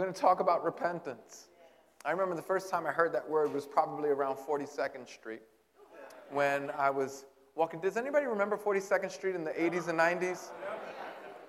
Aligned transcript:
We're 0.00 0.06
going 0.06 0.14
to 0.14 0.20
talk 0.22 0.40
about 0.40 0.64
repentance. 0.64 1.48
I 2.06 2.12
remember 2.12 2.34
the 2.34 2.40
first 2.40 2.70
time 2.70 2.86
I 2.86 2.90
heard 2.90 3.12
that 3.12 3.28
word 3.28 3.52
was 3.52 3.66
probably 3.66 4.08
around 4.08 4.36
42nd 4.36 5.06
Street 5.06 5.42
when 6.30 6.70
I 6.70 6.88
was 6.88 7.26
walking. 7.54 7.80
Does 7.80 7.98
anybody 7.98 8.24
remember 8.24 8.56
42nd 8.56 9.10
Street 9.10 9.34
in 9.34 9.44
the 9.44 9.50
80s 9.50 9.88
and 9.88 9.98
90s? 9.98 10.52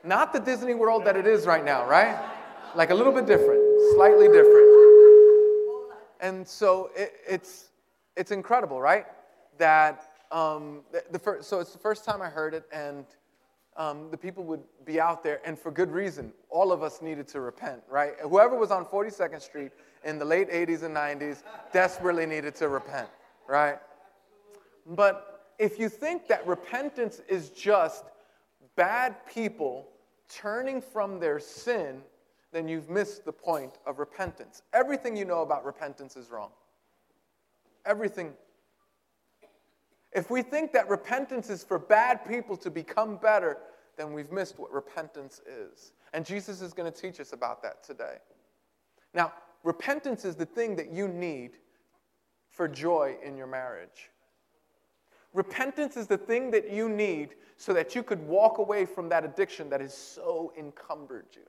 Not 0.04 0.34
the 0.34 0.40
Disney 0.42 0.74
World 0.74 1.06
that 1.06 1.16
it 1.16 1.26
is 1.26 1.46
right 1.46 1.64
now, 1.64 1.88
right? 1.88 2.22
Like 2.76 2.90
a 2.90 2.94
little 2.94 3.14
bit 3.14 3.26
different, 3.26 3.62
slightly 3.94 4.28
different. 4.28 4.68
And 6.20 6.46
so 6.46 6.90
it, 6.94 7.14
it's, 7.26 7.70
it's 8.18 8.32
incredible, 8.32 8.82
right? 8.82 9.06
That 9.60 10.12
um, 10.30 10.82
the, 10.92 11.06
the 11.10 11.20
first, 11.20 11.48
so 11.48 11.62
it's 11.62 11.72
the 11.72 11.80
first 11.80 12.04
time 12.04 12.22
I 12.22 12.28
heard 12.28 12.54
it, 12.54 12.66
and 12.74 13.06
um, 13.78 14.10
the 14.12 14.18
people 14.18 14.44
would 14.46 14.64
be 14.86 15.00
out 15.00 15.24
there, 15.24 15.40
and 15.46 15.58
for 15.58 15.72
good 15.72 15.92
reason. 15.92 16.34
All 16.50 16.72
of 16.72 16.84
us 16.84 17.02
needed 17.02 17.28
to 17.30 17.42
repent, 17.42 17.82
right? 17.90 18.14
Whoever 18.22 18.58
was 18.58 18.72
on 18.72 18.86
42nd 18.86 19.42
Street 19.42 19.72
in 20.04 20.20
the 20.20 20.26
late 20.26 20.50
80s 20.50 20.84
and 20.84 20.96
90s 20.96 21.44
desperately 21.72 22.26
needed 22.26 22.56
to 22.56 22.68
repent, 22.68 23.08
right? 23.48 23.78
But 24.86 25.54
if 25.58 25.80
you 25.80 25.90
think 25.90 26.28
that 26.28 26.46
repentance 26.46 27.22
is 27.30 27.50
just 27.50 28.04
bad 28.76 29.16
people 29.26 29.88
turning 30.28 30.82
from 30.82 31.20
their 31.20 31.40
sin, 31.40 32.02
then 32.52 32.68
you've 32.68 32.90
missed 32.90 33.26
the 33.26 33.32
point 33.32 33.78
of 33.86 34.00
repentance. 34.00 34.64
Everything 34.74 35.16
you 35.16 35.26
know 35.26 35.42
about 35.42 35.66
repentance 35.66 36.18
is 36.18 36.30
wrong. 36.30 36.50
Everything 37.86 38.34
if 40.14 40.30
we 40.30 40.42
think 40.42 40.74
that 40.74 40.90
repentance 40.90 41.50
is 41.50 41.64
for 41.64 41.80
bad 41.80 42.26
people 42.28 42.58
to 42.58 42.70
become 42.70 43.18
better, 43.18 43.58
then 43.98 44.14
we've 44.14 44.32
missed 44.32 44.60
what 44.60 44.72
repentance 44.72 45.42
is. 45.48 45.94
And 46.14 46.26
Jesus 46.26 46.62
is 46.62 46.74
going 46.74 46.92
to 46.92 47.02
teach 47.02 47.20
us 47.20 47.34
about 47.34 47.62
that 47.64 47.84
today. 47.84 48.18
Now, 49.14 49.34
repentance 49.64 50.26
is 50.26 50.36
the 50.36 50.46
thing 50.46 50.76
that 50.76 50.92
you 50.92 51.08
need 51.08 51.52
for 52.50 52.68
joy 52.68 53.16
in 53.24 53.38
your 53.38 53.48
marriage. 53.48 54.10
Repentance 55.34 55.96
is 55.96 56.08
the 56.08 56.18
thing 56.18 56.52
that 56.52 56.70
you 56.70 56.90
need 56.90 57.36
so 57.56 57.74
that 57.74 57.96
you 57.96 58.04
could 58.04 58.26
walk 58.28 58.58
away 58.58 58.86
from 58.86 59.08
that 59.10 59.24
addiction 59.24 59.70
that 59.70 59.80
has 59.80 59.96
so 59.96 60.52
encumbered 60.58 61.28
you. 61.34 61.44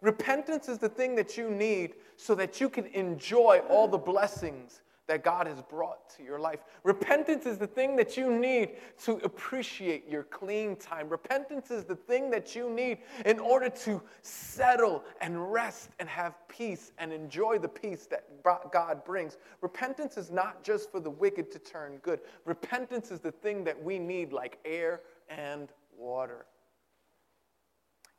Repentance 0.00 0.68
is 0.68 0.78
the 0.78 0.88
thing 0.88 1.14
that 1.16 1.36
you 1.36 1.50
need 1.50 1.94
so 2.16 2.34
that 2.34 2.60
you 2.60 2.68
can 2.68 2.86
enjoy 2.86 3.60
all 3.68 3.88
the 3.88 3.98
blessings 3.98 4.80
that 5.06 5.22
God 5.22 5.46
has 5.46 5.60
brought 5.62 6.08
to 6.16 6.22
your 6.22 6.38
life. 6.38 6.60
Repentance 6.82 7.44
is 7.46 7.58
the 7.58 7.66
thing 7.66 7.94
that 7.96 8.16
you 8.16 8.32
need 8.32 8.70
to 9.04 9.12
appreciate 9.24 10.08
your 10.08 10.22
clean 10.24 10.76
time. 10.76 11.08
Repentance 11.08 11.70
is 11.70 11.84
the 11.84 11.96
thing 11.96 12.30
that 12.30 12.56
you 12.56 12.70
need 12.70 12.98
in 13.26 13.38
order 13.38 13.68
to 13.68 14.02
settle 14.22 15.04
and 15.20 15.52
rest 15.52 15.90
and 15.98 16.08
have 16.08 16.34
peace 16.48 16.92
and 16.98 17.12
enjoy 17.12 17.58
the 17.58 17.68
peace 17.68 18.06
that 18.06 18.24
God 18.42 19.04
brings. 19.04 19.36
Repentance 19.60 20.16
is 20.16 20.30
not 20.30 20.64
just 20.64 20.90
for 20.90 21.00
the 21.00 21.10
wicked 21.10 21.50
to 21.52 21.58
turn 21.58 21.98
good, 21.98 22.20
repentance 22.44 23.10
is 23.10 23.20
the 23.20 23.32
thing 23.32 23.64
that 23.64 23.82
we 23.82 23.98
need 23.98 24.32
like 24.32 24.58
air 24.64 25.02
and 25.28 25.68
water. 25.96 26.46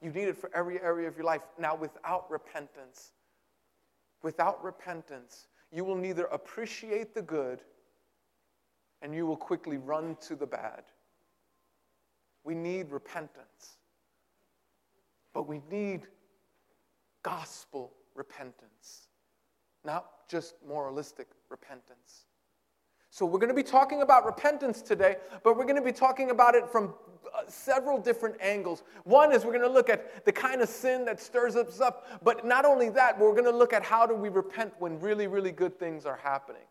You 0.02 0.12
need 0.12 0.28
it 0.28 0.38
for 0.38 0.52
every 0.54 0.80
area 0.82 1.08
of 1.08 1.16
your 1.16 1.26
life. 1.26 1.42
Now, 1.58 1.76
without 1.76 2.30
repentance, 2.30 3.12
without 4.22 4.64
repentance, 4.64 5.48
you 5.76 5.84
will 5.84 5.98
neither 5.98 6.24
appreciate 6.28 7.14
the 7.14 7.22
good 7.22 7.60
and 9.02 9.14
you 9.14 9.28
will 9.28 9.36
quickly 9.36 9.78
run 9.78 10.16
to 10.22 10.34
the 10.34 10.48
bad. 10.48 10.84
We 12.46 12.56
need 12.56 12.92
repentance, 12.92 13.78
but 15.34 15.50
we 15.50 15.60
need 15.70 16.08
gospel 17.24 17.92
repentance, 18.16 19.10
not 19.84 20.30
just 20.30 20.56
moralistic 20.66 21.28
repentance. 21.50 22.24
So, 23.16 23.26
we're 23.26 23.40
going 23.40 23.48
to 23.48 23.56
be 23.56 23.64
talking 23.64 24.02
about 24.02 24.26
repentance 24.26 24.82
today, 24.82 25.16
but 25.42 25.56
we're 25.56 25.64
going 25.64 25.78
to 25.78 25.82
be 25.82 25.94
talking 25.94 26.32
about 26.32 26.54
it 26.54 26.68
from 26.70 26.94
uh, 27.34 27.44
several 27.48 27.98
different 27.98 28.36
angles. 28.42 28.84
One 29.06 29.32
is 29.32 29.46
we're 29.46 29.54
going 29.54 29.64
to 29.64 29.74
look 29.74 29.90
at 29.90 30.26
the 30.26 30.34
kind 30.34 30.62
of 30.62 30.68
sin 30.68 31.06
that 31.06 31.22
stirs 31.22 31.56
us 31.56 31.80
up, 31.80 32.20
but 32.26 32.46
not 32.46 32.66
only 32.66 32.90
that, 32.90 33.18
we're 33.18 33.32
going 33.32 33.46
to 33.46 33.56
look 33.56 33.72
at 33.72 33.84
how 33.84 34.06
do 34.06 34.14
we 34.14 34.28
repent 34.28 34.74
when 34.80 35.00
really, 35.00 35.28
really 35.28 35.54
good 35.54 35.80
things 35.80 36.06
are 36.06 36.20
happening. 36.22 36.68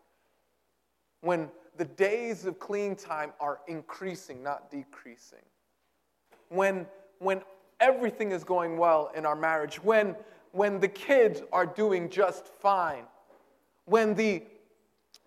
When 1.21 1.49
the 1.77 1.85
days 1.85 2.45
of 2.45 2.59
clean 2.59 2.95
time 2.95 3.31
are 3.39 3.61
increasing, 3.67 4.43
not 4.43 4.69
decreasing. 4.69 5.39
When, 6.49 6.85
when 7.17 7.41
everything 7.79 8.33
is 8.33 8.43
going 8.43 8.77
well 8.77 9.11
in 9.15 9.25
our 9.25 9.35
marriage, 9.35 9.83
when, 9.83 10.15
when 10.51 10.79
the 10.79 10.89
kids 10.89 11.41
are 11.51 11.65
doing 11.65 12.07
just 12.07 12.45
fine, 12.45 13.05
when 13.85 14.13
the 14.13 14.43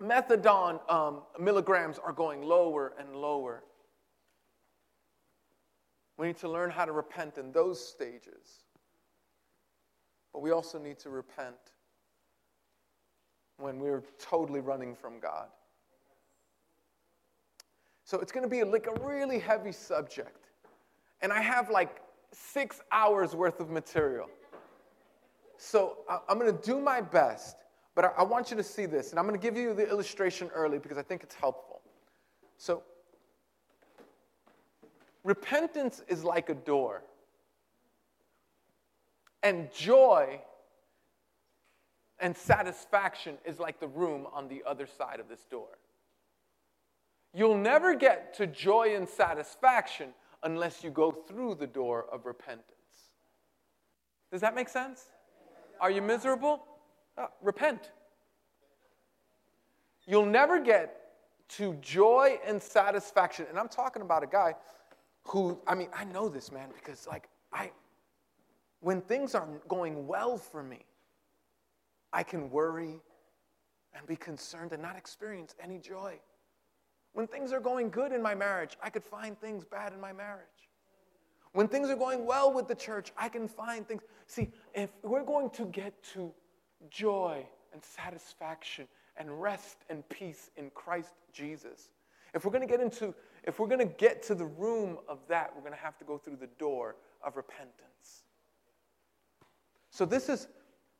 methadone 0.02 0.80
um, 0.90 1.22
milligrams 1.38 1.98
are 1.98 2.12
going 2.12 2.42
lower 2.42 2.92
and 2.98 3.14
lower. 3.14 3.64
We 6.16 6.26
need 6.28 6.38
to 6.38 6.48
learn 6.48 6.70
how 6.70 6.84
to 6.84 6.92
repent 6.92 7.38
in 7.38 7.52
those 7.52 7.84
stages. 7.84 8.64
But 10.32 10.42
we 10.42 10.50
also 10.50 10.78
need 10.78 10.98
to 11.00 11.10
repent 11.10 11.56
when 13.56 13.78
we're 13.78 14.02
totally 14.18 14.60
running 14.60 14.94
from 14.94 15.20
God. 15.20 15.48
So 18.04 18.18
it's 18.20 18.32
going 18.32 18.44
to 18.44 18.48
be 18.48 18.64
like 18.64 18.86
a 18.86 19.04
really 19.04 19.38
heavy 19.38 19.72
subject. 19.72 20.50
And 21.20 21.32
I 21.32 21.40
have 21.40 21.70
like 21.70 22.00
six 22.32 22.80
hours 22.92 23.34
worth 23.34 23.60
of 23.60 23.70
material. 23.70 24.28
So 25.56 25.98
I'm 26.28 26.38
going 26.38 26.56
to 26.56 26.62
do 26.62 26.80
my 26.80 27.00
best 27.00 27.56
but 27.98 28.14
I, 28.16 28.20
I 28.20 28.22
want 28.22 28.52
you 28.52 28.56
to 28.56 28.62
see 28.62 28.86
this, 28.86 29.10
and 29.10 29.18
I'm 29.18 29.26
going 29.26 29.36
to 29.36 29.44
give 29.44 29.56
you 29.56 29.74
the 29.74 29.90
illustration 29.90 30.50
early 30.54 30.78
because 30.78 30.98
I 30.98 31.02
think 31.02 31.24
it's 31.24 31.34
helpful. 31.34 31.80
So, 32.56 32.84
repentance 35.24 36.00
is 36.06 36.22
like 36.22 36.48
a 36.48 36.54
door, 36.54 37.02
and 39.42 39.68
joy 39.74 40.40
and 42.20 42.36
satisfaction 42.36 43.36
is 43.44 43.58
like 43.58 43.80
the 43.80 43.88
room 43.88 44.28
on 44.32 44.46
the 44.46 44.62
other 44.64 44.86
side 44.86 45.18
of 45.18 45.28
this 45.28 45.44
door. 45.50 45.78
You'll 47.34 47.58
never 47.58 47.96
get 47.96 48.32
to 48.34 48.46
joy 48.46 48.94
and 48.94 49.08
satisfaction 49.08 50.10
unless 50.44 50.84
you 50.84 50.90
go 50.90 51.10
through 51.10 51.56
the 51.56 51.66
door 51.66 52.06
of 52.12 52.26
repentance. 52.26 52.62
Does 54.30 54.40
that 54.42 54.54
make 54.54 54.68
sense? 54.68 55.02
Are 55.80 55.90
you 55.90 56.00
miserable? 56.00 56.62
Uh, 57.18 57.26
repent. 57.42 57.90
You'll 60.06 60.26
never 60.26 60.60
get 60.60 60.94
to 61.48 61.74
joy 61.80 62.38
and 62.46 62.62
satisfaction. 62.62 63.46
And 63.48 63.58
I'm 63.58 63.68
talking 63.68 64.02
about 64.02 64.22
a 64.22 64.26
guy 64.26 64.54
who, 65.24 65.58
I 65.66 65.74
mean, 65.74 65.88
I 65.92 66.04
know 66.04 66.28
this 66.28 66.52
man 66.52 66.68
because, 66.72 67.08
like, 67.08 67.28
I, 67.52 67.72
when 68.80 69.00
things 69.00 69.34
aren't 69.34 69.66
going 69.66 70.06
well 70.06 70.38
for 70.38 70.62
me, 70.62 70.84
I 72.12 72.22
can 72.22 72.50
worry 72.50 73.00
and 73.94 74.06
be 74.06 74.14
concerned 74.14 74.72
and 74.72 74.80
not 74.80 74.96
experience 74.96 75.56
any 75.60 75.78
joy. 75.78 76.20
When 77.14 77.26
things 77.26 77.52
are 77.52 77.60
going 77.60 77.90
good 77.90 78.12
in 78.12 78.22
my 78.22 78.34
marriage, 78.34 78.76
I 78.80 78.90
could 78.90 79.02
find 79.02 79.38
things 79.40 79.64
bad 79.64 79.92
in 79.92 80.00
my 80.00 80.12
marriage. 80.12 80.46
When 81.52 81.66
things 81.66 81.90
are 81.90 81.96
going 81.96 82.26
well 82.26 82.52
with 82.52 82.68
the 82.68 82.74
church, 82.76 83.12
I 83.16 83.28
can 83.28 83.48
find 83.48 83.88
things. 83.88 84.02
See, 84.26 84.52
if 84.72 84.90
we're 85.02 85.24
going 85.24 85.50
to 85.50 85.64
get 85.66 86.00
to 86.14 86.32
joy 86.90 87.46
and 87.72 87.82
satisfaction 87.82 88.86
and 89.16 89.40
rest 89.40 89.78
and 89.90 90.08
peace 90.08 90.50
in 90.56 90.70
Christ 90.70 91.14
Jesus. 91.32 91.90
If 92.34 92.44
we're 92.44 92.52
going 92.52 92.66
to 92.66 92.68
get 92.68 92.80
into 92.80 93.14
if 93.44 93.58
we're 93.58 93.66
going 93.66 93.78
to 93.78 93.94
get 93.94 94.22
to 94.24 94.34
the 94.34 94.44
room 94.44 94.98
of 95.08 95.20
that, 95.28 95.52
we're 95.54 95.62
going 95.62 95.72
to 95.72 95.78
have 95.78 95.96
to 95.98 96.04
go 96.04 96.18
through 96.18 96.36
the 96.36 96.48
door 96.58 96.96
of 97.24 97.36
repentance. 97.36 98.24
So 99.90 100.04
this 100.04 100.28
is 100.28 100.48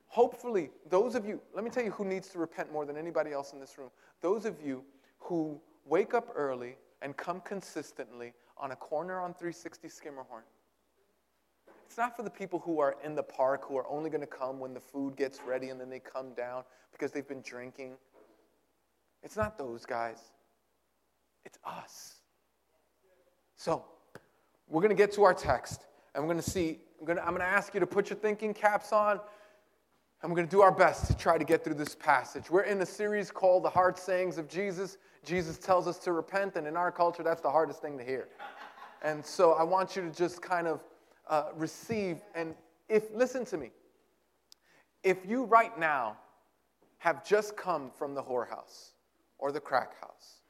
hopefully 0.07 0.71
those 0.89 1.15
of 1.15 1.27
you, 1.27 1.41
let 1.55 1.63
me 1.63 1.71
tell 1.71 1.85
you 1.85 1.91
who 1.91 2.05
needs 2.05 2.29
to 2.29 2.39
repent 2.39 2.73
more 2.73 2.87
than 2.87 2.97
anybody 2.97 3.33
else 3.33 3.53
in 3.53 3.61
this 3.61 3.77
room. 3.77 3.91
Those 4.23 4.45
of 4.45 4.63
you 4.65 4.83
who 5.19 5.61
wake 5.85 6.15
up 6.15 6.33
early 6.35 6.77
and 7.03 7.17
come 7.17 7.41
consistently 7.41 8.33
on 8.57 8.73
a 8.73 8.77
corner 8.77 9.21
on 9.21 9.35
360 9.35 9.89
Schermerhorn. 9.89 10.43
It's 11.89 11.97
not 11.97 12.15
for 12.15 12.23
the 12.23 12.29
people 12.29 12.59
who 12.59 12.81
are 12.81 12.97
in 13.03 13.15
the 13.15 13.23
park 13.23 13.65
who 13.65 13.79
are 13.79 13.89
only 13.89 14.11
going 14.11 14.21
to 14.21 14.27
come 14.27 14.61
when 14.61 14.75
the 14.75 14.81
food 14.81 15.17
gets 15.17 15.41
ready 15.41 15.71
and 15.71 15.81
then 15.81 15.89
they 15.89 16.01
come 16.01 16.35
down 16.35 16.65
because 16.93 17.13
they've 17.13 17.27
been 17.27 17.41
drinking. 17.41 17.95
It's 19.23 19.39
not 19.39 19.57
those 19.57 19.87
guys, 19.87 20.19
it's 21.47 21.59
us. 21.65 22.17
So, 23.57 23.87
we're 24.69 24.83
going 24.83 24.95
to 24.95 25.03
get 25.03 25.13
to 25.13 25.25
our 25.25 25.33
text 25.33 25.87
and 26.15 26.23
we're 26.23 26.29
going 26.29 26.45
to 26.45 26.51
see. 26.51 26.79
I'm 27.01 27.07
going 27.07 27.17
to, 27.17 27.23
I'm 27.23 27.31
going 27.31 27.41
to 27.41 27.47
ask 27.47 27.73
you 27.73 27.81
to 27.81 27.87
put 27.87 28.11
your 28.11 28.19
thinking 28.19 28.53
caps 28.53 28.93
on 28.93 29.19
and 30.23 30.31
we're 30.31 30.37
going 30.37 30.47
to 30.47 30.55
do 30.55 30.61
our 30.61 30.71
best 30.71 31.07
to 31.07 31.17
try 31.17 31.39
to 31.39 31.45
get 31.45 31.65
through 31.65 31.75
this 31.75 31.95
passage. 31.95 32.51
We're 32.51 32.65
in 32.65 32.83
a 32.83 32.87
series 32.87 33.31
called 33.31 33.65
The 33.65 33.71
Hard 33.71 33.97
Sayings 33.97 34.37
of 34.37 34.47
Jesus. 34.47 34.99
Jesus 35.25 35.57
tells 35.57 35.89
us 35.89 35.97
to 36.01 36.13
repent, 36.13 36.57
and 36.57 36.67
in 36.67 36.77
our 36.77 36.93
culture, 36.93 37.23
that's 37.23 37.41
the 37.41 37.51
hardest 37.51 37.81
thing 37.81 37.97
to 37.97 38.05
hear. 38.05 38.29
And 39.03 39.25
so 39.25 39.53
I 39.53 39.63
want 39.63 39.97
you 39.97 40.03
to 40.03 40.11
just 40.11 40.43
kind 40.43 40.67
of 40.67 40.83
uh, 41.29 41.51
receive. 41.55 42.19
And 42.35 42.55
if, 42.89 43.05
listen 43.13 43.45
to 43.47 43.57
me, 43.57 43.71
If 45.03 45.27
you 45.27 45.45
right 45.45 45.79
now 45.79 46.17
have 46.99 47.25
just 47.25 47.57
come 47.57 47.91
from 47.91 48.15
the 48.15 48.23
whorehouse 48.23 48.93
or 49.39 49.53
the 49.53 49.61
crack 49.61 50.01
house, 50.01 50.41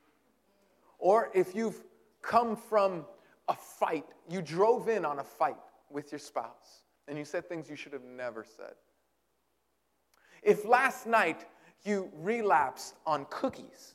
or 0.99 1.31
if 1.35 1.55
you've 1.55 1.85
come 2.23 2.57
from 2.57 3.05
a 3.49 3.55
fight, 3.55 4.07
you 4.29 4.43
drove 4.43 4.89
in 4.89 5.05
on 5.05 5.19
a 5.19 5.25
fight 5.25 5.57
with 5.91 6.11
your 6.13 6.19
spouse 6.19 6.83
and 7.07 7.19
you 7.19 7.25
said 7.25 7.49
things 7.49 7.69
you 7.71 7.77
should 7.77 7.93
have 7.93 8.05
never 8.05 8.45
said. 8.45 8.75
If 10.43 10.65
last 10.65 11.07
night 11.07 11.47
you 11.85 12.11
relapsed 12.15 12.95
on 13.07 13.27
cookies, 13.31 13.95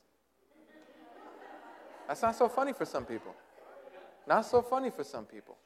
that's 2.08 2.22
not 2.22 2.36
so 2.36 2.48
funny 2.50 2.74
for 2.74 2.86
some 2.86 3.06
people. 3.06 3.34
Not 4.28 4.46
so 4.46 4.62
funny 4.62 4.90
for 4.90 5.04
some 5.04 5.26
people. 5.26 5.58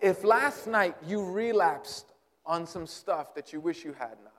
If 0.00 0.24
last 0.24 0.66
night 0.66 0.96
you 1.06 1.24
relapsed 1.24 2.12
on 2.44 2.66
some 2.66 2.86
stuff 2.86 3.34
that 3.34 3.52
you 3.52 3.60
wish 3.60 3.84
you 3.84 3.92
had 3.92 4.16
not, 4.22 4.32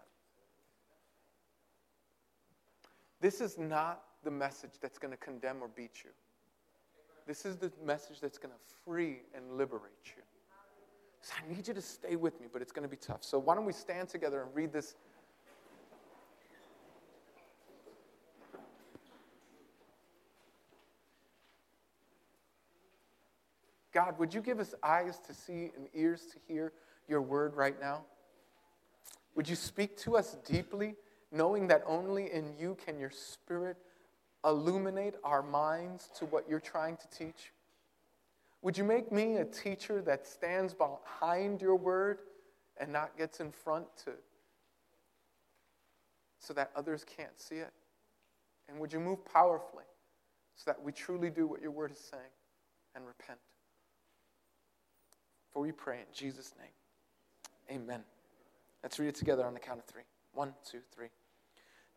this 3.19 3.42
is 3.42 3.57
not 3.57 4.04
the 4.24 4.31
message 4.31 4.71
that's 4.81 4.98
going 4.98 5.12
to 5.12 5.18
condemn 5.18 5.62
or 5.62 5.68
beat 5.68 6.04
you. 6.04 6.12
This 7.25 7.45
is 7.45 7.57
the 7.57 7.71
message 7.86 8.19
that's 8.21 8.38
going 8.38 8.54
to 8.54 8.75
free 8.86 9.21
and 9.36 9.57
liberate 9.57 9.92
you. 10.15 10.24
So 11.21 11.33
I 11.44 11.54
need 11.54 11.68
you 11.68 11.74
to 11.74 11.81
stay 11.81 12.15
with 12.15 12.39
me, 12.39 12.48
but 12.51 12.62
it's 12.62 12.71
going 12.71 12.83
to 12.83 12.89
be 12.89 12.95
tough. 12.95 13.24
So 13.24 13.39
why 13.39 13.56
don't 13.56 13.65
we 13.65 13.74
stand 13.74 14.07
together 14.07 14.44
and 14.44 14.56
read 14.56 14.71
this 14.71 14.95
God, 23.98 24.20
would 24.20 24.32
you 24.32 24.42
give 24.42 24.60
us 24.60 24.76
eyes 24.84 25.18
to 25.26 25.34
see 25.34 25.72
and 25.76 25.88
ears 25.96 26.28
to 26.32 26.38
hear 26.48 26.72
your 27.10 27.20
word 27.20 27.56
right 27.56 27.82
now? 27.82 28.04
Would 29.34 29.50
you 29.50 29.56
speak 29.56 29.98
to 30.02 30.16
us 30.16 30.38
deeply, 30.46 30.94
knowing 31.32 31.68
that 31.70 31.82
only 31.88 32.32
in 32.32 32.54
you 32.60 32.78
can 32.86 33.00
your 33.00 33.10
spirit 33.10 33.76
illuminate 34.46 35.16
our 35.24 35.42
minds 35.42 36.12
to 36.20 36.28
what 36.28 36.48
you're 36.48 36.60
trying 36.60 36.96
to 36.98 37.08
teach? 37.10 37.52
Would 38.62 38.78
you 38.78 38.84
make 38.84 39.12
me 39.12 39.38
a 39.38 39.46
teacher 39.46 40.00
that 40.04 40.28
stands 40.28 40.76
behind 40.76 41.60
your 41.60 41.76
word 41.76 42.20
and 42.80 42.94
not 42.94 43.18
gets 43.18 43.40
in 43.40 43.52
front 43.52 43.88
to 44.06 44.12
so 46.38 46.54
that 46.54 46.70
others 46.76 47.04
can't 47.04 47.42
see 47.42 47.56
it? 47.56 47.74
And 48.70 48.78
would 48.78 48.94
you 48.94 49.00
move 49.00 49.26
powerfully 49.26 49.86
so 50.56 50.70
that 50.70 50.84
we 50.84 50.92
truly 50.92 51.32
do 51.32 51.48
what 51.48 51.64
your 51.64 51.72
word 51.72 51.90
is 51.90 51.98
saying 51.98 52.22
and 52.94 53.04
repent? 53.04 53.40
For 55.57 55.62
we 55.62 55.71
pray 55.71 56.01
in 56.01 56.06
Jesus' 56.13 56.54
name. 56.59 57.81
Amen. 57.81 58.04
Let's 58.83 59.00
read 59.00 59.07
it 59.07 59.15
together 59.15 59.44
on 59.44 59.56
the 59.56 59.59
count 59.59 59.80
of 59.80 59.86
three. 59.86 60.04
One, 60.36 60.54
two, 60.63 60.81
three. 60.94 61.07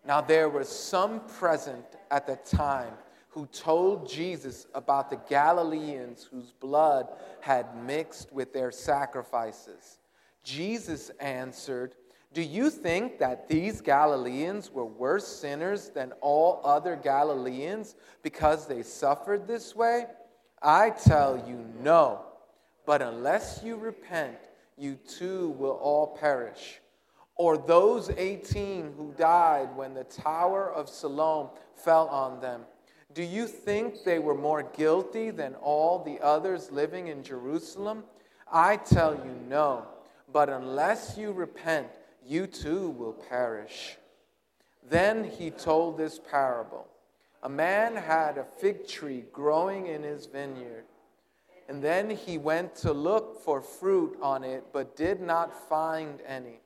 Now 0.02 0.22
there 0.22 0.48
was 0.48 0.66
some 0.66 1.20
present 1.26 1.84
at 2.10 2.26
the 2.26 2.36
time 2.36 2.94
who 3.28 3.44
told 3.44 4.08
Jesus 4.08 4.66
about 4.74 5.10
the 5.10 5.20
Galileans 5.28 6.26
whose 6.30 6.52
blood 6.52 7.08
had 7.40 7.76
mixed 7.84 8.32
with 8.32 8.54
their 8.54 8.72
sacrifices. 8.72 9.98
Jesus 10.42 11.10
answered, 11.20 11.96
Do 12.32 12.40
you 12.40 12.70
think 12.70 13.18
that 13.18 13.46
these 13.46 13.82
Galileans 13.82 14.70
were 14.70 14.86
worse 14.86 15.28
sinners 15.28 15.90
than 15.90 16.12
all 16.22 16.62
other 16.64 16.96
Galileans 16.96 17.94
because 18.22 18.66
they 18.66 18.82
suffered 18.82 19.46
this 19.46 19.76
way? 19.76 20.06
I 20.62 20.88
tell 20.88 21.36
you, 21.46 21.62
no. 21.82 22.24
But 22.86 23.02
unless 23.02 23.60
you 23.64 23.76
repent, 23.76 24.38
you 24.76 24.94
too 24.94 25.50
will 25.58 25.78
all 25.82 26.16
perish. 26.18 26.80
Or 27.36 27.56
those 27.56 28.10
18 28.10 28.92
who 28.96 29.14
died 29.16 29.74
when 29.76 29.94
the 29.94 30.04
Tower 30.04 30.70
of 30.72 30.88
Siloam 30.88 31.50
fell 31.74 32.08
on 32.08 32.40
them. 32.40 32.62
Do 33.12 33.22
you 33.22 33.46
think 33.46 34.04
they 34.04 34.18
were 34.18 34.34
more 34.34 34.62
guilty 34.62 35.30
than 35.30 35.54
all 35.56 35.98
the 35.98 36.20
others 36.20 36.70
living 36.70 37.08
in 37.08 37.22
Jerusalem? 37.22 38.04
I 38.50 38.76
tell 38.76 39.14
you, 39.14 39.34
no. 39.48 39.86
But 40.32 40.48
unless 40.48 41.16
you 41.18 41.32
repent, 41.32 41.88
you 42.24 42.46
too 42.46 42.90
will 42.90 43.12
perish. 43.12 43.96
Then 44.88 45.24
he 45.24 45.50
told 45.50 45.96
this 45.96 46.18
parable 46.18 46.86
A 47.42 47.48
man 47.48 47.96
had 47.96 48.38
a 48.38 48.44
fig 48.44 48.86
tree 48.86 49.24
growing 49.32 49.86
in 49.86 50.02
his 50.02 50.26
vineyard 50.26 50.84
and 51.70 51.80
then 51.80 52.10
he 52.10 52.36
went 52.36 52.74
to 52.74 52.92
look 52.92 53.44
for 53.44 53.60
fruit 53.60 54.18
on 54.20 54.42
it, 54.42 54.64
but 54.72 54.96
did 54.96 55.20
not 55.20 55.68
find 55.68 56.20
any. 56.26 56.58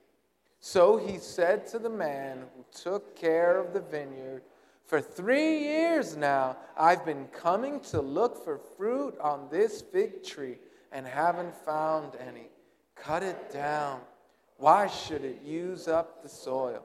So 0.59 0.97
he 0.97 1.19
said 1.19 1.67
to 1.67 1.77
the 1.77 1.91
man 1.91 2.39
who 2.55 2.65
took 2.75 3.15
care 3.15 3.59
of 3.59 3.71
the 3.71 3.81
vineyard, 3.81 4.41
For 4.83 4.99
three 4.99 5.59
years 5.59 6.17
now 6.17 6.57
I've 6.75 7.05
been 7.05 7.27
coming 7.27 7.81
to 7.91 8.01
look 8.01 8.43
for 8.43 8.57
fruit 8.57 9.15
on 9.19 9.47
this 9.51 9.83
fig 9.83 10.23
tree 10.23 10.57
and 10.91 11.05
haven't 11.05 11.55
found 11.55 12.13
any. 12.15 12.47
Cut 12.95 13.21
it 13.21 13.53
down. 13.53 13.99
Why 14.57 14.87
should 14.87 15.23
it 15.23 15.43
use 15.43 15.87
up 15.87 16.23
the 16.23 16.29
soil? 16.29 16.83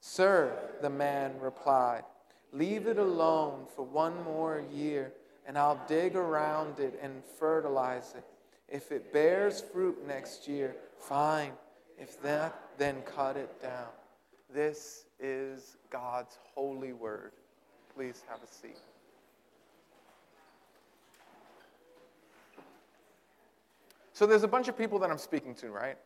Sir, 0.00 0.56
the 0.80 0.88
man 0.88 1.38
replied, 1.38 2.04
Leave 2.50 2.86
it 2.86 2.96
alone 2.96 3.66
for 3.76 3.82
one 3.82 4.24
more 4.24 4.64
year 4.72 5.12
and 5.48 5.56
I'll 5.56 5.80
dig 5.88 6.14
around 6.14 6.78
it 6.78 7.00
and 7.02 7.24
fertilize 7.38 8.14
it. 8.16 8.24
If 8.68 8.92
it 8.92 9.14
bears 9.14 9.62
fruit 9.72 10.06
next 10.06 10.46
year, 10.46 10.76
fine. 10.98 11.52
If 11.98 12.22
that, 12.22 12.54
then 12.76 13.00
cut 13.02 13.38
it 13.38 13.60
down. 13.60 13.88
This 14.52 15.06
is 15.18 15.78
God's 15.90 16.38
holy 16.54 16.92
word. 16.92 17.32
Please 17.96 18.22
have 18.28 18.40
a 18.42 18.46
seat. 18.46 18.76
So 24.12 24.26
there's 24.26 24.42
a 24.42 24.48
bunch 24.48 24.68
of 24.68 24.76
people 24.76 24.98
that 24.98 25.10
I'm 25.10 25.18
speaking 25.18 25.54
to, 25.56 25.70
right? 25.70 25.96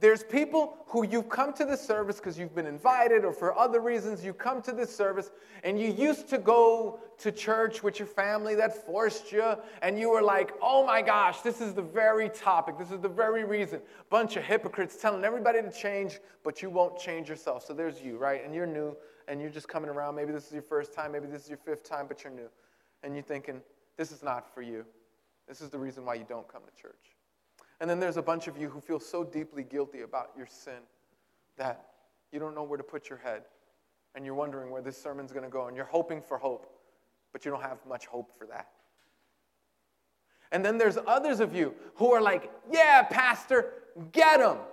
There's 0.00 0.22
people 0.22 0.76
who 0.86 1.04
you've 1.04 1.28
come 1.28 1.52
to 1.54 1.64
this 1.64 1.80
service 1.80 2.16
because 2.16 2.38
you've 2.38 2.54
been 2.54 2.66
invited 2.66 3.24
or 3.24 3.32
for 3.32 3.58
other 3.58 3.80
reasons 3.80 4.24
you 4.24 4.32
come 4.32 4.62
to 4.62 4.72
this 4.72 4.94
service 4.94 5.30
and 5.64 5.78
you 5.78 5.90
used 5.90 6.28
to 6.28 6.38
go 6.38 7.00
to 7.18 7.32
church 7.32 7.82
with 7.82 7.98
your 7.98 8.06
family 8.06 8.54
that 8.54 8.86
forced 8.86 9.32
you 9.32 9.56
and 9.82 9.98
you 9.98 10.10
were 10.10 10.22
like, 10.22 10.52
oh 10.62 10.86
my 10.86 11.02
gosh, 11.02 11.40
this 11.40 11.60
is 11.60 11.74
the 11.74 11.82
very 11.82 12.28
topic, 12.28 12.78
this 12.78 12.92
is 12.92 13.00
the 13.00 13.08
very 13.08 13.42
reason. 13.42 13.80
Bunch 14.08 14.36
of 14.36 14.44
hypocrites 14.44 14.96
telling 14.96 15.24
everybody 15.24 15.60
to 15.60 15.72
change, 15.72 16.20
but 16.44 16.62
you 16.62 16.70
won't 16.70 16.96
change 16.96 17.28
yourself. 17.28 17.66
So 17.66 17.74
there's 17.74 18.00
you, 18.00 18.18
right? 18.18 18.44
And 18.44 18.54
you're 18.54 18.66
new 18.66 18.96
and 19.26 19.40
you're 19.40 19.50
just 19.50 19.68
coming 19.68 19.90
around. 19.90 20.14
Maybe 20.14 20.30
this 20.30 20.46
is 20.46 20.52
your 20.52 20.62
first 20.62 20.94
time, 20.94 21.10
maybe 21.10 21.26
this 21.26 21.42
is 21.42 21.48
your 21.48 21.58
fifth 21.58 21.82
time, 21.82 22.06
but 22.06 22.22
you're 22.22 22.32
new. 22.32 22.48
And 23.02 23.14
you're 23.14 23.24
thinking, 23.24 23.62
this 23.96 24.12
is 24.12 24.22
not 24.22 24.54
for 24.54 24.62
you. 24.62 24.84
This 25.48 25.60
is 25.60 25.70
the 25.70 25.78
reason 25.78 26.04
why 26.04 26.14
you 26.14 26.26
don't 26.28 26.46
come 26.46 26.62
to 26.62 26.82
church. 26.82 27.17
And 27.80 27.88
then 27.88 28.00
there's 28.00 28.16
a 28.16 28.22
bunch 28.22 28.48
of 28.48 28.58
you 28.58 28.68
who 28.68 28.80
feel 28.80 28.98
so 28.98 29.22
deeply 29.22 29.62
guilty 29.62 30.00
about 30.00 30.30
your 30.36 30.46
sin 30.46 30.80
that 31.56 31.86
you 32.32 32.40
don't 32.40 32.54
know 32.54 32.64
where 32.64 32.76
to 32.76 32.84
put 32.84 33.08
your 33.08 33.18
head. 33.18 33.42
And 34.14 34.24
you're 34.24 34.34
wondering 34.34 34.70
where 34.70 34.82
this 34.82 35.00
sermon's 35.00 35.32
going 35.32 35.44
to 35.44 35.50
go. 35.50 35.68
And 35.68 35.76
you're 35.76 35.84
hoping 35.84 36.20
for 36.20 36.38
hope, 36.38 36.66
but 37.32 37.44
you 37.44 37.50
don't 37.50 37.62
have 37.62 37.78
much 37.86 38.06
hope 38.06 38.36
for 38.36 38.46
that. 38.46 38.68
And 40.50 40.64
then 40.64 40.78
there's 40.78 40.96
others 41.06 41.40
of 41.40 41.54
you 41.54 41.74
who 41.94 42.12
are 42.12 42.22
like, 42.22 42.50
yeah, 42.70 43.02
Pastor, 43.02 43.74
get 44.12 44.40
them. 44.40 44.56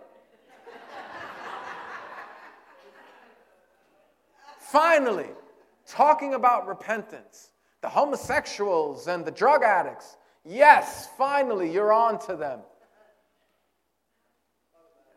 Finally, 4.58 5.30
talking 5.86 6.34
about 6.34 6.66
repentance, 6.68 7.52
the 7.82 7.90
homosexuals 7.90 9.08
and 9.08 9.26
the 9.26 9.32
drug 9.32 9.64
addicts. 9.64 10.18
Yes, 10.48 11.10
finally, 11.18 11.72
you're 11.72 11.92
on 11.92 12.20
to 12.28 12.36
them 12.36 12.60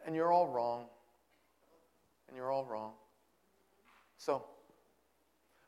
and 0.09 0.17
you're 0.17 0.33
all 0.33 0.49
wrong. 0.49 0.87
And 2.29 2.37
you're 2.37 2.51
all 2.51 2.65
wrong. 2.65 2.93
So, 4.17 4.43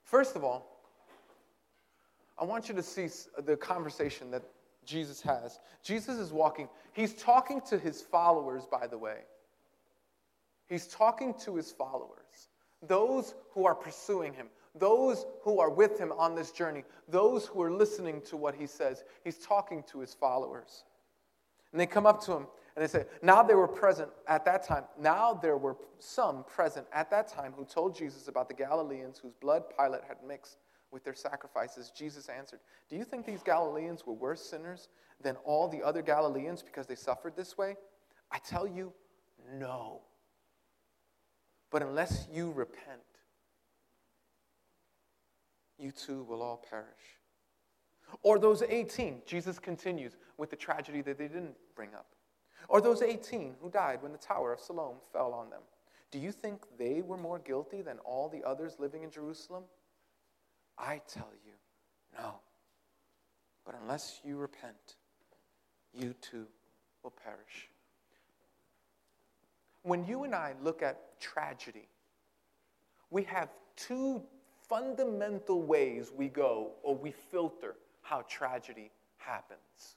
first 0.02 0.34
of 0.34 0.44
all, 0.44 0.80
I 2.38 2.44
want 2.44 2.66
you 2.66 2.74
to 2.74 2.82
see 2.82 3.08
the 3.44 3.54
conversation 3.54 4.30
that 4.30 4.42
Jesus 4.86 5.20
has. 5.20 5.60
Jesus 5.82 6.16
is 6.16 6.32
walking, 6.32 6.70
he's 6.94 7.12
talking 7.12 7.60
to 7.68 7.78
his 7.78 8.00
followers, 8.00 8.62
by 8.64 8.86
the 8.86 8.96
way. 8.96 9.18
He's 10.70 10.86
talking 10.86 11.34
to 11.44 11.56
his 11.56 11.70
followers, 11.70 12.48
those 12.88 13.34
who 13.52 13.66
are 13.66 13.74
pursuing 13.74 14.32
him, 14.32 14.46
those 14.74 15.26
who 15.42 15.60
are 15.60 15.68
with 15.68 15.98
him 15.98 16.12
on 16.16 16.34
this 16.34 16.50
journey, 16.50 16.84
those 17.08 17.44
who 17.44 17.60
are 17.60 17.70
listening 17.70 18.22
to 18.22 18.38
what 18.38 18.54
he 18.54 18.66
says. 18.66 19.04
He's 19.22 19.36
talking 19.36 19.84
to 19.90 20.00
his 20.00 20.14
followers. 20.14 20.84
And 21.72 21.80
they 21.80 21.86
come 21.86 22.06
up 22.06 22.24
to 22.24 22.32
him 22.32 22.46
and 22.76 22.82
they 22.82 22.88
say, 22.88 23.04
Now 23.22 23.42
they 23.42 23.54
were 23.54 23.68
present 23.68 24.10
at 24.28 24.44
that 24.44 24.62
time. 24.62 24.84
Now 24.98 25.34
there 25.34 25.56
were 25.56 25.76
some 25.98 26.44
present 26.44 26.86
at 26.92 27.10
that 27.10 27.28
time 27.28 27.52
who 27.56 27.64
told 27.64 27.96
Jesus 27.96 28.28
about 28.28 28.48
the 28.48 28.54
Galileans 28.54 29.18
whose 29.18 29.34
blood 29.34 29.64
Pilate 29.76 30.02
had 30.06 30.18
mixed 30.26 30.58
with 30.90 31.04
their 31.04 31.14
sacrifices. 31.14 31.92
Jesus 31.96 32.28
answered, 32.28 32.60
Do 32.88 32.96
you 32.96 33.04
think 33.04 33.26
these 33.26 33.42
Galileans 33.42 34.06
were 34.06 34.12
worse 34.12 34.42
sinners 34.42 34.88
than 35.20 35.36
all 35.44 35.68
the 35.68 35.82
other 35.82 36.02
Galileans 36.02 36.62
because 36.62 36.86
they 36.86 36.94
suffered 36.94 37.36
this 37.36 37.58
way? 37.58 37.76
I 38.30 38.38
tell 38.38 38.66
you, 38.66 38.92
No. 39.58 40.02
But 41.70 41.82
unless 41.82 42.26
you 42.32 42.50
repent, 42.50 43.00
you 45.78 45.92
too 45.92 46.24
will 46.24 46.42
all 46.42 46.64
perish. 46.68 46.86
Or 48.22 48.38
those 48.38 48.62
18, 48.62 49.22
Jesus 49.24 49.58
continues 49.58 50.16
with 50.36 50.50
the 50.50 50.56
tragedy 50.56 51.00
that 51.02 51.16
they 51.16 51.28
didn't 51.28 51.54
bring 51.76 51.94
up. 51.94 52.06
Or 52.68 52.80
those 52.80 53.02
18 53.02 53.56
who 53.60 53.70
died 53.70 54.02
when 54.02 54.12
the 54.12 54.18
Tower 54.18 54.52
of 54.52 54.60
Siloam 54.60 54.96
fell 55.12 55.32
on 55.32 55.50
them. 55.50 55.62
Do 56.10 56.18
you 56.18 56.32
think 56.32 56.62
they 56.78 57.02
were 57.02 57.16
more 57.16 57.38
guilty 57.38 57.82
than 57.82 57.98
all 58.00 58.28
the 58.28 58.42
others 58.44 58.76
living 58.78 59.02
in 59.02 59.10
Jerusalem? 59.10 59.64
I 60.78 61.00
tell 61.06 61.30
you, 61.44 61.52
no. 62.18 62.34
But 63.64 63.74
unless 63.80 64.20
you 64.24 64.36
repent, 64.36 64.96
you 65.92 66.14
too 66.20 66.46
will 67.02 67.12
perish. 67.12 67.68
When 69.82 70.04
you 70.04 70.24
and 70.24 70.34
I 70.34 70.54
look 70.62 70.82
at 70.82 71.20
tragedy, 71.20 71.88
we 73.10 73.22
have 73.24 73.48
two 73.76 74.22
fundamental 74.68 75.62
ways 75.62 76.12
we 76.14 76.28
go 76.28 76.72
or 76.82 76.94
we 76.94 77.12
filter 77.12 77.76
how 78.02 78.22
tragedy 78.28 78.90
happens. 79.16 79.96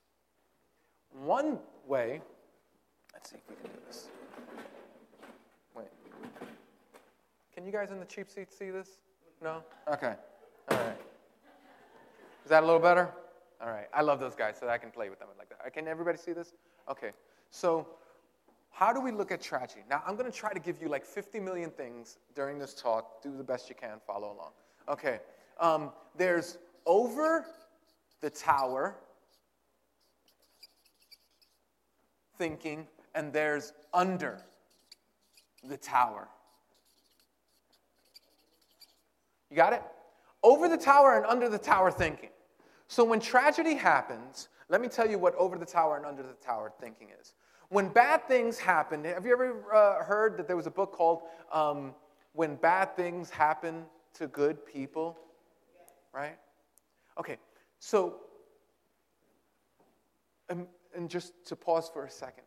One 1.12 1.60
way, 1.88 2.22
let's 3.14 3.30
see 3.30 3.38
if 3.38 3.50
we 3.50 3.56
can 3.56 3.72
do 3.72 3.80
this. 3.88 4.08
Wait. 5.76 5.88
Can 7.54 7.66
you 7.66 7.72
guys 7.72 7.92
in 7.92 8.00
the 8.00 8.06
cheap 8.06 8.30
seat 8.30 8.52
see 8.52 8.70
this? 8.70 8.90
No? 9.42 9.64
Okay. 9.88 10.14
All 10.70 10.78
right. 10.78 10.98
Is 12.44 12.50
that 12.50 12.64
a 12.64 12.66
little 12.66 12.82
better? 12.82 13.10
All 13.62 13.70
right. 13.70 13.88
I 13.94 14.02
love 14.02 14.20
those 14.20 14.36
guys, 14.36 14.58
so 14.60 14.68
I 14.68 14.78
can 14.78 14.92
play 14.92 15.10
with 15.10 15.20
them 15.20 15.30
like 15.38 15.50
that. 15.50 15.74
Can 15.74 15.88
everybody 15.88 16.18
see 16.18 16.34
this? 16.34 16.54
Okay. 16.90 17.12
So, 17.52 17.88
how 18.72 18.92
do 18.92 19.00
we 19.00 19.12
look 19.12 19.32
at 19.32 19.42
tragedy? 19.42 19.82
Now, 19.90 20.02
I'm 20.06 20.16
going 20.16 20.30
to 20.30 20.36
try 20.36 20.52
to 20.52 20.60
give 20.60 20.82
you 20.82 20.90
like 20.90 21.06
50 21.06 21.40
million 21.40 21.70
things 21.70 22.18
during 22.36 22.58
this 22.58 22.74
talk. 22.74 23.22
Do 23.22 23.36
the 23.38 23.44
best 23.44 23.70
you 23.70 23.76
can, 23.76 24.00
follow 24.06 24.34
along. 24.34 24.52
Okay. 24.90 25.20
Um, 25.60 25.92
there's 26.18 26.58
over 26.86 27.46
the 28.22 28.30
tower 28.30 28.96
thinking, 32.38 32.88
and 33.16 33.32
there's 33.32 33.74
under 33.94 34.40
the 35.64 35.78
tower. 35.78 36.28
You 39.50 39.58
got 39.58 39.74
it? 39.74 39.84
Over 40.42 40.68
the 40.68 40.78
tower 40.78 41.16
and 41.16 41.26
under 41.26 41.48
the 41.48 41.58
tower 41.58 41.92
thinking. 41.92 42.30
So 42.88 43.04
when 43.04 43.20
tragedy 43.20 43.76
happens, 43.76 44.50
let 44.70 44.82
me 44.82 44.88
tell 44.88 45.10
you 45.10 45.18
what 45.18 45.36
over 45.36 45.58
the 45.58 45.66
tower 45.66 45.98
and 45.98 46.06
under 46.06 46.24
the 46.24 46.34
tower 46.34 46.72
thinking 46.80 47.10
is. 47.22 47.34
When 47.70 47.90
bad 47.90 48.28
things 48.28 48.60
happen, 48.60 49.04
have 49.06 49.26
you 49.26 49.34
ever 49.34 49.64
uh, 49.74 50.04
heard 50.04 50.38
that 50.38 50.48
there 50.48 50.58
was 50.58 50.68
a 50.68 50.72
book 50.72 50.92
called 50.92 51.22
um, 51.52 51.94
When 52.34 52.56
Bad 52.56 52.96
Things 52.96 53.30
Happen 53.30 53.86
to 54.16 54.28
Good 54.28 54.66
People? 54.66 55.18
Right? 56.14 56.38
Okay, 57.20 57.38
so, 57.80 58.18
and, 60.50 60.68
and 60.96 61.10
just 61.10 61.34
to 61.48 61.56
pause 61.56 61.90
for 61.92 62.06
a 62.06 62.10
second, 62.12 62.44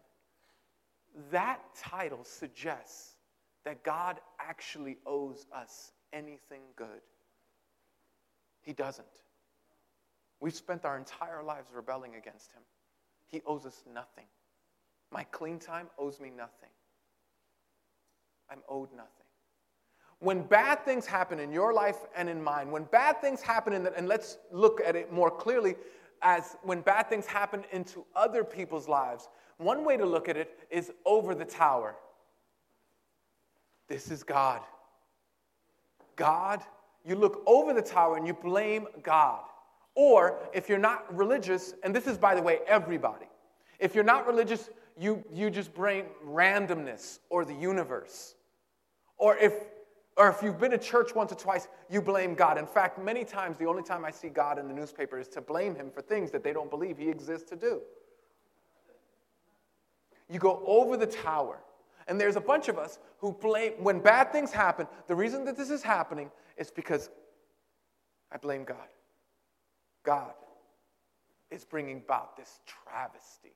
that 1.30 1.60
title 1.76 2.24
suggests 2.24 3.16
that 3.64 3.82
God 3.82 4.20
actually 4.38 4.98
owes 5.06 5.46
us 5.54 5.92
anything 6.12 6.62
good. 6.76 7.02
He 8.62 8.72
doesn't. 8.72 9.06
We've 10.40 10.54
spent 10.54 10.84
our 10.84 10.96
entire 10.96 11.42
lives 11.42 11.68
rebelling 11.74 12.14
against 12.16 12.52
Him. 12.52 12.62
He 13.26 13.42
owes 13.46 13.64
us 13.66 13.82
nothing. 13.92 14.26
My 15.10 15.24
clean 15.24 15.58
time 15.58 15.88
owes 15.98 16.20
me 16.20 16.30
nothing. 16.30 16.68
I'm 18.50 18.60
owed 18.68 18.92
nothing. 18.92 19.10
When 20.18 20.42
bad 20.42 20.84
things 20.84 21.06
happen 21.06 21.38
in 21.38 21.52
your 21.52 21.72
life 21.72 21.98
and 22.16 22.28
in 22.28 22.42
mine, 22.42 22.70
when 22.70 22.84
bad 22.84 23.20
things 23.20 23.42
happen, 23.42 23.72
in 23.72 23.82
the, 23.82 23.94
and 23.96 24.08
let's 24.08 24.38
look 24.50 24.80
at 24.84 24.96
it 24.96 25.12
more 25.12 25.30
clearly 25.30 25.76
as 26.22 26.56
when 26.62 26.80
bad 26.80 27.08
things 27.08 27.26
happen 27.26 27.64
into 27.72 28.04
other 28.14 28.42
people's 28.42 28.88
lives, 28.88 29.28
one 29.58 29.84
way 29.84 29.96
to 29.96 30.04
look 30.04 30.28
at 30.28 30.36
it 30.36 30.58
is 30.70 30.92
over 31.04 31.34
the 31.34 31.44
tower. 31.44 31.96
This 33.88 34.10
is 34.10 34.22
God. 34.22 34.60
God, 36.16 36.62
you 37.04 37.14
look 37.14 37.42
over 37.46 37.72
the 37.72 37.82
tower 37.82 38.16
and 38.16 38.26
you 38.26 38.34
blame 38.34 38.86
God. 39.02 39.42
Or 39.94 40.38
if 40.52 40.68
you're 40.68 40.78
not 40.78 41.14
religious, 41.14 41.74
and 41.82 41.94
this 41.94 42.06
is, 42.06 42.18
by 42.18 42.34
the 42.34 42.42
way, 42.42 42.58
everybody, 42.66 43.26
if 43.78 43.94
you're 43.94 44.04
not 44.04 44.26
religious, 44.26 44.68
you, 44.98 45.24
you 45.32 45.50
just 45.50 45.74
blame 45.74 46.06
randomness 46.26 47.20
or 47.30 47.44
the 47.44 47.54
universe. 47.54 48.34
Or 49.18 49.36
if, 49.38 49.54
or 50.16 50.28
if 50.28 50.42
you've 50.42 50.58
been 50.58 50.70
to 50.72 50.78
church 50.78 51.14
once 51.14 51.32
or 51.32 51.36
twice, 51.36 51.68
you 51.90 52.02
blame 52.02 52.34
God. 52.34 52.58
In 52.58 52.66
fact, 52.66 52.98
many 52.98 53.24
times, 53.24 53.56
the 53.56 53.66
only 53.66 53.82
time 53.82 54.04
I 54.04 54.10
see 54.10 54.28
God 54.28 54.58
in 54.58 54.68
the 54.68 54.74
newspaper 54.74 55.18
is 55.18 55.28
to 55.28 55.40
blame 55.40 55.74
him 55.74 55.90
for 55.90 56.02
things 56.02 56.30
that 56.30 56.42
they 56.42 56.52
don't 56.52 56.70
believe 56.70 56.98
he 56.98 57.08
exists 57.08 57.48
to 57.50 57.56
do. 57.56 57.80
You 60.28 60.38
go 60.38 60.62
over 60.66 60.96
the 60.96 61.06
tower. 61.06 61.58
And 62.08 62.20
there's 62.20 62.36
a 62.36 62.40
bunch 62.40 62.68
of 62.68 62.78
us 62.78 62.98
who 63.18 63.32
blame, 63.32 63.72
when 63.78 64.00
bad 64.00 64.30
things 64.30 64.52
happen, 64.52 64.86
the 65.08 65.14
reason 65.14 65.44
that 65.44 65.56
this 65.56 65.70
is 65.70 65.82
happening 65.82 66.30
is 66.56 66.70
because 66.70 67.10
I 68.30 68.36
blame 68.36 68.64
God. 68.64 68.76
God 70.04 70.34
is 71.50 71.64
bringing 71.64 71.98
about 71.98 72.36
this 72.36 72.60
travesty. 72.66 73.54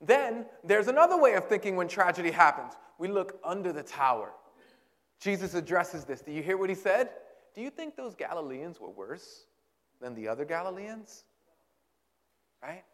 Then 0.00 0.46
there's 0.64 0.88
another 0.88 1.16
way 1.16 1.34
of 1.34 1.48
thinking 1.48 1.76
when 1.76 1.88
tragedy 1.88 2.30
happens. 2.30 2.74
We 2.98 3.08
look 3.08 3.38
under 3.44 3.72
the 3.72 3.82
tower. 3.82 4.32
Jesus 5.20 5.54
addresses 5.54 6.04
this. 6.04 6.20
Do 6.20 6.32
you 6.32 6.42
hear 6.42 6.56
what 6.56 6.68
he 6.68 6.74
said? 6.74 7.10
Do 7.54 7.60
you 7.60 7.70
think 7.70 7.96
those 7.96 8.14
Galileans 8.14 8.80
were 8.80 8.90
worse 8.90 9.46
than 10.00 10.14
the 10.14 10.28
other 10.28 10.44
Galileans? 10.44 11.24
Right? 12.62 12.84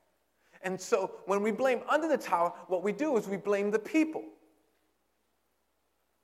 And 0.63 0.81
so 0.81 1.13
when 1.27 1.43
we 1.43 1.51
blame 1.51 1.81
under 1.89 2.09
the 2.09 2.19
tower, 2.19 2.53
what 2.69 2.83
we 2.83 2.93
do 2.93 3.17
is 3.17 3.27
we 3.29 3.37
blame 3.37 3.71
the 3.71 3.79
people. 3.79 4.25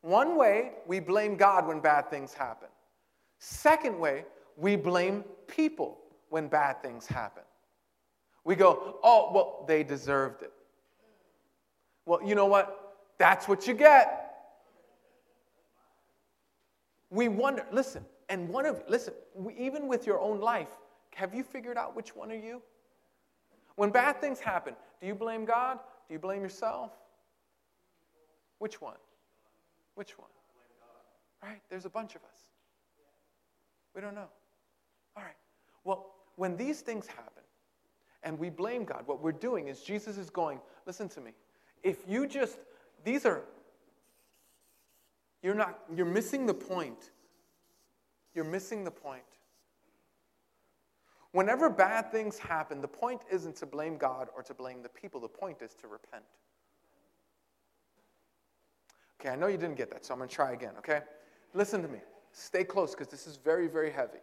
One 0.02 0.36
way, 0.36 0.72
we 0.86 1.00
blame 1.00 1.36
God 1.36 1.66
when 1.66 1.80
bad 1.80 2.10
things 2.10 2.32
happen. 2.32 2.68
Second 3.38 3.98
way, 3.98 4.24
we 4.56 4.76
blame 4.76 5.24
people 5.46 5.98
when 6.28 6.48
bad 6.48 6.82
things 6.82 7.06
happen. 7.06 7.42
We 8.44 8.54
go, 8.54 8.98
oh, 9.02 9.32
well, 9.34 9.64
they 9.66 9.82
deserved 9.82 10.42
it. 10.42 10.52
Well, 12.04 12.20
you 12.24 12.34
know 12.34 12.46
what? 12.46 12.94
That's 13.18 13.48
what 13.48 13.66
you 13.66 13.74
get. 13.74 14.22
We 17.10 17.28
wonder, 17.28 17.66
listen, 17.72 18.04
and 18.28 18.48
one 18.48 18.66
of, 18.66 18.82
listen, 18.88 19.14
even 19.56 19.88
with 19.88 20.06
your 20.06 20.20
own 20.20 20.40
life, 20.40 20.68
have 21.14 21.34
you 21.34 21.42
figured 21.42 21.76
out 21.76 21.96
which 21.96 22.14
one 22.14 22.30
are 22.30 22.36
you? 22.36 22.62
When 23.76 23.90
bad 23.90 24.20
things 24.20 24.40
happen, 24.40 24.74
do 25.00 25.06
you 25.06 25.14
blame 25.14 25.44
God? 25.44 25.78
Do 26.08 26.14
you 26.14 26.18
blame 26.18 26.42
yourself? 26.42 26.92
Which 28.58 28.80
one? 28.80 28.96
Which 29.94 30.18
one? 30.18 30.28
Right? 31.42 31.60
There's 31.68 31.84
a 31.84 31.90
bunch 31.90 32.14
of 32.14 32.22
us. 32.22 32.40
We 33.94 34.00
don't 34.00 34.14
know. 34.14 34.28
All 35.16 35.22
right. 35.22 35.36
Well, 35.84 36.06
when 36.36 36.56
these 36.56 36.80
things 36.80 37.06
happen 37.06 37.42
and 38.22 38.38
we 38.38 38.50
blame 38.50 38.84
God, 38.84 39.02
what 39.06 39.22
we're 39.22 39.32
doing 39.32 39.68
is 39.68 39.80
Jesus 39.80 40.18
is 40.18 40.30
going, 40.30 40.60
listen 40.86 41.08
to 41.10 41.20
me. 41.20 41.32
If 41.82 41.98
you 42.08 42.26
just, 42.26 42.58
these 43.04 43.24
are, 43.24 43.42
you're 45.42 45.54
not, 45.54 45.78
you're 45.94 46.06
missing 46.06 46.46
the 46.46 46.54
point. 46.54 47.10
You're 48.34 48.44
missing 48.44 48.84
the 48.84 48.90
point. 48.90 49.22
Whenever 51.36 51.68
bad 51.68 52.10
things 52.10 52.38
happen, 52.38 52.80
the 52.80 52.88
point 52.88 53.20
isn't 53.30 53.54
to 53.56 53.66
blame 53.66 53.98
God 53.98 54.28
or 54.34 54.42
to 54.42 54.54
blame 54.54 54.82
the 54.82 54.88
people. 54.88 55.20
The 55.20 55.28
point 55.28 55.58
is 55.60 55.74
to 55.82 55.86
repent. 55.86 56.24
Okay, 59.20 59.28
I 59.28 59.36
know 59.36 59.46
you 59.46 59.58
didn't 59.58 59.76
get 59.76 59.90
that, 59.90 60.06
so 60.06 60.14
I'm 60.14 60.18
going 60.18 60.30
to 60.30 60.34
try 60.34 60.52
again, 60.52 60.72
okay? 60.78 61.02
Listen 61.52 61.82
to 61.82 61.88
me. 61.88 61.98
Stay 62.32 62.64
close 62.64 62.92
because 62.92 63.08
this 63.08 63.26
is 63.26 63.36
very, 63.36 63.68
very 63.68 63.90
heavy. 63.90 64.22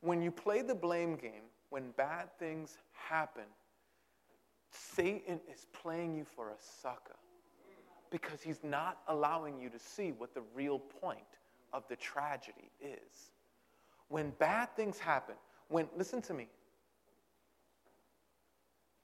When 0.00 0.22
you 0.22 0.30
play 0.30 0.62
the 0.62 0.76
blame 0.76 1.16
game, 1.16 1.50
when 1.70 1.90
bad 1.96 2.28
things 2.38 2.78
happen, 2.92 3.46
Satan 4.70 5.40
is 5.52 5.66
playing 5.72 6.14
you 6.14 6.24
for 6.24 6.50
a 6.50 6.56
sucker 6.80 7.16
because 8.10 8.42
he's 8.42 8.62
not 8.62 8.98
allowing 9.08 9.58
you 9.58 9.70
to 9.70 9.78
see 9.80 10.12
what 10.12 10.34
the 10.34 10.42
real 10.54 10.78
point 10.78 11.18
of 11.72 11.82
the 11.88 11.96
tragedy 11.96 12.70
is. 12.80 13.32
When 14.08 14.30
bad 14.38 14.74
things 14.76 14.98
happen, 14.98 15.34
when, 15.68 15.88
listen 15.96 16.22
to 16.22 16.34
me, 16.34 16.48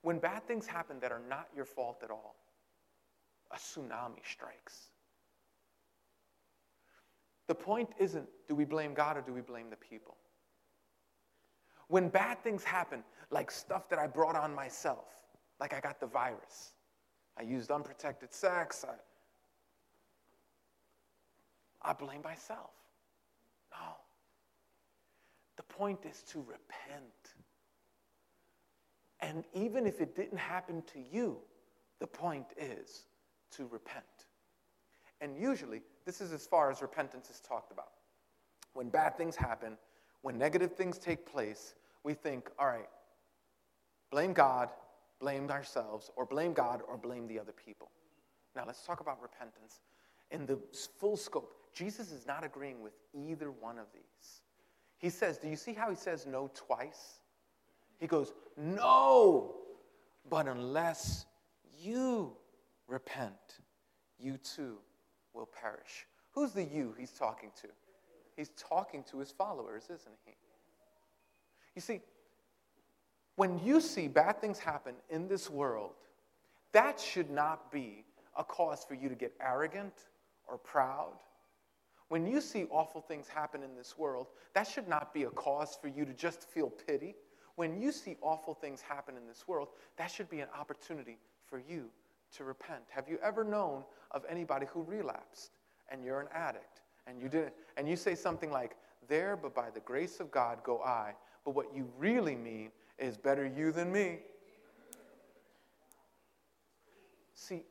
when 0.03 0.19
bad 0.19 0.47
things 0.47 0.67
happen 0.67 0.99
that 1.01 1.13
are 1.13 1.23
not 1.29 1.49
your 1.55 1.65
fault 1.65 2.01
at 2.03 2.11
all, 2.11 2.37
a 3.51 3.57
tsunami 3.57 4.25
strikes. 4.25 4.89
The 7.47 7.55
point 7.55 7.91
isn't 7.99 8.29
do 8.49 8.55
we 8.55 8.65
blame 8.65 8.95
God 8.95 9.17
or 9.17 9.21
do 9.21 9.33
we 9.33 9.41
blame 9.41 9.71
the 9.71 9.77
people? 9.77 10.17
When 11.89 12.09
bad 12.09 12.43
things 12.43 12.65
happen, 12.65 13.05
like 13.31 13.51
stuff 13.51 13.89
that 13.91 13.99
I 13.99 14.07
brought 14.07 14.37
on 14.37 14.55
myself, 14.55 15.05
like 15.61 15.75
I 15.75 15.81
got 15.81 16.01
the 16.01 16.07
virus, 16.07 16.73
I 17.39 17.43
used 17.43 17.71
unprotected 17.71 18.33
sex. 18.33 18.85
I, 18.89 18.95
I 21.91 21.93
blame 21.93 22.23
myself. 22.23 22.71
No. 23.73 23.97
The 25.73 25.79
point 25.79 26.01
is 26.05 26.23
to 26.33 26.41
repent. 26.41 27.35
And 29.21 29.45
even 29.55 29.87
if 29.87 30.03
it 30.03 30.15
didn't 30.15 30.39
happen 30.39 30.83
to 30.93 30.99
you, 31.01 31.39
the 31.99 32.07
point 32.07 32.47
is 32.59 33.07
to 33.53 33.67
repent. 33.67 34.05
And 35.23 35.37
usually, 35.37 35.81
this 36.05 36.21
is 36.21 36.33
as 36.33 36.47
far 36.47 36.71
as 36.71 36.83
repentance 36.83 37.31
is 37.31 37.41
talked 37.41 37.73
about. 37.73 37.93
When 38.75 38.91
bad 38.91 39.17
things 39.17 39.35
happen, 39.35 39.79
when 40.21 40.37
negative 40.37 40.75
things 40.75 40.99
take 40.99 41.25
place, 41.25 41.75
we 42.05 42.13
think, 42.13 42.51
all 42.59 42.67
right, 42.67 42.89
blame 44.11 44.35
God, 44.35 44.71
blame 45.21 45.51
ourselves, 45.51 46.11
or 46.17 46.27
blame 46.27 46.53
God, 46.53 46.83
or 46.87 46.99
blame 46.99 47.27
the 47.27 47.39
other 47.39 47.53
people. 47.53 47.89
Now, 48.55 48.65
let's 48.67 48.85
talk 48.85 49.01
about 49.01 49.23
repentance. 49.23 49.81
In 50.31 50.45
the 50.45 50.59
full 50.99 51.17
scope, 51.17 51.55
Jesus 51.73 52.13
is 52.13 52.27
not 52.27 52.45
agreeing 52.45 52.83
with 52.83 52.93
either 53.15 53.51
one 53.51 53.79
of 53.79 53.87
these. 53.95 54.43
He 55.03 55.11
says, 55.11 55.37
Do 55.37 55.49
you 55.49 55.57
see 55.57 55.75
how 55.75 55.91
he 55.91 55.97
says 55.97 56.27
no 56.27 56.49
twice? 56.55 57.19
He 57.99 58.07
goes, 58.07 58.33
No, 58.57 59.57
but 60.31 60.47
unless 60.47 61.27
you 61.83 62.37
repent, 62.87 63.59
you 64.19 64.39
too 64.39 64.79
will 65.35 65.47
perish. 65.61 66.07
Who's 66.31 66.53
the 66.53 66.63
you 66.63 66.95
he's 66.97 67.11
talking 67.11 67.51
to? 67.61 67.69
He's 68.37 68.51
talking 68.51 69.03
to 69.11 69.19
his 69.19 69.33
followers, 69.33 69.85
isn't 69.85 70.19
he? 70.25 70.33
You 71.75 71.83
see, 71.83 72.01
when 73.35 73.59
you 73.65 73.81
see 73.81 74.07
bad 74.07 74.41
things 74.41 74.61
happen 74.61 74.95
in 75.11 75.27
this 75.27 75.51
world, 75.51 75.95
that 76.73 77.01
should 77.01 77.29
not 77.29 77.73
be 77.73 78.05
a 78.39 78.45
cause 78.45 78.85
for 78.87 78.95
you 78.95 79.09
to 79.09 79.15
get 79.17 79.33
arrogant 79.41 79.95
or 80.47 80.59
proud. 80.59 81.17
When 82.13 82.27
you 82.27 82.43
see 82.43 82.67
awful 82.71 83.01
things 83.01 83.27
happen 83.27 83.63
in 83.63 83.75
this 83.75 83.97
world, 83.97 84.27
that 84.53 84.69
should 84.69 84.87
not 84.87 85.15
be 85.15 85.23
a 85.23 85.31
cause 85.31 85.79
for 85.81 85.89
you 85.89 86.05
to 86.05 86.13
just 86.13 86.43
feel 86.43 86.69
pity. 86.69 87.15
When 87.55 87.81
you 87.81 87.91
see 87.91 88.19
awful 88.21 88.53
things 88.53 88.83
happen 88.83 89.17
in 89.17 89.27
this 89.27 89.49
world, 89.49 89.69
that 89.97 90.11
should 90.11 90.29
be 90.29 90.41
an 90.41 90.49
opportunity 90.55 91.17
for 91.47 91.59
you 91.59 91.89
to 92.37 92.45
repent. 92.45 92.83
Have 92.91 93.09
you 93.09 93.19
ever 93.23 93.45
known 93.45 93.83
of 94.11 94.27
anybody 94.29 94.67
who 94.67 94.83
relapsed 94.83 95.53
and 95.89 96.05
you're 96.05 96.21
an 96.21 96.29
addict 96.35 96.83
and 97.07 97.19
you 97.19 97.31
didn't 97.31 97.55
and 97.79 97.89
you 97.89 97.97
say 97.97 98.15
something 98.15 98.51
like, 98.51 98.77
"There, 99.09 99.35
but 99.35 99.55
by 99.55 99.71
the 99.71 99.81
grace 99.81 100.21
of 100.21 100.31
God 100.31 100.63
go 100.63 100.83
I." 100.83 101.17
But 101.47 101.53
what 101.53 101.75
you 101.75 101.91
really 101.97 102.37
mean 102.37 102.73
is 102.99 103.17
better 103.17 103.47
you 103.47 103.73
than 103.73 103.91
me. 103.91 104.21
See, 107.33 107.65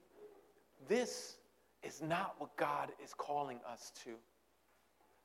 this 0.87 1.37
is 1.83 2.01
not 2.01 2.39
what 2.39 2.55
God 2.57 2.91
is 3.03 3.13
calling 3.13 3.59
us 3.67 3.91
to. 4.03 4.17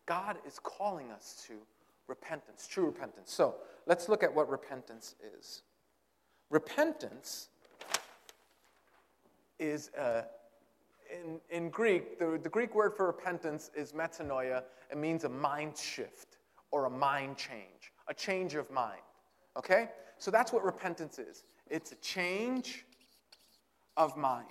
God 0.06 0.38
is 0.46 0.58
calling 0.58 1.10
us 1.10 1.44
to 1.48 1.54
repentance, 2.06 2.66
true 2.66 2.86
repentance. 2.86 3.32
So 3.32 3.56
let's 3.86 4.08
look 4.08 4.22
at 4.22 4.34
what 4.34 4.48
repentance 4.48 5.16
is. 5.38 5.62
Repentance 6.50 7.48
is, 9.58 9.90
uh, 9.98 10.22
in, 11.12 11.40
in 11.50 11.70
Greek, 11.70 12.18
the, 12.18 12.38
the 12.42 12.48
Greek 12.48 12.74
word 12.74 12.94
for 12.96 13.06
repentance 13.06 13.70
is 13.74 13.92
metanoia. 13.92 14.62
It 14.90 14.96
means 14.96 15.24
a 15.24 15.28
mind 15.28 15.76
shift 15.76 16.38
or 16.70 16.84
a 16.84 16.90
mind 16.90 17.36
change, 17.36 17.92
a 18.08 18.14
change 18.14 18.54
of 18.54 18.70
mind. 18.70 19.00
Okay? 19.56 19.88
So 20.18 20.30
that's 20.30 20.52
what 20.52 20.64
repentance 20.64 21.18
is 21.18 21.44
it's 21.68 21.90
a 21.90 21.96
change 21.96 22.84
of 23.96 24.16
mind. 24.16 24.46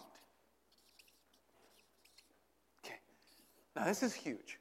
Okay. 2.83 2.95
Now, 3.75 3.85
this 3.85 4.03
is 4.03 4.13
huge. 4.13 4.59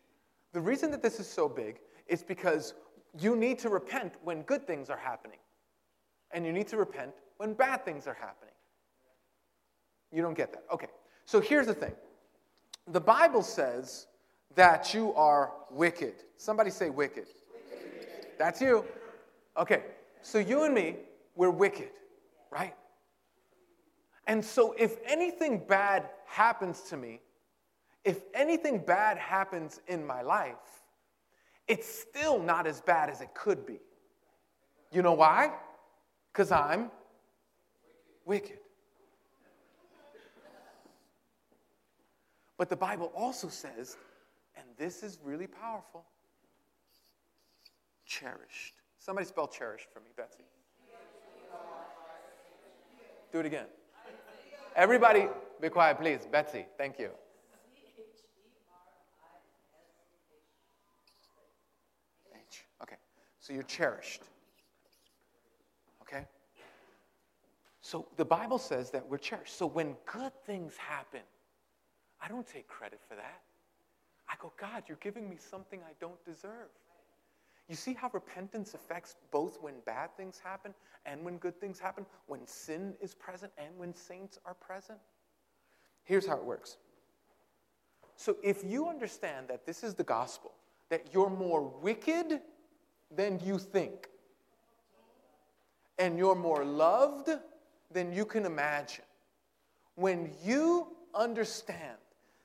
The 0.54 0.60
reason 0.60 0.92
that 0.92 1.02
this 1.02 1.18
is 1.18 1.28
so 1.28 1.48
big 1.48 1.80
is 2.06 2.22
because 2.22 2.74
you 3.18 3.34
need 3.34 3.58
to 3.58 3.68
repent 3.68 4.14
when 4.22 4.42
good 4.42 4.66
things 4.66 4.88
are 4.88 4.96
happening, 4.96 5.38
and 6.30 6.46
you 6.46 6.52
need 6.52 6.68
to 6.68 6.76
repent 6.76 7.12
when 7.36 7.54
bad 7.54 7.84
things 7.84 8.06
are 8.06 8.14
happening. 8.14 8.54
You 10.12 10.22
don't 10.22 10.36
get 10.36 10.52
that. 10.52 10.62
Okay. 10.72 10.86
So 11.24 11.40
here's 11.40 11.66
the 11.66 11.74
thing 11.74 11.92
the 12.86 13.00
Bible 13.00 13.42
says 13.42 14.06
that 14.54 14.94
you 14.94 15.12
are 15.14 15.52
wicked. 15.70 16.14
Somebody 16.36 16.70
say 16.70 16.88
wicked. 16.88 17.26
That's 18.38 18.60
you. 18.60 18.84
Okay. 19.56 19.82
So 20.22 20.38
you 20.38 20.62
and 20.62 20.74
me, 20.74 20.96
we're 21.34 21.50
wicked, 21.50 21.90
right? 22.50 22.74
And 24.28 24.44
so 24.44 24.72
if 24.78 24.98
anything 25.04 25.64
bad 25.66 26.10
happens 26.26 26.82
to 26.82 26.96
me, 26.96 27.20
if 28.04 28.22
anything 28.34 28.78
bad 28.78 29.18
happens 29.18 29.80
in 29.86 30.06
my 30.06 30.22
life, 30.22 30.82
it's 31.66 31.88
still 31.88 32.38
not 32.38 32.66
as 32.66 32.80
bad 32.80 33.08
as 33.08 33.20
it 33.20 33.34
could 33.34 33.64
be. 33.66 33.80
You 34.92 35.02
know 35.02 35.14
why? 35.14 35.52
Because 36.32 36.52
I'm 36.52 36.90
wicked. 38.24 38.58
But 42.56 42.68
the 42.68 42.76
Bible 42.76 43.10
also 43.16 43.48
says, 43.48 43.96
and 44.56 44.66
this 44.78 45.02
is 45.02 45.18
really 45.24 45.46
powerful 45.46 46.04
cherished. 48.06 48.74
Somebody 48.98 49.26
spell 49.26 49.48
cherished 49.48 49.88
for 49.92 50.00
me, 50.00 50.10
Betsy. 50.16 50.44
Do 53.32 53.40
it 53.40 53.46
again. 53.46 53.66
Everybody, 54.76 55.26
be 55.60 55.68
quiet, 55.68 55.98
please. 55.98 56.26
Betsy, 56.30 56.66
thank 56.78 56.98
you. 56.98 57.10
H. 62.34 62.64
Okay. 62.82 62.96
So 63.44 63.52
you're 63.52 63.62
cherished. 63.62 64.22
Okay? 66.00 66.24
So 67.82 68.08
the 68.16 68.24
Bible 68.24 68.56
says 68.56 68.90
that 68.92 69.06
we're 69.06 69.18
cherished. 69.18 69.58
So 69.58 69.66
when 69.66 69.96
good 70.10 70.32
things 70.46 70.78
happen, 70.78 71.20
I 72.22 72.28
don't 72.28 72.46
take 72.46 72.66
credit 72.68 73.00
for 73.06 73.16
that. 73.16 73.42
I 74.30 74.36
go, 74.40 74.50
God, 74.58 74.84
you're 74.88 74.96
giving 75.02 75.28
me 75.28 75.36
something 75.36 75.80
I 75.82 75.92
don't 76.00 76.24
deserve. 76.24 76.70
You 77.68 77.74
see 77.76 77.92
how 77.92 78.08
repentance 78.14 78.72
affects 78.72 79.16
both 79.30 79.60
when 79.60 79.74
bad 79.84 80.16
things 80.16 80.40
happen 80.42 80.72
and 81.04 81.22
when 81.22 81.36
good 81.36 81.60
things 81.60 81.78
happen, 81.78 82.06
when 82.26 82.46
sin 82.46 82.94
is 83.02 83.14
present 83.14 83.52
and 83.58 83.76
when 83.76 83.94
saints 83.94 84.38
are 84.46 84.54
present? 84.54 84.98
Here's 86.04 86.26
how 86.26 86.38
it 86.38 86.44
works. 86.44 86.78
So, 88.16 88.36
if 88.42 88.64
you 88.64 88.88
understand 88.88 89.48
that 89.48 89.66
this 89.66 89.84
is 89.84 89.92
the 89.92 90.04
gospel, 90.04 90.52
that 90.88 91.12
you're 91.12 91.28
more 91.28 91.60
wicked 91.60 92.40
than 93.16 93.40
you 93.44 93.58
think, 93.58 94.08
and 95.98 96.18
you're 96.18 96.34
more 96.34 96.64
loved 96.64 97.30
than 97.90 98.12
you 98.12 98.24
can 98.24 98.44
imagine, 98.44 99.04
when 99.94 100.32
you 100.44 100.88
understand 101.14 101.98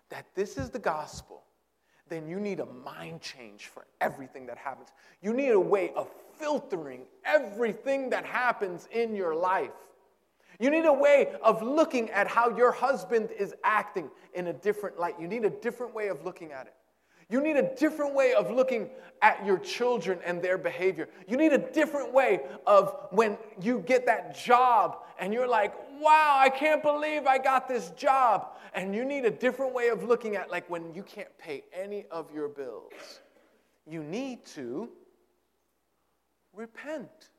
that 0.10 0.26
this 0.36 0.58
is 0.58 0.70
the 0.70 0.80
gospel, 0.80 1.44
then 2.08 2.28
you 2.28 2.40
need 2.40 2.60
a 2.60 2.66
mind 2.66 3.22
change 3.22 3.68
for 3.68 3.86
everything 4.02 4.46
that 4.48 4.58
happens. 4.58 4.90
You 5.22 5.34
need 5.34 5.52
a 5.52 5.60
way 5.60 5.92
of 5.96 6.08
filtering 6.38 7.02
everything 7.26 8.10
that 8.10 8.26
happens 8.26 8.88
in 8.92 9.16
your 9.16 9.36
life. 9.36 9.72
You 10.60 10.70
need 10.70 10.86
a 10.86 10.94
way 10.94 11.36
of 11.42 11.62
looking 11.62 12.10
at 12.10 12.28
how 12.28 12.56
your 12.56 12.72
husband 12.72 13.30
is 13.38 13.54
acting 13.64 14.10
in 14.34 14.48
a 14.48 14.54
different 14.54 15.00
light. 15.00 15.16
You 15.20 15.28
need 15.28 15.46
a 15.46 15.50
different 15.50 15.94
way 15.94 16.08
of 16.08 16.26
looking 16.26 16.52
at 16.52 16.68
it. 16.68 16.74
You 17.30 17.42
need 17.42 17.58
a 17.58 17.76
different 17.76 18.16
way 18.16 18.34
of 18.34 18.50
looking 18.50 18.90
at 19.22 19.46
your 19.46 19.60
children 19.60 20.20
and 20.26 20.42
their 20.42 20.58
behavior. 20.58 21.10
You 21.28 21.38
need 21.38 21.54
a 21.54 21.58
different 21.58 22.12
way 22.12 22.42
of 22.66 22.96
when 23.12 23.38
you 23.62 23.84
get 23.86 24.06
that 24.08 24.36
job 24.36 25.04
and 25.20 25.34
you're 25.34 25.48
like, 25.48 25.74
wow, 26.00 26.38
I 26.40 26.50
can't 26.50 26.82
believe 26.82 27.28
I 27.28 27.38
got 27.38 27.68
this 27.68 27.92
job. 27.92 28.56
And 28.74 28.96
you 28.96 29.06
need 29.06 29.26
a 29.26 29.32
different 29.32 29.74
way 29.74 29.90
of 29.90 30.04
looking 30.04 30.36
at 30.36 30.50
like 30.50 30.68
when 30.70 30.94
you 30.94 31.04
can't 31.04 31.36
pay 31.38 31.64
any 31.74 32.06
of 32.10 32.34
your 32.34 32.48
bills. 32.48 33.22
You 33.86 34.04
need 34.04 34.46
to 34.48 34.90
repent. 36.54 37.30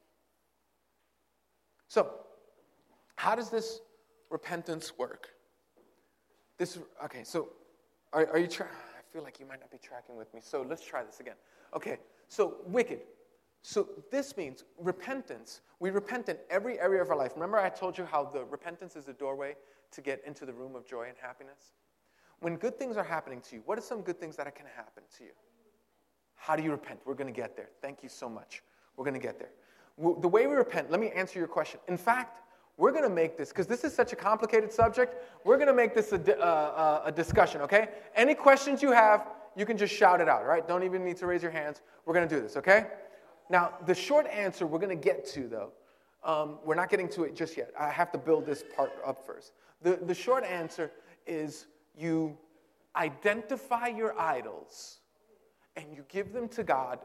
So, 1.89 2.11
how 3.17 3.35
does 3.35 3.51
this 3.51 3.81
repentance 4.31 4.93
work? 4.97 5.29
This 6.59 6.79
okay, 7.05 7.25
so 7.25 7.49
are, 8.13 8.27
are 8.29 8.39
you 8.39 8.47
trying? 8.47 8.71
Feel 9.13 9.23
like 9.23 9.41
you 9.41 9.47
might 9.47 9.61
not 9.61 9.71
be 9.71 9.79
tracking 9.79 10.17
with 10.17 10.33
me. 10.35 10.41
So 10.43 10.65
let's 10.69 10.85
try 10.85 11.03
this 11.03 11.21
again. 11.21 11.37
Okay, 11.75 11.99
so 12.29 12.57
wicked. 12.67 13.01
So 13.63 13.89
this 14.11 14.37
means 14.37 14.65
repentance. 14.79 15.61
We 15.81 15.91
repent 15.91 16.29
in 16.29 16.37
every 16.49 16.79
area 16.81 17.03
of 17.03 17.11
our 17.11 17.17
life. 17.17 17.33
Remember, 17.35 17.59
I 17.59 17.69
told 17.69 17.99
you 17.99 18.05
how 18.05 18.25
the 18.25 18.45
repentance 18.45 18.97
is 18.97 19.09
a 19.09 19.13
doorway 19.13 19.55
to 19.93 20.01
get 20.01 20.23
into 20.27 20.47
the 20.47 20.53
room 20.53 20.75
of 20.77 20.87
joy 20.87 21.05
and 21.09 21.17
happiness? 21.21 21.73
When 22.41 22.57
good 22.57 22.79
things 22.79 22.97
are 22.97 23.05
happening 23.05 23.41
to 23.43 23.57
you, 23.57 23.63
what 23.67 23.79
are 23.79 23.83
some 23.83 24.01
good 24.01 24.19
things 24.19 24.37
that 24.37 24.55
can 24.55 24.67
happen 24.75 25.03
to 25.19 25.25
you? 25.25 25.33
How 26.37 26.57
do 26.57 26.63
you 26.63 26.71
repent? 26.71 27.01
We're 27.05 27.15
going 27.15 27.33
to 27.33 27.39
get 27.39 27.57
there. 27.57 27.69
Thank 27.83 28.03
you 28.03 28.09
so 28.09 28.29
much. 28.29 28.63
We're 28.97 29.05
going 29.05 29.21
to 29.21 29.21
get 29.21 29.39
there. 29.39 29.51
The 29.99 30.29
way 30.29 30.47
we 30.47 30.55
repent, 30.55 30.91
let 30.91 31.01
me 31.01 31.11
answer 31.11 31.39
your 31.39 31.49
question. 31.49 31.81
In 31.87 31.99
fact, 31.99 32.41
we're 32.81 32.93
going 32.93 33.05
to 33.05 33.11
make 33.11 33.37
this, 33.37 33.51
because 33.51 33.67
this 33.67 33.85
is 33.85 33.95
such 33.95 34.15
a 34.15 34.17
complicated 34.17 34.73
subject, 34.73 35.15
we're 35.45 35.57
going 35.57 35.69
to 35.69 35.75
make 35.75 35.95
this 35.95 36.13
a, 36.13 36.39
uh, 36.39 36.43
uh, 36.43 37.03
a 37.05 37.13
discussion, 37.13 37.61
okay? 37.61 37.91
Any 38.17 38.35
questions 38.35 38.81
you 38.83 38.91
have, 38.91 39.29
you 39.55 39.67
can 39.67 39.77
just 39.77 39.95
shout 39.95 40.23
it 40.23 40.31
out, 40.31 40.47
right? 40.47 40.67
Don't 40.67 40.83
even 40.83 41.05
need 41.05 41.19
to 41.19 41.27
raise 41.27 41.43
your 41.43 41.51
hands. 41.51 41.83
We're 42.07 42.15
going 42.15 42.27
to 42.27 42.35
do 42.35 42.41
this, 42.41 42.57
okay? 42.57 42.87
Now, 43.51 43.75
the 43.85 43.95
short 43.95 44.27
answer 44.29 44.67
we're 44.67 44.79
going 44.79 44.99
to 44.99 45.05
get 45.05 45.27
to, 45.27 45.47
though, 45.47 45.73
um, 46.25 46.59
we're 46.65 46.75
not 46.75 46.89
getting 46.89 47.09
to 47.11 47.25
it 47.25 47.37
just 47.37 47.55
yet. 47.55 47.71
I 47.79 47.91
have 47.91 48.11
to 48.13 48.19
build 48.19 48.47
this 48.47 48.65
part 48.75 48.93
up 49.07 49.27
first. 49.27 49.53
The, 49.83 49.97
the 49.97 50.15
short 50.15 50.45
answer 50.45 50.91
is 51.27 51.67
you 51.99 52.39
identify 52.97 53.89
your 53.89 54.19
idols 54.19 55.01
and 55.77 55.85
you 55.95 56.03
give 56.09 56.33
them 56.33 56.49
to 56.49 56.65
God 56.65 57.01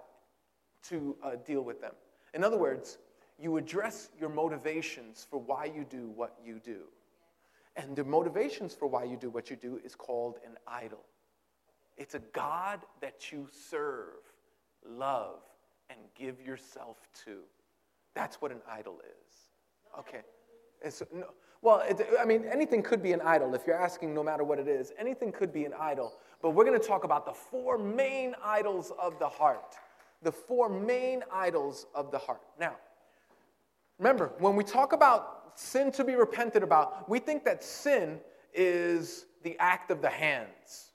to 0.88 1.18
uh, 1.22 1.32
deal 1.46 1.64
with 1.64 1.82
them. 1.82 1.94
In 2.34 2.46
other 2.46 2.58
words, 2.58 2.98
you 3.40 3.58
address 3.58 4.10
your 4.20 4.30
motivations 4.30 5.26
for 5.30 5.40
why 5.40 5.66
you 5.66 5.86
do 5.90 6.10
what 6.16 6.36
you 6.44 6.60
do. 6.60 6.84
And 7.76 7.96
the 7.96 8.04
motivations 8.04 8.74
for 8.74 8.88
why 8.88 9.04
you 9.04 9.18
do 9.18 9.30
what 9.30 9.50
you 9.50 9.56
do 9.56 9.80
is 9.84 9.96
called 9.96 10.38
an 10.46 10.58
idol. 10.68 11.04
It's 11.98 12.16
a 12.16 12.22
God 12.34 12.82
that 13.02 13.32
you 13.32 13.48
serve, 13.70 14.14
love, 14.88 15.40
and 15.90 16.00
give 16.16 16.42
yourself 16.42 16.98
to. 17.26 17.40
That's 18.14 18.42
what 18.42 18.52
an 18.52 18.62
idol 18.70 19.00
is. 19.02 20.00
Okay. 20.00 20.22
So, 20.90 21.06
no, 21.14 21.26
well, 21.62 21.80
it, 21.88 22.06
I 22.20 22.26
mean, 22.26 22.46
anything 22.52 22.84
could 22.84 23.02
be 23.02 23.12
an 23.12 23.22
idol 23.22 23.56
if 23.56 23.66
you're 23.66 23.82
asking 23.82 24.14
no 24.14 24.24
matter 24.24 24.44
what 24.44 24.60
it 24.60 24.68
is. 24.68 24.94
Anything 25.00 25.32
could 25.32 25.52
be 25.52 25.66
an 25.66 25.74
idol. 25.80 26.14
But 26.42 26.52
we're 26.52 26.66
going 26.66 26.80
to 26.80 26.88
talk 26.88 27.04
about 27.04 27.26
the 27.26 27.34
four 27.34 27.78
main 27.78 28.36
idols 28.44 28.92
of 29.02 29.20
the 29.20 29.28
heart. 29.28 29.76
The 30.22 30.32
four 30.32 30.70
main 30.70 31.24
idols 31.34 31.88
of 31.94 32.12
the 32.12 32.20
heart. 32.20 32.42
Now, 32.60 32.76
remember, 34.00 34.34
when 34.40 34.56
we 34.56 34.64
talk 34.64 34.94
about 34.94 35.54
sin 35.56 35.92
to 35.94 36.04
be 36.04 36.16
repented 36.16 36.64
about, 36.64 37.10
we 37.10 37.20
think 37.20 37.44
that 37.46 37.64
sin 37.64 38.20
is 38.54 39.26
the 39.44 39.58
act 39.60 39.92
of 39.92 40.02
the 40.02 40.10
hands. 40.10 40.92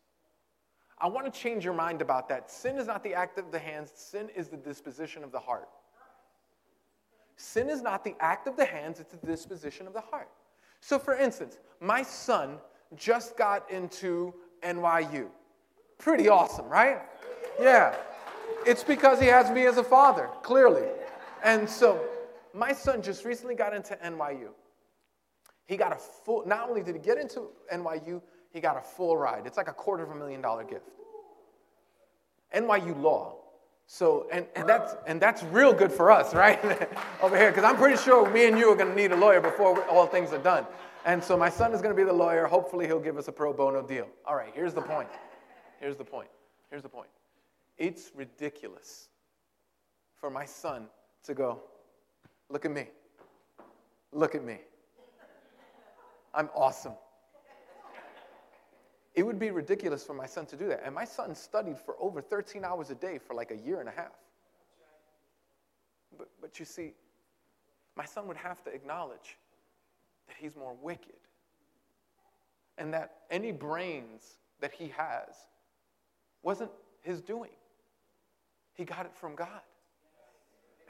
I 0.99 1.09
want 1.09 1.33
to 1.33 1.41
change 1.41 1.65
your 1.65 1.75
mind 1.75 2.03
about 2.03 2.29
that. 2.29 2.51
Sin 2.51 2.77
is 2.77 2.87
not 2.87 3.03
the 3.03 3.15
act 3.15 3.39
of 3.39 3.51
the 3.51 3.59
hands, 3.59 3.91
sin 3.95 4.29
is 4.37 4.49
the 4.49 4.57
disposition 4.57 5.25
of 5.25 5.33
the 5.33 5.39
heart. 5.39 5.69
Sin 7.37 7.71
is 7.71 7.81
not 7.81 8.05
the 8.05 8.15
act 8.21 8.47
of 8.47 8.57
the 8.57 8.67
hands, 8.67 9.01
it's 9.01 9.15
the 9.15 9.27
disposition 9.27 9.87
of 9.87 9.95
the 9.95 10.01
heart. 10.01 10.29
So, 10.81 10.99
for 10.99 11.17
instance, 11.17 11.59
my 11.81 12.03
son 12.03 12.59
just 12.97 13.37
got 13.37 13.71
into 13.71 14.35
NYU. 14.63 15.29
Pretty 15.97 16.29
awesome, 16.29 16.69
right? 16.69 17.01
Yeah. 17.59 17.95
It's 18.67 18.85
because 18.85 19.21
he 19.21 19.27
has 19.27 19.51
me 19.51 19.67
as 19.67 19.79
a 19.79 19.85
father, 19.85 20.29
clearly. 20.43 20.87
And 21.43 21.69
so, 21.69 22.03
my 22.55 22.73
son 22.73 23.03
just 23.03 23.25
recently 23.25 23.55
got 23.55 23.75
into 23.75 23.97
NYU. 23.97 24.49
He 25.67 25.77
got 25.77 25.93
a 25.93 25.97
full, 25.97 26.45
not 26.47 26.69
only 26.69 26.83
did 26.83 26.95
he 26.95 27.01
get 27.01 27.19
into 27.19 27.49
NYU, 27.73 28.21
he 28.53 28.61
got 28.61 28.77
a 28.77 28.81
full 28.81 29.17
ride. 29.17 29.47
It's 29.47 29.57
like 29.57 29.69
a 29.69 29.73
quarter 29.73 30.03
of 30.03 30.11
a 30.11 30.15
million 30.15 30.41
dollar 30.41 30.65
gift. 30.65 30.91
NYU 32.55 33.01
Law. 33.01 33.37
So, 33.87 34.29
and, 34.31 34.47
and, 34.55 34.69
that's, 34.69 34.95
and 35.07 35.21
that's 35.21 35.43
real 35.45 35.73
good 35.73 35.91
for 35.91 36.11
us, 36.11 36.35
right? 36.35 36.61
Over 37.23 37.37
here, 37.37 37.51
because 37.51 37.65
I'm 37.65 37.77
pretty 37.77 37.97
sure 37.97 38.31
me 38.31 38.47
and 38.47 38.59
you 38.59 38.71
are 38.71 38.77
going 38.77 38.91
to 38.91 38.95
need 38.95 39.11
a 39.11 39.17
lawyer 39.17 39.41
before 39.41 39.85
all 39.87 40.07
things 40.07 40.33
are 40.33 40.39
done. 40.39 40.65
And 41.05 41.23
so 41.23 41.37
my 41.37 41.51
son 41.51 41.73
is 41.73 41.81
going 41.81 41.95
to 41.95 42.01
be 42.01 42.05
the 42.05 42.13
lawyer. 42.13 42.47
Hopefully, 42.47 42.87
he'll 42.87 43.01
give 43.01 43.17
us 43.17 43.27
a 43.29 43.33
pro 43.33 43.53
bono 43.53 43.83
deal. 43.83 44.07
All 44.27 44.37
right, 44.37 44.53
here's 44.55 44.75
the 44.75 44.83
point. 44.83 45.09
Here's 45.81 45.97
the 45.97 46.05
point. 46.05 46.29
Here's 46.69 46.83
the 46.83 46.89
point. 46.89 47.09
It's 47.79 48.13
ridiculous 48.15 49.09
for 50.19 50.31
my 50.31 50.45
son 50.45 50.87
to 51.25 51.35
go, 51.35 51.61
look 52.51 52.65
at 52.65 52.71
me. 52.71 52.87
Look 54.13 54.35
at 54.35 54.45
me. 54.45 54.59
I'm 56.35 56.49
awesome. 56.55 56.93
It 59.15 59.25
would 59.25 59.39
be 59.39 59.51
ridiculous 59.51 60.05
for 60.05 60.15
my 60.15 60.27
son 60.27 60.47
to 60.47 60.57
do 60.57 60.69
that. 60.69 60.83
And 60.85 60.95
my 60.95 61.05
son 61.05 61.35
studied 61.35 61.79
for 61.79 61.97
over 62.01 62.21
13 62.21 62.65
hours 62.65 62.91
a 62.91 62.95
day 62.95 63.19
for 63.19 63.35
like 63.35 63.51
a 63.51 63.57
year 63.57 63.81
and 63.81 63.89
a 63.89 63.93
half. 63.93 64.13
But, 66.17 66.29
but 66.41 66.59
you 66.59 66.65
see, 66.65 66.95
my 67.97 68.05
son 68.05 68.29
would 68.29 68.37
have 68.37 68.63
to 68.65 68.71
acknowledge 68.71 69.37
that 70.29 70.37
he's 70.39 70.57
more 70.57 70.77
wicked 70.81 71.19
and 72.79 72.95
that 72.95 73.17
any 73.31 73.53
brains 73.53 74.39
that 74.61 74.73
he 74.73 74.89
has 74.97 75.35
wasn't 76.43 76.71
his 77.03 77.21
doing. 77.21 77.51
He 78.75 78.85
got 78.85 79.07
it 79.07 79.15
from 79.15 79.35
God. 79.35 79.61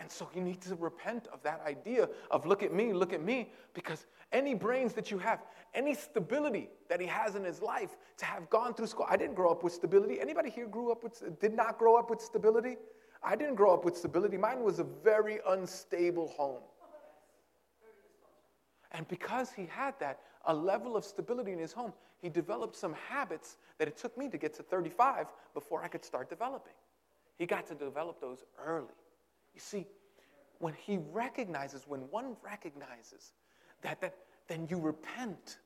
And 0.01 0.11
so 0.11 0.31
you 0.35 0.41
need 0.41 0.63
to 0.63 0.75
repent 0.77 1.29
of 1.31 1.43
that 1.43 1.61
idea 1.67 2.09
of 2.31 2.47
look 2.47 2.63
at 2.63 2.73
me, 2.73 2.95
look 2.95 3.13
at 3.13 3.23
me, 3.23 3.51
because 3.75 4.07
any 4.33 4.55
brains 4.55 4.95
that 4.95 5.11
you 5.11 5.19
have, 5.19 5.41
any 5.75 5.95
stability 5.95 6.71
that 6.89 7.01
he 7.01 7.07
has 7.07 7.35
in 7.35 7.45
his 7.45 7.61
life 7.61 7.91
to 8.17 8.25
have 8.25 8.49
gone 8.49 8.73
through 8.73 8.87
school. 8.87 9.07
I 9.09 9.19
didn't 9.19 9.35
grow 9.35 9.51
up 9.51 9.63
with 9.63 9.75
stability. 9.75 10.19
Anybody 10.19 10.49
here 10.49 10.67
grew 10.67 10.91
up 10.91 11.05
with 11.05 11.39
did 11.39 11.55
not 11.55 11.79
grow 11.79 11.97
up 11.97 12.09
with 12.09 12.23
stability? 12.23 12.79
I 13.23 13.37
didn't 13.37 13.57
grow 13.57 13.75
up 13.75 13.85
with 13.85 13.95
stability. 13.95 14.39
Mine 14.39 14.63
was 14.63 14.79
a 14.79 14.85
very 14.85 15.41
unstable 15.47 16.29
home. 16.29 16.63
And 18.93 19.07
because 19.07 19.53
he 19.53 19.67
had 19.67 19.95
that, 20.01 20.21
a 20.47 20.55
level 20.55 20.97
of 20.97 21.05
stability 21.05 21.53
in 21.53 21.59
his 21.59 21.73
home, 21.73 21.93
he 22.23 22.31
developed 22.31 22.75
some 22.75 22.95
habits 22.95 23.59
that 23.79 23.87
it 23.87 23.99
took 23.99 24.17
me 24.17 24.29
to 24.31 24.39
get 24.39 24.55
to 24.55 24.63
35 24.63 25.27
before 25.53 25.85
I 25.85 25.89
could 25.89 26.05
start 26.05 26.31
developing. 26.31 26.73
He 27.39 27.45
got 27.45 27.67
to 27.67 27.75
develop 27.75 28.21
those 28.21 28.45
early. 28.59 28.89
You 29.55 29.61
see, 29.61 29.87
when 30.59 30.75
he 30.75 30.99
recognizes, 31.13 31.85
when 31.87 32.01
one 32.11 32.37
recognizes 32.43 33.33
that, 33.83 34.01
that 34.01 34.15
then 34.49 34.67
you 34.71 34.79
repent 34.79 35.59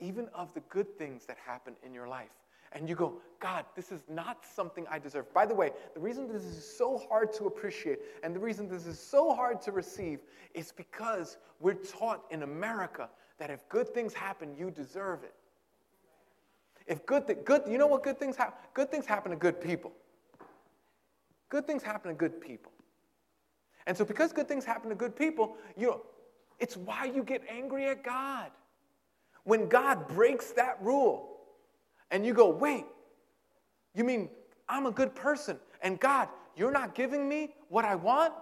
even 0.00 0.28
of 0.34 0.52
the 0.54 0.60
good 0.68 0.98
things 0.98 1.26
that 1.26 1.36
happen 1.44 1.74
in 1.84 1.94
your 1.94 2.08
life. 2.08 2.30
And 2.72 2.88
you 2.88 2.96
go, 2.96 3.20
God, 3.38 3.64
this 3.76 3.92
is 3.92 4.02
not 4.08 4.44
something 4.44 4.84
I 4.90 4.98
deserve. 4.98 5.32
By 5.32 5.46
the 5.46 5.54
way, 5.54 5.70
the 5.94 6.00
reason 6.00 6.26
this 6.26 6.42
is 6.42 6.76
so 6.76 6.98
hard 6.98 7.32
to 7.34 7.44
appreciate 7.46 8.00
and 8.24 8.34
the 8.34 8.40
reason 8.40 8.68
this 8.68 8.86
is 8.86 8.98
so 8.98 9.32
hard 9.32 9.60
to 9.62 9.72
receive 9.72 10.20
is 10.54 10.72
because 10.72 11.36
we're 11.60 11.74
taught 11.74 12.24
in 12.30 12.42
America 12.42 13.08
that 13.38 13.50
if 13.50 13.68
good 13.68 13.94
things 13.94 14.12
happen, 14.12 14.54
you 14.58 14.70
deserve 14.70 15.22
it. 15.22 15.34
If 16.86 17.06
good, 17.06 17.26
th- 17.26 17.44
good, 17.44 17.62
you 17.68 17.78
know 17.78 17.86
what 17.86 18.02
good 18.02 18.18
things 18.18 18.36
happen? 18.36 18.54
Good 18.74 18.90
things 18.90 19.06
happen 19.06 19.30
to 19.30 19.36
good 19.36 19.60
people. 19.60 19.92
Good 21.48 21.66
things 21.66 21.82
happen 21.82 22.10
to 22.10 22.16
good 22.16 22.40
people. 22.40 22.72
And 23.86 23.96
so, 23.96 24.04
because 24.04 24.32
good 24.32 24.48
things 24.48 24.64
happen 24.64 24.88
to 24.88 24.94
good 24.94 25.14
people, 25.14 25.56
you 25.76 25.88
know, 25.88 26.00
it's 26.58 26.76
why 26.76 27.04
you 27.04 27.22
get 27.22 27.42
angry 27.48 27.86
at 27.86 28.02
God. 28.02 28.50
When 29.44 29.68
God 29.68 30.08
breaks 30.08 30.52
that 30.52 30.78
rule 30.80 31.28
and 32.10 32.24
you 32.24 32.32
go, 32.32 32.48
wait, 32.48 32.86
you 33.94 34.04
mean 34.04 34.30
I'm 34.68 34.86
a 34.86 34.90
good 34.90 35.14
person 35.14 35.58
and 35.82 36.00
God, 36.00 36.28
you're 36.56 36.70
not 36.70 36.94
giving 36.94 37.28
me 37.28 37.54
what 37.68 37.84
I 37.84 37.94
want? 37.94 38.32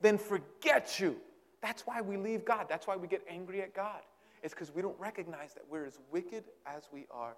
Then 0.00 0.18
forget 0.18 1.00
you. 1.00 1.16
That's 1.62 1.86
why 1.86 2.00
we 2.00 2.16
leave 2.16 2.44
God. 2.44 2.66
That's 2.68 2.86
why 2.86 2.96
we 2.96 3.08
get 3.08 3.24
angry 3.28 3.62
at 3.62 3.74
God. 3.74 4.02
It's 4.42 4.54
because 4.54 4.72
we 4.72 4.82
don't 4.82 4.98
recognize 5.00 5.54
that 5.54 5.64
we're 5.68 5.86
as 5.86 5.98
wicked 6.12 6.44
as 6.66 6.88
we 6.92 7.06
are. 7.10 7.34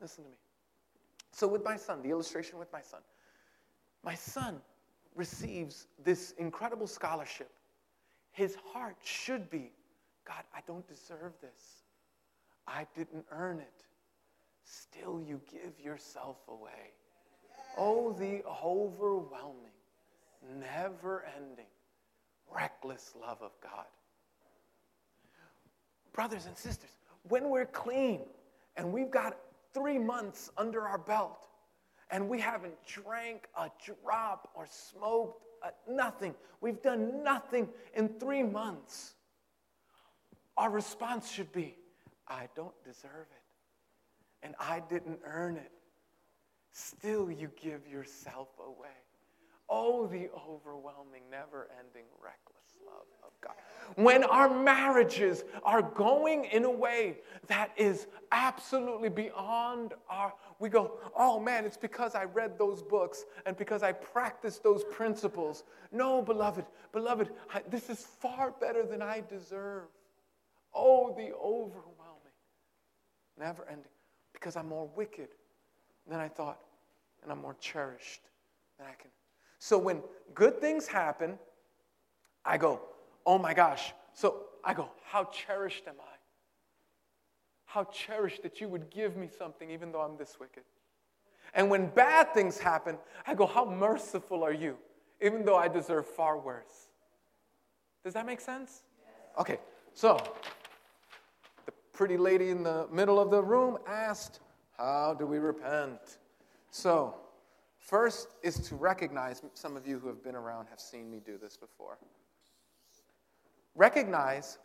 Listen 0.00 0.24
to 0.24 0.30
me. 0.30 0.36
So, 1.30 1.46
with 1.46 1.62
my 1.62 1.76
son, 1.76 2.02
the 2.02 2.10
illustration 2.10 2.58
with 2.58 2.72
my 2.72 2.80
son, 2.80 3.00
my 4.02 4.14
son 4.14 4.60
receives 5.14 5.86
this 6.04 6.32
incredible 6.38 6.86
scholarship, 6.86 7.50
his 8.32 8.56
heart 8.72 8.96
should 9.02 9.50
be 9.50 9.72
God, 10.28 10.44
I 10.54 10.60
don't 10.66 10.86
deserve 10.86 11.32
this. 11.40 11.82
I 12.66 12.86
didn't 12.94 13.24
earn 13.30 13.60
it. 13.60 13.86
Still, 14.62 15.22
you 15.26 15.40
give 15.50 15.80
yourself 15.82 16.36
away. 16.48 16.92
Oh, 17.78 18.12
the 18.12 18.42
overwhelming, 18.62 19.72
never 20.60 21.24
ending, 21.34 21.70
reckless 22.54 23.14
love 23.18 23.38
of 23.40 23.52
God. 23.62 23.86
Brothers 26.12 26.44
and 26.44 26.56
sisters, 26.56 26.98
when 27.28 27.48
we're 27.48 27.66
clean 27.66 28.20
and 28.76 28.92
we've 28.92 29.10
got 29.10 29.38
three 29.72 29.98
months 29.98 30.50
under 30.58 30.82
our 30.82 30.98
belt, 30.98 31.48
and 32.10 32.28
we 32.28 32.40
haven't 32.40 32.74
drank 32.86 33.48
a 33.56 33.70
drop 33.84 34.50
or 34.54 34.66
smoked 34.66 35.42
a, 35.62 35.92
nothing. 35.92 36.34
We've 36.60 36.80
done 36.82 37.22
nothing 37.22 37.68
in 37.94 38.08
three 38.20 38.42
months. 38.42 39.14
Our 40.56 40.70
response 40.70 41.30
should 41.30 41.52
be, 41.52 41.76
I 42.26 42.48
don't 42.56 42.74
deserve 42.84 43.26
it, 43.30 44.46
and 44.46 44.54
I 44.58 44.82
didn't 44.88 45.20
earn 45.24 45.56
it. 45.56 45.72
Still, 46.72 47.30
you 47.30 47.50
give 47.60 47.86
yourself 47.86 48.48
away. 48.64 48.88
Oh, 49.70 50.06
the 50.06 50.30
overwhelming, 50.48 51.22
never 51.30 51.68
ending, 51.78 52.04
reckless 52.22 52.58
love 52.86 53.06
of 53.22 53.32
God. 53.42 53.54
When 53.96 54.24
our 54.24 54.48
marriages 54.48 55.44
are 55.62 55.82
going 55.82 56.46
in 56.46 56.64
a 56.64 56.70
way 56.70 57.18
that 57.48 57.72
is 57.76 58.06
absolutely 58.32 59.10
beyond 59.10 59.92
our, 60.08 60.32
we 60.58 60.70
go, 60.70 60.92
oh 61.14 61.38
man, 61.38 61.66
it's 61.66 61.76
because 61.76 62.14
I 62.14 62.24
read 62.24 62.58
those 62.58 62.82
books 62.82 63.24
and 63.44 63.56
because 63.58 63.82
I 63.82 63.92
practiced 63.92 64.62
those 64.62 64.84
principles. 64.84 65.64
No, 65.92 66.22
beloved, 66.22 66.64
beloved, 66.92 67.28
I, 67.52 67.62
this 67.68 67.90
is 67.90 68.06
far 68.20 68.54
better 68.58 68.86
than 68.86 69.02
I 69.02 69.22
deserve. 69.28 69.88
Oh, 70.74 71.14
the 71.14 71.34
overwhelming, 71.34 72.32
never 73.38 73.66
ending, 73.68 73.90
because 74.32 74.56
I'm 74.56 74.68
more 74.68 74.88
wicked 74.96 75.28
than 76.08 76.20
I 76.20 76.28
thought, 76.28 76.60
and 77.22 77.30
I'm 77.30 77.42
more 77.42 77.56
cherished 77.60 78.22
than 78.78 78.86
I 78.86 78.94
can. 78.94 79.10
So 79.58 79.78
when 79.78 80.02
good 80.34 80.60
things 80.60 80.86
happen, 80.86 81.38
I 82.44 82.58
go, 82.58 82.80
oh 83.26 83.38
my 83.38 83.54
gosh. 83.54 83.92
So 84.14 84.44
I 84.64 84.74
go, 84.74 84.90
how 85.04 85.24
cherished 85.24 85.84
am 85.86 85.96
I? 86.00 86.16
How 87.66 87.84
cherished 87.84 88.42
that 88.42 88.60
you 88.60 88.68
would 88.68 88.90
give 88.90 89.16
me 89.16 89.28
something 89.36 89.70
even 89.70 89.92
though 89.92 90.00
I'm 90.00 90.16
this 90.16 90.38
wicked. 90.40 90.62
And 91.54 91.70
when 91.70 91.86
bad 91.86 92.32
things 92.34 92.58
happen, 92.58 92.98
I 93.26 93.34
go, 93.34 93.46
how 93.46 93.64
merciful 93.64 94.44
are 94.44 94.52
you? 94.52 94.76
Even 95.20 95.44
though 95.44 95.56
I 95.56 95.68
deserve 95.68 96.06
far 96.06 96.38
worse. 96.38 96.88
Does 98.04 98.14
that 98.14 98.26
make 98.26 98.40
sense? 98.40 98.82
Okay, 99.38 99.58
so 99.92 100.18
the 101.66 101.72
pretty 101.92 102.16
lady 102.16 102.50
in 102.50 102.62
the 102.62 102.86
middle 102.92 103.20
of 103.20 103.30
the 103.30 103.42
room 103.42 103.78
asked, 103.86 104.40
How 104.76 105.14
do 105.14 105.26
we 105.26 105.38
repent? 105.38 106.18
So, 106.70 107.14
first 107.88 108.34
is 108.42 108.58
to 108.68 108.74
recognize, 108.74 109.42
some 109.54 109.76
of 109.76 109.86
you 109.86 109.98
who 109.98 110.08
have 110.08 110.22
been 110.22 110.34
around 110.34 110.66
have 110.68 110.78
seen 110.78 111.10
me 111.10 111.20
do 111.24 111.38
this 111.38 111.56
before. 111.56 111.98
Recognize 113.74 114.58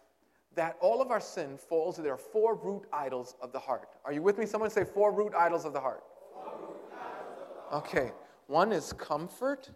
that 0.55 0.75
all 0.81 1.01
of 1.01 1.09
our 1.09 1.21
sin 1.21 1.57
falls, 1.57 1.97
there 1.97 2.13
are 2.13 2.17
four 2.17 2.55
root 2.55 2.83
idols 2.91 3.35
of 3.41 3.53
the 3.53 3.59
heart. 3.59 3.87
Are 4.03 4.11
you 4.11 4.21
with 4.21 4.37
me? 4.37 4.45
Someone 4.45 4.69
say 4.69 4.83
four 4.83 5.13
root 5.13 5.33
idols 5.33 5.65
of 5.65 5.73
the 5.73 5.79
heart. 5.79 6.03
Okay, 7.71 8.11
one 8.47 8.71
is 8.71 8.93
comfort. 8.93 9.71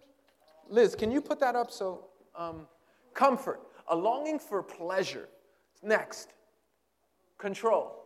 Liz, 0.68 0.94
can 0.94 1.10
you 1.10 1.20
put 1.20 1.40
that 1.40 1.56
up? 1.56 1.70
So, 1.70 2.04
um, 2.36 2.68
comfort, 3.14 3.60
a 3.88 3.96
longing 3.96 4.38
for 4.38 4.62
pleasure. 4.62 5.28
Next, 5.82 6.34
control. 7.38 7.96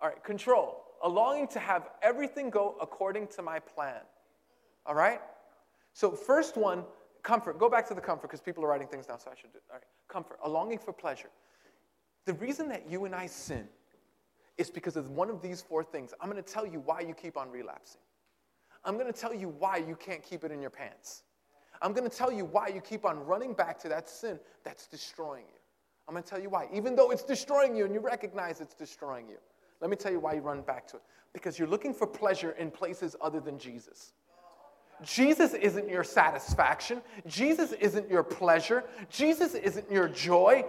All 0.00 0.08
right, 0.08 0.22
control, 0.22 0.84
a 1.02 1.08
longing 1.08 1.48
to 1.48 1.58
have 1.58 1.88
everything 2.00 2.48
go 2.48 2.76
according 2.80 3.26
to 3.28 3.42
my 3.42 3.58
plan. 3.58 4.00
All 4.86 4.94
right? 4.94 5.20
So, 5.92 6.12
first 6.12 6.56
one, 6.56 6.84
comfort. 7.22 7.58
Go 7.58 7.68
back 7.68 7.88
to 7.88 7.94
the 7.94 8.00
comfort 8.00 8.28
because 8.28 8.40
people 8.40 8.64
are 8.64 8.68
writing 8.68 8.86
things 8.86 9.06
down, 9.06 9.18
so 9.18 9.30
I 9.30 9.34
should 9.34 9.52
do. 9.52 9.58
All 9.70 9.76
right, 9.76 9.84
comfort, 10.08 10.38
a 10.44 10.48
longing 10.48 10.78
for 10.78 10.92
pleasure. 10.92 11.30
The 12.24 12.34
reason 12.34 12.68
that 12.68 12.90
you 12.90 13.04
and 13.04 13.14
I 13.14 13.26
sin 13.26 13.68
is 14.58 14.70
because 14.70 14.96
of 14.96 15.10
one 15.10 15.30
of 15.30 15.42
these 15.42 15.60
four 15.60 15.84
things. 15.84 16.14
I'm 16.20 16.30
going 16.30 16.42
to 16.42 16.52
tell 16.52 16.66
you 16.66 16.80
why 16.80 17.00
you 17.00 17.14
keep 17.14 17.36
on 17.36 17.50
relapsing. 17.50 18.00
I'm 18.84 18.94
going 18.94 19.12
to 19.12 19.18
tell 19.18 19.34
you 19.34 19.48
why 19.48 19.78
you 19.78 19.96
can't 19.96 20.22
keep 20.22 20.44
it 20.44 20.52
in 20.52 20.60
your 20.60 20.70
pants. 20.70 21.22
I'm 21.82 21.92
going 21.92 22.08
to 22.08 22.16
tell 22.16 22.32
you 22.32 22.44
why 22.44 22.68
you 22.68 22.80
keep 22.80 23.04
on 23.04 23.24
running 23.26 23.52
back 23.52 23.78
to 23.80 23.88
that 23.88 24.08
sin 24.08 24.38
that's 24.64 24.86
destroying 24.86 25.44
you. 25.48 25.60
I'm 26.08 26.14
going 26.14 26.22
to 26.22 26.28
tell 26.28 26.40
you 26.40 26.48
why. 26.48 26.68
Even 26.72 26.94
though 26.94 27.10
it's 27.10 27.24
destroying 27.24 27.76
you 27.76 27.84
and 27.84 27.92
you 27.92 28.00
recognize 28.00 28.60
it's 28.60 28.74
destroying 28.74 29.28
you. 29.28 29.36
Let 29.80 29.90
me 29.90 29.96
tell 29.96 30.12
you 30.12 30.20
why 30.20 30.34
you 30.34 30.40
run 30.40 30.62
back 30.62 30.86
to 30.88 30.96
it. 30.96 31.02
Because 31.32 31.58
you're 31.58 31.68
looking 31.68 31.92
for 31.92 32.06
pleasure 32.06 32.52
in 32.52 32.70
places 32.70 33.16
other 33.20 33.40
than 33.40 33.58
Jesus. 33.58 34.12
Jesus 35.02 35.54
isn't 35.54 35.88
your 35.88 36.04
satisfaction. 36.04 37.02
Jesus 37.26 37.72
isn't 37.72 38.10
your 38.10 38.22
pleasure. 38.22 38.84
Jesus 39.10 39.54
isn't 39.54 39.90
your 39.90 40.08
joy. 40.08 40.64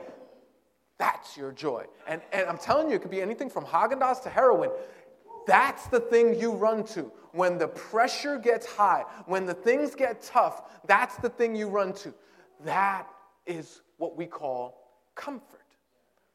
That's 0.98 1.38
your 1.38 1.52
joy. 1.52 1.86
And, 2.08 2.22
and 2.32 2.48
I'm 2.48 2.58
telling 2.58 2.90
you, 2.90 2.96
it 2.96 3.02
could 3.02 3.12
be 3.12 3.22
anything 3.22 3.50
from 3.50 3.66
Haagen 3.66 4.00
Dazs 4.00 4.24
to 4.24 4.30
heroin. 4.30 4.72
That's 5.46 5.88
the 5.88 6.00
thing 6.00 6.40
you 6.40 6.52
run 6.52 6.84
to. 6.88 7.12
When 7.32 7.58
the 7.58 7.68
pressure 7.68 8.38
gets 8.38 8.66
high, 8.66 9.04
when 9.28 9.46
the 9.46 9.54
things 9.54 9.96
get 9.96 10.22
tough, 10.22 10.64
that's 10.88 11.16
the 11.18 11.30
thing 11.30 11.56
you 11.56 11.70
run 11.70 11.94
to. 11.94 12.14
That 12.66 13.08
is 13.46 13.82
what 13.98 14.18
we 14.18 14.26
call 14.26 15.02
comfort. 15.16 15.62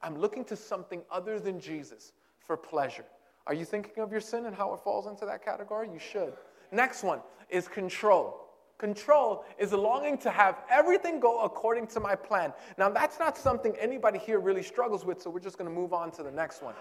I'm 0.00 0.18
looking 0.18 0.44
to 0.46 0.56
something 0.56 1.02
other 1.10 1.38
than 1.38 1.60
Jesus 1.60 2.12
for 2.40 2.56
pleasure. 2.56 3.04
Are 3.46 3.54
you 3.54 3.64
thinking 3.64 4.02
of 4.02 4.12
your 4.12 4.20
sin 4.20 4.46
and 4.46 4.54
how 4.54 4.72
it 4.74 4.80
falls 4.80 5.06
into 5.06 5.26
that 5.26 5.44
category? 5.44 5.88
You 5.92 5.98
should. 5.98 6.34
Next 6.72 7.04
one 7.04 7.20
is 7.50 7.68
control. 7.68 8.38
Control 8.78 9.44
is 9.58 9.70
a 9.72 9.76
longing 9.76 10.18
to 10.18 10.30
have 10.30 10.56
everything 10.68 11.20
go 11.20 11.42
according 11.42 11.86
to 11.88 12.00
my 12.00 12.16
plan. 12.16 12.52
Now, 12.76 12.88
that's 12.88 13.20
not 13.20 13.38
something 13.38 13.76
anybody 13.78 14.18
here 14.18 14.40
really 14.40 14.62
struggles 14.62 15.04
with, 15.04 15.22
so 15.22 15.30
we're 15.30 15.38
just 15.38 15.56
going 15.56 15.70
to 15.70 15.74
move 15.74 15.92
on 15.92 16.10
to 16.12 16.24
the 16.24 16.32
next 16.32 16.62
one. 16.62 16.74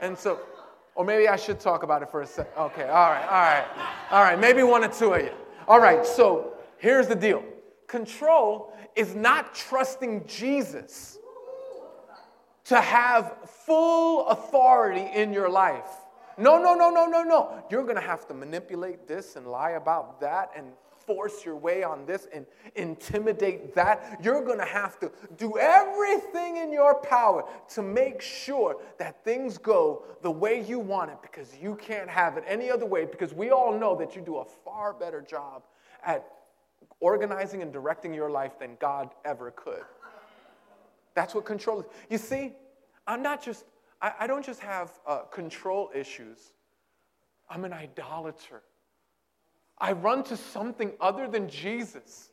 And 0.00 0.16
so, 0.16 0.40
or 0.94 1.04
maybe 1.04 1.28
I 1.28 1.36
should 1.36 1.60
talk 1.60 1.82
about 1.82 2.02
it 2.02 2.10
for 2.10 2.22
a 2.22 2.26
second. 2.26 2.52
Okay, 2.56 2.84
all 2.84 3.10
right, 3.10 3.24
all 3.24 3.42
right, 3.42 3.66
all 4.10 4.22
right, 4.22 4.40
maybe 4.40 4.62
one 4.62 4.82
or 4.82 4.88
two 4.88 5.12
of 5.12 5.22
you. 5.22 5.32
All 5.68 5.80
right, 5.80 6.06
so 6.06 6.54
here's 6.78 7.08
the 7.08 7.14
deal 7.14 7.44
control 7.86 8.72
is 8.96 9.14
not 9.14 9.54
trusting 9.54 10.26
Jesus 10.26 11.18
to 12.64 12.80
have 12.80 13.36
full 13.66 14.26
authority 14.28 15.06
in 15.14 15.32
your 15.32 15.50
life. 15.50 15.90
No, 16.42 16.58
no, 16.60 16.74
no, 16.74 16.90
no, 16.90 17.06
no, 17.06 17.22
no. 17.22 17.64
You're 17.70 17.84
going 17.84 17.94
to 17.94 18.00
have 18.02 18.26
to 18.26 18.34
manipulate 18.34 19.06
this 19.06 19.36
and 19.36 19.46
lie 19.46 19.72
about 19.72 20.20
that 20.22 20.50
and 20.56 20.72
force 21.06 21.44
your 21.44 21.54
way 21.54 21.84
on 21.84 22.04
this 22.04 22.26
and 22.34 22.46
intimidate 22.74 23.76
that. 23.76 24.18
You're 24.20 24.44
going 24.44 24.58
to 24.58 24.64
have 24.64 24.98
to 25.00 25.12
do 25.36 25.56
everything 25.56 26.56
in 26.56 26.72
your 26.72 26.96
power 26.96 27.44
to 27.74 27.82
make 27.82 28.20
sure 28.20 28.78
that 28.98 29.22
things 29.22 29.56
go 29.56 30.02
the 30.22 30.30
way 30.32 30.64
you 30.64 30.80
want 30.80 31.12
it 31.12 31.18
because 31.22 31.54
you 31.62 31.76
can't 31.76 32.10
have 32.10 32.36
it 32.36 32.42
any 32.48 32.72
other 32.72 32.86
way 32.86 33.04
because 33.04 33.32
we 33.32 33.50
all 33.52 33.78
know 33.78 33.94
that 33.94 34.16
you 34.16 34.22
do 34.22 34.38
a 34.38 34.44
far 34.44 34.92
better 34.92 35.20
job 35.20 35.62
at 36.04 36.26
organizing 36.98 37.62
and 37.62 37.72
directing 37.72 38.12
your 38.12 38.30
life 38.30 38.58
than 38.58 38.76
God 38.80 39.10
ever 39.24 39.52
could. 39.52 39.84
That's 41.14 41.36
what 41.36 41.44
control 41.44 41.82
is. 41.82 41.86
You 42.10 42.18
see, 42.18 42.52
I'm 43.06 43.22
not 43.22 43.44
just, 43.44 43.64
I, 44.02 44.12
I 44.20 44.26
don't 44.26 44.44
just 44.44 44.60
have 44.60 44.90
uh, 45.06 45.20
control 45.20 45.90
issues, 45.94 46.52
I'm 47.48 47.64
an 47.64 47.72
idolater. 47.72 48.62
I 49.78 49.92
run 49.92 50.22
to 50.24 50.36
something 50.36 50.92
other 51.00 51.26
than 51.26 51.48
Jesus. 51.48 52.30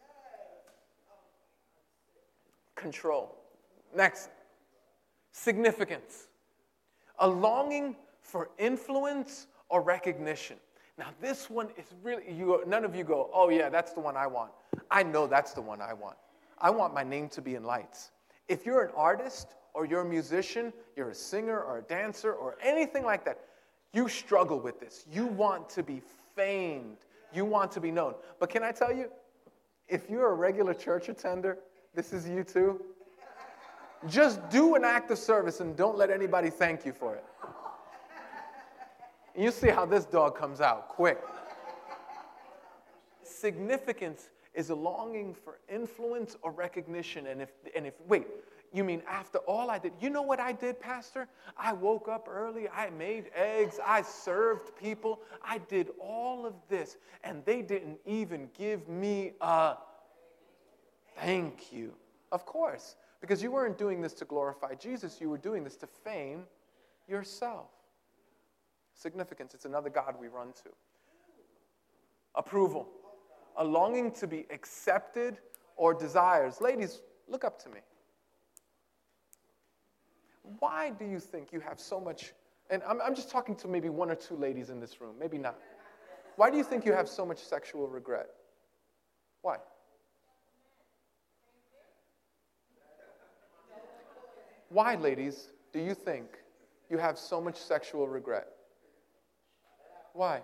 Control. 2.75 3.36
Next, 3.95 4.29
significance. 5.32 6.27
A 7.19 7.27
longing 7.27 7.95
for 8.21 8.49
influence 8.58 9.47
or 9.69 9.82
recognition. 9.82 10.58
Now, 10.97 11.08
this 11.21 11.49
one 11.49 11.69
is 11.77 11.86
really, 12.03 12.23
you, 12.32 12.62
none 12.67 12.84
of 12.84 12.95
you 12.95 13.03
go, 13.03 13.29
oh, 13.34 13.49
yeah, 13.49 13.69
that's 13.69 13.93
the 13.93 13.99
one 13.99 14.17
I 14.17 14.27
want. 14.27 14.51
I 14.91 15.03
know 15.03 15.27
that's 15.27 15.53
the 15.53 15.62
one 15.62 15.82
I 15.82 15.93
want. 15.93 16.17
I 16.60 16.69
want 16.69 16.93
my 16.93 17.03
name 17.03 17.29
to 17.29 17.41
be 17.41 17.55
in 17.55 17.63
lights. 17.63 18.12
If 18.50 18.66
you're 18.66 18.84
an 18.84 18.92
artist 18.98 19.56
or 19.74 19.86
you're 19.86 20.02
a 20.02 20.10
musician, 20.10 20.74
you're 20.98 21.12
a 21.12 21.16
singer 21.16 21.62
or 21.62 21.78
a 21.78 21.82
dancer 21.84 22.34
or 22.34 22.58
anything 22.62 23.06
like 23.06 23.24
that, 23.24 23.40
you 23.94 24.10
struggle 24.10 24.60
with 24.60 24.82
this. 24.82 25.06
You 25.10 25.28
want 25.28 25.70
to 25.70 25.84
be 25.84 26.02
famed 26.36 26.98
you 27.34 27.46
want 27.46 27.72
to 27.74 27.80
be 27.80 27.92
known. 27.92 28.16
But 28.40 28.50
can 28.50 28.64
I 28.64 28.72
tell 28.72 28.92
you, 28.92 29.10
if 29.88 30.10
you're 30.10 30.32
a 30.32 30.36
regular 30.36 30.74
church 30.74 31.10
attender, 31.10 31.58
this 31.96 32.14
is 32.14 32.28
you 32.28 32.44
too. 32.44 32.82
Just 34.08 34.48
do 34.50 34.76
an 34.76 34.84
act 34.84 35.12
of 35.12 35.18
service 35.18 35.60
and 35.60 35.76
don't 35.76 35.98
let 35.98 36.10
anybody 36.10 36.50
thank 36.50 36.86
you 36.86 36.94
for 36.94 37.16
it. 37.16 37.26
You 39.38 39.52
see 39.52 39.70
how 39.70 39.86
this 39.86 40.06
dog 40.06 40.38
comes 40.38 40.62
out 40.62 40.90
quick. 40.90 41.20
Significance 43.24 44.30
is 44.60 44.72
a 44.72 44.76
longing 44.76 45.34
for 45.34 45.58
influence 45.74 46.36
or 46.41 46.52
recognition. 46.52 47.28
And 47.28 47.41
if, 47.41 47.50
and 47.74 47.88
if, 47.88 47.93
wait, 48.10 48.28
you 48.74 48.84
mean 48.84 49.02
after 49.08 49.38
all 49.39 49.72
I 49.72 49.80
did? 49.80 49.93
You 50.02 50.10
know 50.10 50.22
what 50.22 50.41
I 50.41 50.52
did, 50.52 50.82
Pastor? 50.82 51.30
I 51.58 51.72
woke 51.72 52.10
up 52.10 52.28
early, 52.30 52.67
I 52.67 52.89
made 52.89 53.32
eggs, 53.34 53.80
I 53.84 54.02
served 54.02 54.76
people, 54.76 55.22
I 55.41 55.60
did 55.60 55.91
all 55.98 56.45
of 56.45 56.56
this, 56.67 56.98
and 57.24 57.43
they 57.45 57.62
didn't 57.62 58.00
even 58.06 58.50
give 58.58 58.89
me 58.89 59.32
a 59.39 59.76
thank 61.15 61.72
you. 61.72 61.93
Of 62.34 62.45
course, 62.45 62.98
because 63.22 63.41
you 63.41 63.52
weren't 63.52 63.78
doing 63.78 64.02
this 64.02 64.13
to 64.15 64.26
glorify 64.26 64.76
Jesus, 64.76 65.22
you 65.22 65.30
were 65.30 65.38
doing 65.38 65.63
this 65.63 65.78
to 65.78 65.88
fame 65.88 66.43
yourself. 67.08 67.69
Significance, 68.93 69.54
it's 69.54 69.65
another 69.65 69.89
God 69.89 70.15
we 70.19 70.28
run 70.28 70.52
to. 70.63 70.69
Approval, 72.36 72.89
a 73.60 73.63
longing 73.63 74.12
to 74.13 74.26
be 74.26 74.48
accepted 74.50 75.38
or 75.76 75.93
desires. 75.93 76.62
Ladies, 76.62 77.02
look 77.28 77.43
up 77.43 77.62
to 77.63 77.69
me. 77.69 77.82
Why 80.60 80.89
do 80.89 81.06
you 81.06 81.19
think 81.19 81.54
you 81.54 81.60
have 81.60 81.80
so 81.80 82.00
much? 82.00 82.34
And 82.72 82.82
I'm, 82.88 83.00
I'm 83.02 83.13
just 83.13 83.30
talking 83.30 83.56
to 83.58 83.67
maybe 83.67 83.89
one 83.89 84.10
or 84.10 84.15
two 84.15 84.36
ladies 84.36 84.69
in 84.69 84.80
this 84.80 85.00
room, 85.00 85.15
maybe 85.19 85.38
not. 85.38 85.60
Why 86.38 86.50
do 86.50 86.58
you 86.58 86.63
think 86.63 86.86
you 86.86 86.93
have 86.93 87.08
so 87.08 87.26
much 87.26 87.38
sexual 87.38 87.88
regret? 87.88 88.30
Why? 89.41 89.58
Why, 94.69 94.95
ladies, 94.95 95.50
do 95.74 95.80
you 95.80 95.93
think 95.93 96.28
you 96.89 96.98
have 96.98 97.17
so 97.17 97.41
much 97.41 97.58
sexual 97.58 98.08
regret? 98.08 98.48
Why? 100.13 100.41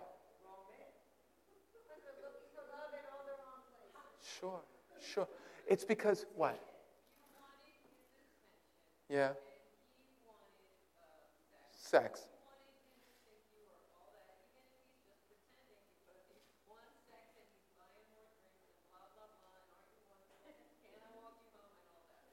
Sure, 4.39 4.59
sure. 5.13 5.27
It's 5.67 5.83
because 5.85 6.25
what? 6.35 6.59
Yeah. 9.09 9.29
Sex. 11.71 12.25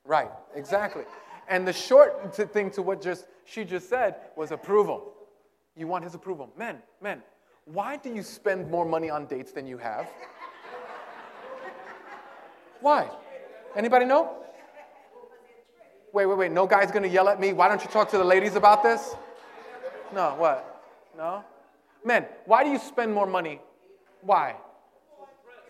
Right, 0.05 0.31
exactly. 0.55 1.05
And 1.49 1.67
the 1.67 1.73
short 1.73 2.35
thing 2.35 2.71
to 2.73 2.83
what 2.83 3.01
just 3.01 3.27
she 3.45 3.65
just 3.65 3.88
said 3.88 4.17
was 4.37 4.51
approval. 4.51 5.12
You 5.77 5.87
want 5.87 6.05
his 6.05 6.15
approval. 6.15 6.51
Men, 6.57 6.79
men, 7.01 7.23
why 7.65 7.97
do 7.97 8.12
you 8.12 8.23
spend 8.23 8.71
more 8.71 8.85
money 8.85 9.11
on 9.11 9.27
dates 9.27 9.53
than 9.53 9.67
you 9.67 9.79
have? 9.79 10.09
Why? 12.83 13.09
Anybody 13.77 14.05
know? 14.05 14.37
Wait, 16.12 16.27
wait, 16.27 16.37
wait. 16.37 16.53
No 16.53 16.66
guy's 16.66 16.90
gonna 16.90 17.09
yell 17.09 17.29
at 17.29 17.40
me. 17.40 17.53
Why 17.53 17.68
don't 17.68 17.83
you 17.83 17.88
talk 17.88 18.11
to 18.11 18.18
the 18.18 18.25
ladies 18.25 18.55
about 18.55 18.83
this? 18.83 19.14
No, 20.12 20.35
what? 20.37 20.85
No? 21.16 21.42
Men, 22.05 22.27
why 22.45 22.64
do 22.64 22.71
you 22.71 22.79
spend 22.79 23.14
more 23.14 23.27
money? 23.27 23.61
Why? 24.21 24.57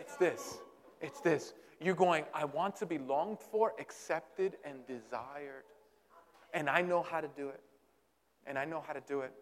It's 0.01 0.17
this. 0.17 0.59
It's 1.01 1.21
this. 1.21 1.55
You're 1.81 1.95
going, 1.95 2.25
I 2.33 2.45
want 2.45 2.77
to 2.77 2.87
be 2.87 2.99
longed 2.99 3.39
for, 3.39 3.73
accepted, 3.79 4.57
and 4.65 4.87
desired. 4.87 5.65
And 6.55 6.69
I 6.69 6.81
know 6.83 7.03
how 7.03 7.21
to 7.21 7.29
do 7.37 7.49
it. 7.49 7.61
And 8.47 8.59
I 8.59 8.65
know 8.65 8.83
how 8.87 8.93
to 8.93 9.03
do 9.07 9.21
it. 9.21 9.33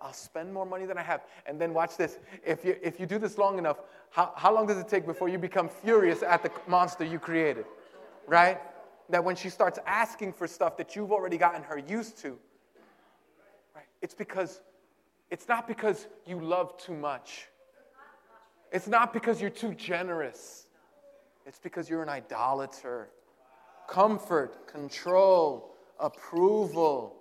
I'll 0.00 0.12
spend 0.12 0.52
more 0.52 0.64
money 0.64 0.86
than 0.86 0.98
I 0.98 1.02
have. 1.02 1.22
And 1.46 1.60
then 1.60 1.74
watch 1.74 1.96
this. 1.96 2.18
If 2.46 2.64
you, 2.64 2.76
if 2.82 3.00
you 3.00 3.06
do 3.06 3.18
this 3.18 3.38
long 3.38 3.58
enough, 3.58 3.78
how, 4.10 4.32
how 4.36 4.54
long 4.54 4.66
does 4.66 4.78
it 4.78 4.88
take 4.88 5.06
before 5.06 5.28
you 5.28 5.38
become 5.38 5.68
furious 5.68 6.22
at 6.22 6.42
the 6.42 6.50
monster 6.66 7.04
you 7.04 7.18
created? 7.18 7.64
Right? 8.26 8.60
That 9.10 9.24
when 9.24 9.36
she 9.36 9.48
starts 9.48 9.78
asking 9.86 10.34
for 10.34 10.46
stuff 10.46 10.76
that 10.76 10.94
you've 10.94 11.12
already 11.12 11.38
gotten 11.38 11.62
her 11.64 11.78
used 11.78 12.18
to, 12.18 12.38
right? 13.74 13.86
It's 14.02 14.14
because, 14.14 14.60
it's 15.30 15.48
not 15.48 15.66
because 15.66 16.06
you 16.26 16.40
love 16.40 16.76
too 16.76 16.94
much. 16.94 17.48
It's 18.70 18.86
not 18.86 19.12
because 19.12 19.40
you're 19.40 19.50
too 19.50 19.74
generous. 19.74 20.66
It's 21.46 21.58
because 21.58 21.88
you're 21.88 22.02
an 22.02 22.10
idolater. 22.10 23.08
Comfort, 23.88 24.68
control, 24.68 25.74
approval, 25.98 27.16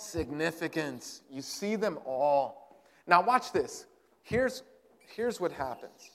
significance. 0.00 1.22
You 1.30 1.42
see 1.42 1.76
them 1.76 1.98
all. 2.04 2.82
Now, 3.06 3.22
watch 3.22 3.52
this. 3.52 3.86
Here's, 4.22 4.62
here's 5.14 5.40
what 5.40 5.52
happens 5.52 6.10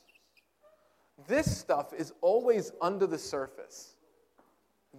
this 1.28 1.58
stuff 1.58 1.94
is 1.94 2.14
always 2.22 2.72
under 2.82 3.08
the 3.08 3.18
surface. 3.18 3.96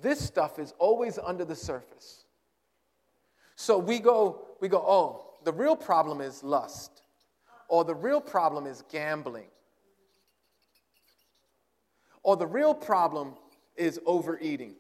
This 0.01 0.19
stuff 0.19 0.59
is 0.59 0.73
always 0.79 1.19
under 1.19 1.45
the 1.45 1.55
surface. 1.55 2.25
So 3.55 3.79
we 3.79 3.99
go, 3.99 4.47
we 4.61 4.69
go, 4.69 4.79
oh, 4.79 5.35
the 5.45 5.53
real 5.53 5.77
problem 5.77 6.21
is 6.21 6.43
lust, 6.43 7.03
or 7.69 7.85
the 7.85 7.95
real 7.95 8.21
problem 8.21 8.67
is 8.67 8.83
gambling, 8.91 9.49
or 12.23 12.37
the 12.37 12.47
real 12.47 12.75
problem 12.75 13.35
is 13.77 14.01
overeating. 14.07 14.75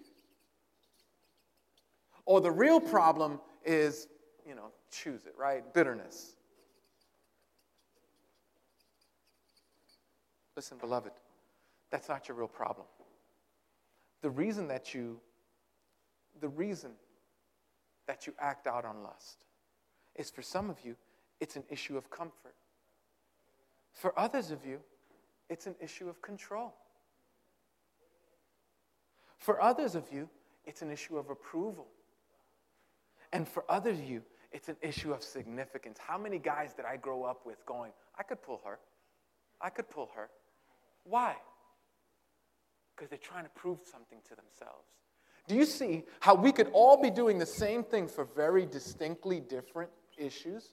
Or 2.25 2.41
the 2.41 2.51
real 2.51 2.81
problem 2.81 3.41
is, 3.67 4.09
you 4.47 4.55
know, 4.55 4.71
choose 4.91 5.27
it, 5.27 5.35
right? 5.37 5.75
Bitterness. 5.75 6.37
Listen, 10.55 10.79
beloved, 10.79 11.13
that's 11.91 12.09
not 12.09 12.29
your 12.29 12.37
real 12.37 12.49
problem. 12.49 12.87
The 14.23 14.31
reason 14.31 14.69
that 14.69 14.95
you, 14.95 15.21
the 16.41 16.49
reason 16.49 16.93
that 18.07 18.27
you 18.27 18.33
act 18.39 18.67
out 18.67 18.85
on 18.85 19.03
lust 19.03 19.45
is 20.15 20.31
for 20.31 20.43
some 20.43 20.71
of 20.71 20.79
you, 20.83 20.97
it's 21.41 21.57
an 21.57 21.65
issue 21.69 21.99
of 21.99 22.11
comfort. 22.11 22.55
For 23.93 24.19
others 24.19 24.51
of 24.51 24.65
you, 24.65 24.81
it's 25.51 25.67
an 25.67 25.75
issue 25.81 26.09
of 26.09 26.23
control. 26.23 26.75
For 29.39 29.63
others 29.63 29.95
of 29.95 30.05
you, 30.13 30.29
it's 30.65 30.83
an 30.83 30.91
issue 30.91 31.19
of 31.19 31.31
approval. 31.31 31.87
And 33.37 33.47
for 33.47 33.65
others 33.69 33.99
of 33.99 34.05
you, 34.07 34.23
it's 34.51 34.71
an 34.71 34.77
issue 34.81 35.13
of 35.13 35.23
significance. 35.23 35.99
How 35.99 36.17
many 36.17 36.39
guys 36.39 36.73
did 36.73 36.87
I 36.87 36.97
grow 36.97 37.25
up 37.25 37.45
with 37.45 37.67
going, 37.67 37.93
I 38.19 38.23
could 38.23 38.41
pull 38.41 38.63
her? 38.65 38.79
I 39.61 39.69
could 39.69 39.91
pull 39.91 40.09
her. 40.17 40.31
Why? 41.05 41.37
Because 42.97 43.11
they're 43.11 43.19
trying 43.19 43.45
to 43.45 43.51
prove 43.51 43.81
something 43.85 44.21
to 44.31 44.35
themselves. 44.35 44.87
Do 45.47 45.55
you 45.55 45.67
see 45.67 46.05
how 46.21 46.35
we 46.35 46.51
could 46.51 46.71
all 46.73 46.97
be 46.97 47.11
doing 47.11 47.39
the 47.39 47.45
same 47.45 47.85
thing 47.85 48.09
for 48.09 48.25
very 48.25 48.65
distinctly 48.65 49.41
different 49.41 49.91
issues? 50.17 50.71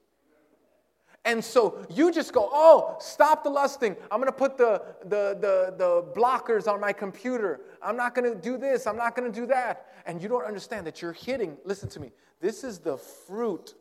And 1.25 1.43
so 1.43 1.85
you 1.89 2.11
just 2.11 2.33
go, 2.33 2.49
oh, 2.51 2.97
stop 2.99 3.43
the 3.43 3.49
lusting. 3.49 3.95
I'm 4.11 4.19
going 4.19 4.31
to 4.31 4.37
put 4.37 4.57
the, 4.57 4.81
the, 5.03 5.37
the, 5.39 5.73
the 5.77 6.03
blockers 6.19 6.67
on 6.67 6.81
my 6.81 6.91
computer. 6.91 7.61
I'm 7.81 7.95
not 7.95 8.13
going 8.13 8.29
to 8.33 8.39
do 8.39 8.57
this. 8.57 8.85
I'm 8.85 8.97
not 8.97 9.15
going 9.15 9.31
to 9.31 9.39
do 9.39 9.45
that. 9.47 9.87
And 10.05 10.21
you 10.21 10.27
don't 10.27 10.45
understand 10.45 10.85
that 10.87 11.01
you're 11.01 11.13
hitting, 11.13 11.57
listen 11.63 11.87
to 11.89 11.99
me, 11.99 12.11
this 12.41 12.65
is 12.65 12.79
the 12.79 12.97
fruit 12.97 13.73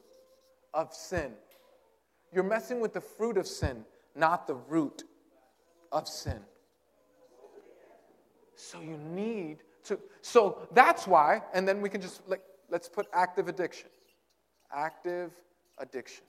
of 0.73 0.95
sin. 0.95 1.33
You're 2.33 2.45
messing 2.45 2.81
with 2.81 2.95
the 2.95 3.01
fruit 3.01 3.37
of 3.37 3.47
sin, 3.47 3.85
not 4.15 4.47
the 4.47 4.55
root 4.55 5.03
of 5.91 6.07
sin. 6.07 6.39
So 8.55 8.81
you 8.81 8.97
need 8.97 9.59
to, 9.85 9.99
so 10.21 10.69
that's 10.73 11.09
why, 11.09 11.43
and 11.53 11.67
then 11.67 11.81
we 11.81 11.89
can 11.89 12.01
just, 12.01 12.27
like, 12.29 12.43
let's 12.71 12.89
put 12.89 13.09
active 13.13 13.49
addiction. 13.49 13.89
Active 14.73 15.33
addiction. 15.79 16.25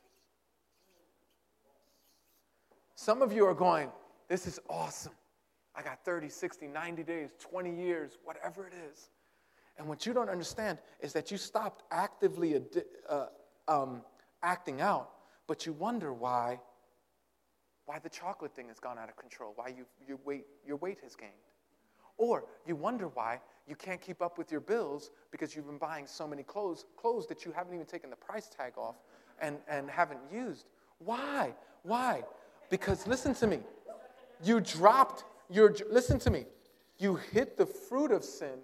Some 3.03 3.21
of 3.21 3.33
you 3.33 3.45
are 3.45 3.53
going, 3.53 3.89
This 4.29 4.47
is 4.47 4.61
awesome. 4.69 5.11
I 5.75 5.81
got 5.81 6.05
30, 6.05 6.29
60, 6.29 6.67
90 6.67 7.03
days, 7.03 7.31
20 7.37 7.75
years, 7.75 8.17
whatever 8.23 8.65
it 8.65 8.71
is. 8.89 9.09
And 9.77 9.89
what 9.89 10.05
you 10.05 10.13
don't 10.13 10.29
understand 10.29 10.77
is 11.01 11.11
that 11.11 11.29
you 11.29 11.35
stopped 11.35 11.83
actively 11.91 12.61
uh, 13.09 13.25
um, 13.67 14.03
acting 14.41 14.79
out, 14.79 15.09
but 15.47 15.65
you 15.65 15.73
wonder 15.73 16.13
why, 16.13 16.61
why 17.87 17.99
the 17.99 18.07
chocolate 18.07 18.55
thing 18.55 18.69
has 18.69 18.79
gone 18.79 18.97
out 18.97 19.09
of 19.09 19.17
control, 19.17 19.51
why 19.57 19.67
you, 19.67 19.85
your, 20.07 20.19
weight, 20.23 20.45
your 20.65 20.77
weight 20.77 20.99
has 21.03 21.13
gained. 21.13 21.31
Or 22.17 22.45
you 22.65 22.77
wonder 22.77 23.09
why 23.09 23.41
you 23.67 23.75
can't 23.75 23.99
keep 23.99 24.21
up 24.21 24.37
with 24.37 24.49
your 24.49 24.61
bills 24.61 25.11
because 25.29 25.57
you've 25.57 25.67
been 25.67 25.77
buying 25.77 26.07
so 26.07 26.25
many 26.25 26.43
clothes, 26.43 26.85
clothes 26.95 27.27
that 27.27 27.43
you 27.43 27.51
haven't 27.51 27.73
even 27.73 27.85
taken 27.85 28.09
the 28.09 28.15
price 28.15 28.47
tag 28.47 28.77
off 28.77 28.95
and, 29.41 29.57
and 29.67 29.89
haven't 29.89 30.21
used. 30.31 30.67
Why? 30.99 31.53
Why? 31.81 32.23
Because 32.73 33.05
listen 33.05 33.35
to 33.35 33.45
me, 33.45 33.59
you 34.43 34.59
dropped 34.59 35.25
your, 35.47 35.75
listen 35.91 36.17
to 36.17 36.31
me, 36.31 36.45
you 36.97 37.19
hit 37.31 37.55
the 37.55 37.67
fruit 37.67 38.11
of 38.11 38.23
sin, 38.23 38.61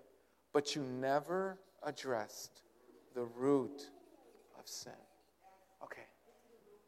but 0.52 0.76
you 0.76 0.82
never 0.82 1.60
addressed 1.84 2.64
the 3.14 3.26
root 3.38 3.92
of 4.60 4.68
sin. 4.68 4.94
Okay. 5.84 6.08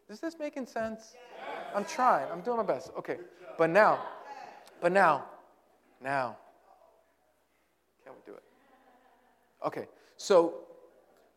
Is 0.09 0.19
this 0.19 0.39
making 0.39 0.65
sense? 0.65 1.13
I'm 1.75 1.85
trying. 1.85 2.25
I'm 2.31 2.41
doing 2.41 2.57
my 2.57 2.63
best. 2.63 2.89
Okay. 2.97 3.17
But 3.55 3.69
now, 3.69 4.03
but 4.81 4.91
now, 4.91 5.25
now, 6.03 6.37
can 8.03 8.13
we 8.13 8.21
do 8.25 8.35
it? 8.35 8.43
Okay. 9.63 9.85
So 10.17 10.55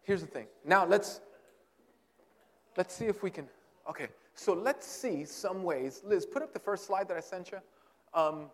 here's 0.00 0.22
the 0.22 0.28
thing. 0.28 0.46
Now 0.64 0.86
let's 0.86 1.20
let's 2.78 2.94
see 2.94 3.04
if 3.04 3.22
we 3.22 3.28
can. 3.28 3.46
Okay. 3.90 4.08
So 4.34 4.52
let's 4.52 4.86
see 4.86 5.24
some 5.24 5.62
ways. 5.62 6.02
Liz, 6.04 6.26
put 6.26 6.42
up 6.42 6.52
the 6.52 6.58
first 6.58 6.86
slide 6.86 7.08
that 7.08 7.16
I 7.16 7.20
sent 7.20 7.52
you. 7.52 7.58
Um, 8.12 8.50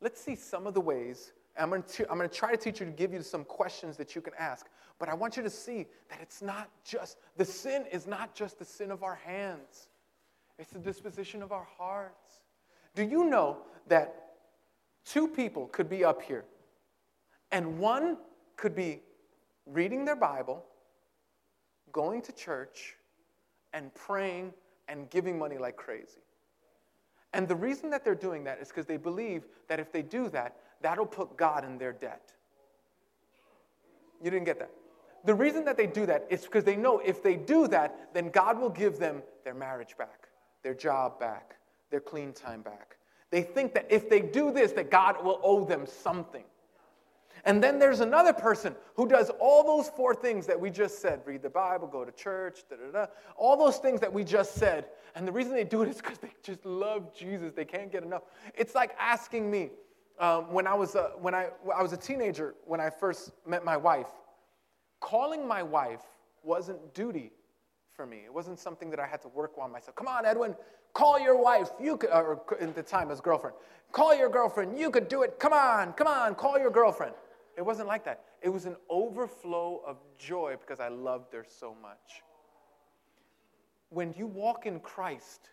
let's 0.00 0.20
see 0.20 0.34
some 0.34 0.66
of 0.66 0.74
the 0.74 0.80
ways. 0.80 1.32
I'm 1.56 1.70
going, 1.70 1.84
to, 1.84 2.10
I'm 2.10 2.18
going 2.18 2.28
to 2.28 2.34
try 2.34 2.50
to 2.50 2.56
teach 2.56 2.80
you 2.80 2.86
to 2.86 2.92
give 2.92 3.12
you 3.12 3.22
some 3.22 3.44
questions 3.44 3.96
that 3.96 4.16
you 4.16 4.20
can 4.20 4.32
ask. 4.38 4.66
But 4.98 5.08
I 5.08 5.14
want 5.14 5.36
you 5.36 5.42
to 5.42 5.50
see 5.50 5.86
that 6.08 6.18
it's 6.20 6.42
not 6.42 6.68
just, 6.84 7.18
the 7.36 7.44
sin 7.44 7.84
is 7.92 8.06
not 8.06 8.34
just 8.34 8.58
the 8.58 8.64
sin 8.64 8.90
of 8.90 9.02
our 9.02 9.14
hands, 9.14 9.88
it's 10.58 10.72
the 10.72 10.78
disposition 10.78 11.42
of 11.42 11.52
our 11.52 11.66
hearts. 11.78 12.42
Do 12.94 13.04
you 13.04 13.24
know 13.24 13.58
that 13.88 14.14
two 15.04 15.28
people 15.28 15.66
could 15.68 15.88
be 15.88 16.04
up 16.04 16.22
here, 16.22 16.44
and 17.52 17.78
one 17.78 18.18
could 18.56 18.74
be 18.74 19.02
reading 19.66 20.04
their 20.04 20.16
Bible, 20.16 20.64
going 21.92 22.22
to 22.22 22.32
church, 22.32 22.96
and 23.72 23.94
praying 23.94 24.52
and 24.88 25.08
giving 25.10 25.38
money 25.38 25.58
like 25.58 25.76
crazy. 25.76 26.22
And 27.32 27.48
the 27.48 27.56
reason 27.56 27.90
that 27.90 28.04
they're 28.04 28.14
doing 28.14 28.44
that 28.44 28.60
is 28.60 28.68
because 28.68 28.86
they 28.86 28.96
believe 28.96 29.44
that 29.68 29.80
if 29.80 29.90
they 29.90 30.02
do 30.02 30.28
that, 30.30 30.56
that'll 30.80 31.06
put 31.06 31.36
God 31.36 31.64
in 31.64 31.78
their 31.78 31.92
debt. 31.92 32.32
You 34.22 34.30
didn't 34.30 34.44
get 34.46 34.58
that. 34.60 34.70
The 35.24 35.34
reason 35.34 35.64
that 35.64 35.76
they 35.76 35.86
do 35.86 36.06
that 36.06 36.26
is 36.30 36.42
because 36.44 36.64
they 36.64 36.76
know 36.76 36.98
if 36.98 37.22
they 37.22 37.34
do 37.34 37.66
that, 37.68 38.10
then 38.14 38.28
God 38.28 38.60
will 38.60 38.70
give 38.70 38.98
them 38.98 39.22
their 39.42 39.54
marriage 39.54 39.96
back, 39.96 40.28
their 40.62 40.74
job 40.74 41.18
back, 41.18 41.56
their 41.90 42.00
clean 42.00 42.32
time 42.32 42.62
back. 42.62 42.96
They 43.30 43.42
think 43.42 43.74
that 43.74 43.86
if 43.90 44.08
they 44.08 44.20
do 44.20 44.52
this, 44.52 44.72
that 44.72 44.90
God 44.90 45.24
will 45.24 45.40
owe 45.42 45.64
them 45.64 45.86
something. 45.86 46.44
And 47.46 47.62
then 47.62 47.78
there's 47.78 48.00
another 48.00 48.32
person 48.32 48.74
who 48.94 49.06
does 49.06 49.30
all 49.38 49.62
those 49.62 49.90
four 49.90 50.14
things 50.14 50.46
that 50.46 50.58
we 50.58 50.70
just 50.70 51.00
said 51.00 51.20
read 51.26 51.42
the 51.42 51.50
Bible, 51.50 51.86
go 51.86 52.04
to 52.04 52.12
church, 52.12 52.60
da 52.70 52.76
da 52.76 52.90
da, 52.90 53.06
all 53.36 53.56
those 53.56 53.76
things 53.78 54.00
that 54.00 54.12
we 54.12 54.24
just 54.24 54.54
said. 54.54 54.86
And 55.14 55.28
the 55.28 55.32
reason 55.32 55.52
they 55.52 55.64
do 55.64 55.82
it 55.82 55.88
is 55.90 55.96
because 55.96 56.18
they 56.18 56.32
just 56.42 56.64
love 56.64 57.14
Jesus. 57.14 57.52
They 57.52 57.64
can't 57.64 57.92
get 57.92 58.02
enough. 58.02 58.22
It's 58.54 58.74
like 58.74 58.96
asking 58.98 59.50
me 59.50 59.70
um, 60.18 60.52
when, 60.52 60.66
I 60.66 60.74
was 60.74 60.94
a, 60.94 61.12
when 61.20 61.34
I, 61.34 61.48
I 61.74 61.82
was 61.82 61.92
a 61.92 61.96
teenager, 61.96 62.54
when 62.64 62.80
I 62.80 62.88
first 62.88 63.32
met 63.46 63.64
my 63.64 63.76
wife, 63.76 64.08
calling 65.00 65.46
my 65.46 65.62
wife 65.62 66.00
wasn't 66.42 66.94
duty 66.94 67.30
for 67.92 68.06
me. 68.06 68.22
It 68.24 68.32
wasn't 68.32 68.58
something 68.58 68.90
that 68.90 69.00
I 69.00 69.06
had 69.06 69.20
to 69.22 69.28
work 69.28 69.52
on 69.60 69.70
myself. 69.70 69.96
Come 69.96 70.08
on, 70.08 70.24
Edwin, 70.24 70.54
call 70.92 71.18
your 71.18 71.40
wife. 71.40 71.70
You 71.80 71.96
could, 71.96 72.10
or 72.10 72.42
at 72.60 72.74
the 72.74 72.82
time 72.82 73.10
as 73.10 73.20
girlfriend, 73.20 73.56
call 73.92 74.14
your 74.14 74.28
girlfriend. 74.28 74.78
You 74.78 74.90
could 74.90 75.08
do 75.08 75.22
it. 75.22 75.38
Come 75.38 75.52
on, 75.52 75.92
come 75.92 76.06
on, 76.06 76.34
call 76.34 76.58
your 76.58 76.70
girlfriend. 76.70 77.14
It 77.56 77.62
wasn't 77.62 77.88
like 77.88 78.04
that. 78.04 78.24
It 78.42 78.48
was 78.48 78.66
an 78.66 78.76
overflow 78.88 79.82
of 79.86 79.98
joy 80.18 80.56
because 80.60 80.80
I 80.80 80.88
loved 80.88 81.32
her 81.32 81.44
so 81.46 81.76
much. 81.80 82.22
When 83.90 84.14
you 84.16 84.26
walk 84.26 84.66
in 84.66 84.80
Christ, 84.80 85.50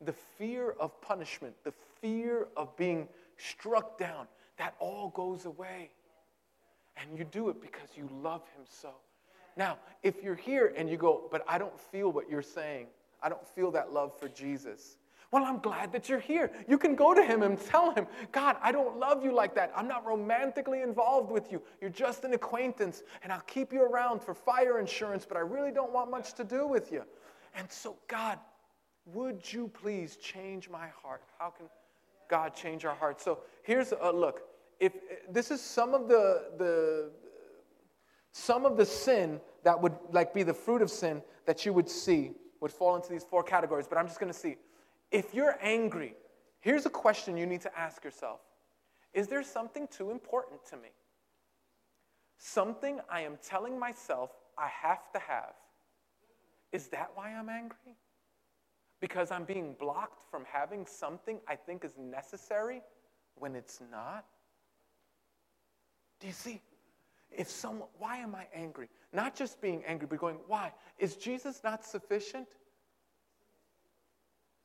the 0.00 0.12
fear 0.12 0.74
of 0.80 1.00
punishment, 1.00 1.54
the 1.64 1.74
fear 2.00 2.48
of 2.56 2.74
being 2.76 3.08
struck 3.36 3.98
down, 3.98 4.26
that 4.58 4.74
all 4.78 5.10
goes 5.10 5.44
away. 5.44 5.90
And 6.96 7.18
you 7.18 7.24
do 7.24 7.50
it 7.50 7.60
because 7.60 7.90
you 7.96 8.08
love 8.22 8.42
Him 8.56 8.64
so. 8.66 8.94
Now, 9.56 9.78
if 10.02 10.22
you're 10.22 10.34
here 10.34 10.72
and 10.76 10.88
you 10.88 10.96
go, 10.96 11.28
but 11.30 11.44
I 11.48 11.58
don't 11.58 11.78
feel 11.78 12.10
what 12.10 12.30
you're 12.30 12.42
saying, 12.42 12.86
I 13.22 13.28
don't 13.28 13.46
feel 13.54 13.70
that 13.72 13.92
love 13.92 14.18
for 14.18 14.28
Jesus. 14.28 14.96
Well, 15.36 15.44
I'm 15.44 15.58
glad 15.58 15.92
that 15.92 16.08
you're 16.08 16.18
here. 16.18 16.50
You 16.66 16.78
can 16.78 16.94
go 16.94 17.12
to 17.12 17.22
him 17.22 17.42
and 17.42 17.60
tell 17.60 17.90
him, 17.90 18.06
God, 18.32 18.56
I 18.62 18.72
don't 18.72 18.98
love 18.98 19.22
you 19.22 19.34
like 19.34 19.54
that. 19.56 19.70
I'm 19.76 19.86
not 19.86 20.06
romantically 20.06 20.80
involved 20.80 21.30
with 21.30 21.52
you. 21.52 21.60
You're 21.78 21.90
just 21.90 22.24
an 22.24 22.32
acquaintance, 22.32 23.02
and 23.22 23.30
I'll 23.30 23.42
keep 23.42 23.70
you 23.70 23.82
around 23.82 24.22
for 24.22 24.32
fire 24.32 24.80
insurance, 24.80 25.26
but 25.28 25.36
I 25.36 25.40
really 25.40 25.72
don't 25.72 25.92
want 25.92 26.10
much 26.10 26.32
to 26.36 26.44
do 26.44 26.66
with 26.66 26.90
you. 26.90 27.02
And 27.54 27.70
so, 27.70 27.98
God, 28.08 28.38
would 29.12 29.52
you 29.52 29.68
please 29.68 30.16
change 30.16 30.70
my 30.70 30.88
heart? 31.02 31.20
How 31.38 31.50
can 31.50 31.66
God 32.30 32.54
change 32.54 32.86
our 32.86 32.94
hearts? 32.94 33.22
So 33.22 33.40
here's 33.62 33.92
a 33.92 34.10
look. 34.10 34.40
If 34.80 34.94
this 35.30 35.50
is 35.50 35.60
some 35.60 35.92
of 35.92 36.08
the, 36.08 36.44
the 36.56 37.10
some 38.32 38.64
of 38.64 38.78
the 38.78 38.86
sin 38.86 39.42
that 39.64 39.78
would 39.82 39.96
like 40.12 40.32
be 40.32 40.44
the 40.44 40.54
fruit 40.54 40.80
of 40.80 40.90
sin 40.90 41.20
that 41.44 41.66
you 41.66 41.74
would 41.74 41.90
see 41.90 42.30
would 42.62 42.72
fall 42.72 42.96
into 42.96 43.10
these 43.10 43.22
four 43.22 43.42
categories, 43.42 43.86
but 43.86 43.98
I'm 43.98 44.06
just 44.06 44.18
going 44.18 44.32
to 44.32 44.38
see 44.38 44.56
if 45.10 45.34
you're 45.34 45.56
angry, 45.62 46.14
here's 46.60 46.86
a 46.86 46.90
question 46.90 47.36
you 47.36 47.46
need 47.46 47.62
to 47.62 47.78
ask 47.78 48.04
yourself 48.04 48.40
Is 49.14 49.28
there 49.28 49.42
something 49.42 49.88
too 49.88 50.10
important 50.10 50.64
to 50.70 50.76
me? 50.76 50.90
Something 52.38 53.00
I 53.10 53.22
am 53.22 53.38
telling 53.42 53.78
myself 53.78 54.30
I 54.58 54.68
have 54.68 55.10
to 55.12 55.18
have. 55.18 55.54
Is 56.72 56.88
that 56.88 57.10
why 57.14 57.30
I'm 57.30 57.48
angry? 57.48 57.96
Because 59.00 59.30
I'm 59.30 59.44
being 59.44 59.74
blocked 59.78 60.30
from 60.30 60.44
having 60.50 60.86
something 60.86 61.38
I 61.48 61.54
think 61.54 61.84
is 61.84 61.96
necessary 61.98 62.82
when 63.36 63.54
it's 63.54 63.80
not? 63.90 64.24
Do 66.20 66.26
you 66.26 66.32
see? 66.32 66.60
If 67.30 67.48
someone, 67.50 67.88
why 67.98 68.18
am 68.18 68.34
I 68.34 68.46
angry? 68.54 68.88
Not 69.12 69.34
just 69.34 69.60
being 69.60 69.84
angry, 69.84 70.06
but 70.08 70.18
going, 70.18 70.38
why? 70.46 70.72
Is 70.98 71.16
Jesus 71.16 71.60
not 71.62 71.84
sufficient? 71.84 72.46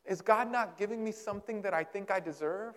Is 0.05 0.21
God 0.21 0.51
not 0.51 0.77
giving 0.77 1.03
me 1.03 1.11
something 1.11 1.61
that 1.61 1.73
I 1.73 1.83
think 1.83 2.11
I 2.11 2.19
deserve? 2.19 2.75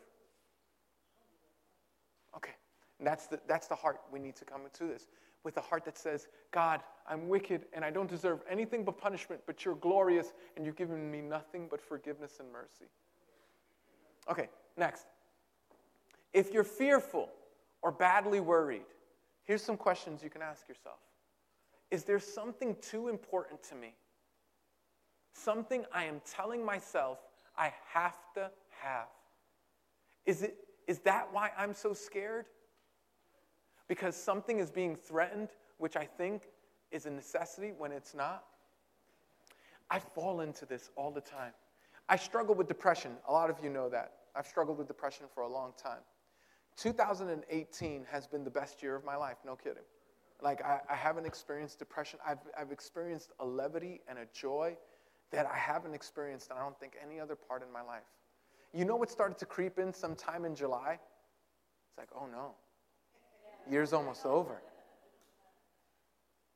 Okay, 2.37 2.53
and 2.99 3.07
that's 3.07 3.27
the, 3.27 3.41
that's 3.47 3.67
the 3.67 3.75
heart 3.75 4.01
we 4.13 4.19
need 4.19 4.37
to 4.37 4.45
come 4.45 4.63
into 4.65 4.85
this. 4.85 5.07
With 5.43 5.57
a 5.57 5.61
heart 5.61 5.85
that 5.85 5.99
says, 5.99 6.29
God, 6.53 6.81
I'm 7.07 7.29
wicked 7.29 7.67
and 7.73 7.85
I 7.85 7.91
don't 7.91 8.09
deserve 8.09 8.41
anything 8.49 8.85
but 8.85 8.99
punishment, 8.99 9.43
but 9.47 9.65
you're 9.65 9.75
glorious 9.77 10.33
and 10.57 10.65
you've 10.65 10.77
given 10.77 11.11
me 11.11 11.21
nothing 11.21 11.67
but 11.71 11.81
forgiveness 11.81 12.41
and 12.41 12.51
mercy. 12.51 12.87
Okay, 14.31 14.49
next. 14.77 15.07
If 16.33 16.53
you're 16.53 16.65
fearful 16.65 17.29
or 17.83 17.93
badly 17.93 18.41
worried, 18.41 18.87
here's 19.45 19.63
some 19.63 19.77
questions 19.77 20.23
you 20.23 20.31
can 20.31 20.43
ask 20.43 20.69
yourself 20.69 20.99
Is 21.91 22.05
there 22.05 22.19
something 22.19 22.77
too 22.81 23.09
important 23.09 23.63
to 23.65 23.75
me 23.75 23.95
something 25.35 25.85
I 25.93 26.05
am 26.05 26.21
telling 26.25 26.65
myself 26.65 27.19
I 27.57 27.73
have 27.93 28.17
to 28.35 28.51
have. 28.81 29.09
Is, 30.27 30.43
it, 30.43 30.57
is 30.87 31.01
that 31.01 31.29
why 31.33 31.51
I'm 31.59 31.75
so 31.75 31.93
scared? 31.93 32.47
Because 33.89 34.17
something 34.17 34.59
is 34.59 34.71
being 34.71 34.97
threatened, 34.97 35.51
which 35.79 35.97
I 35.97 36.05
think 36.05 36.49
is 36.91 37.07
a 37.07 37.11
necessity 37.11 37.73
when 37.77 37.93
it's 37.93 38.15
not? 38.15 38.45
I 39.91 39.99
fall 39.99 40.41
into 40.41 40.65
this 40.65 40.91
all 40.97 41.11
the 41.11 41.21
time. 41.21 41.53
I 42.09 42.17
struggle 42.17 42.55
with 42.55 42.69
depression. 42.69 43.13
A 43.29 43.33
lot 43.33 43.51
of 43.51 43.57
you 43.63 43.71
know 43.71 43.89
that. 43.91 44.13
I've 44.35 44.47
struggled 44.47 44.79
with 44.79 44.89
depression 44.89 45.27
for 45.35 45.43
a 45.43 45.49
long 45.49 45.73
time. 45.81 46.01
2018 46.77 48.07
has 48.11 48.27
been 48.27 48.43
the 48.43 48.51
best 48.51 48.83
year 48.83 48.97
of 48.97 49.05
my 49.05 49.17
life, 49.17 49.37
no 49.45 49.55
kidding. 49.55 49.85
Like, 50.43 50.63
I, 50.63 50.81
I 50.91 50.97
haven't 50.97 51.27
experienced 51.27 51.79
depression. 51.79 52.19
I've, 52.27 52.39
I've 52.59 52.73
experienced 52.73 53.33
a 53.39 53.47
levity 53.47 54.01
and 54.09 54.19
a 54.19 54.27
joy 54.35 54.77
that 55.35 55.47
I 55.47 55.57
haven't 55.57 55.95
experienced, 55.95 56.51
and 56.51 56.59
I 56.59 56.63
don't 56.63 56.79
think 56.79 56.95
any 57.03 57.21
other 57.21 57.37
part 57.37 57.63
in 57.63 57.73
my 57.73 57.83
life. 57.83 58.03
You 58.73 58.85
know 58.85 58.97
what 58.97 59.11
started 59.11 59.39
to 59.39 59.47
creep 59.47 59.79
in 59.79 59.93
sometime 59.93 60.45
in 60.45 60.55
July? 60.55 60.99
It's 61.89 61.99
like, 61.99 62.09
oh 62.15 62.27
no, 62.27 62.55
year's 63.71 63.93
almost 63.93 64.27
over. 64.27 64.61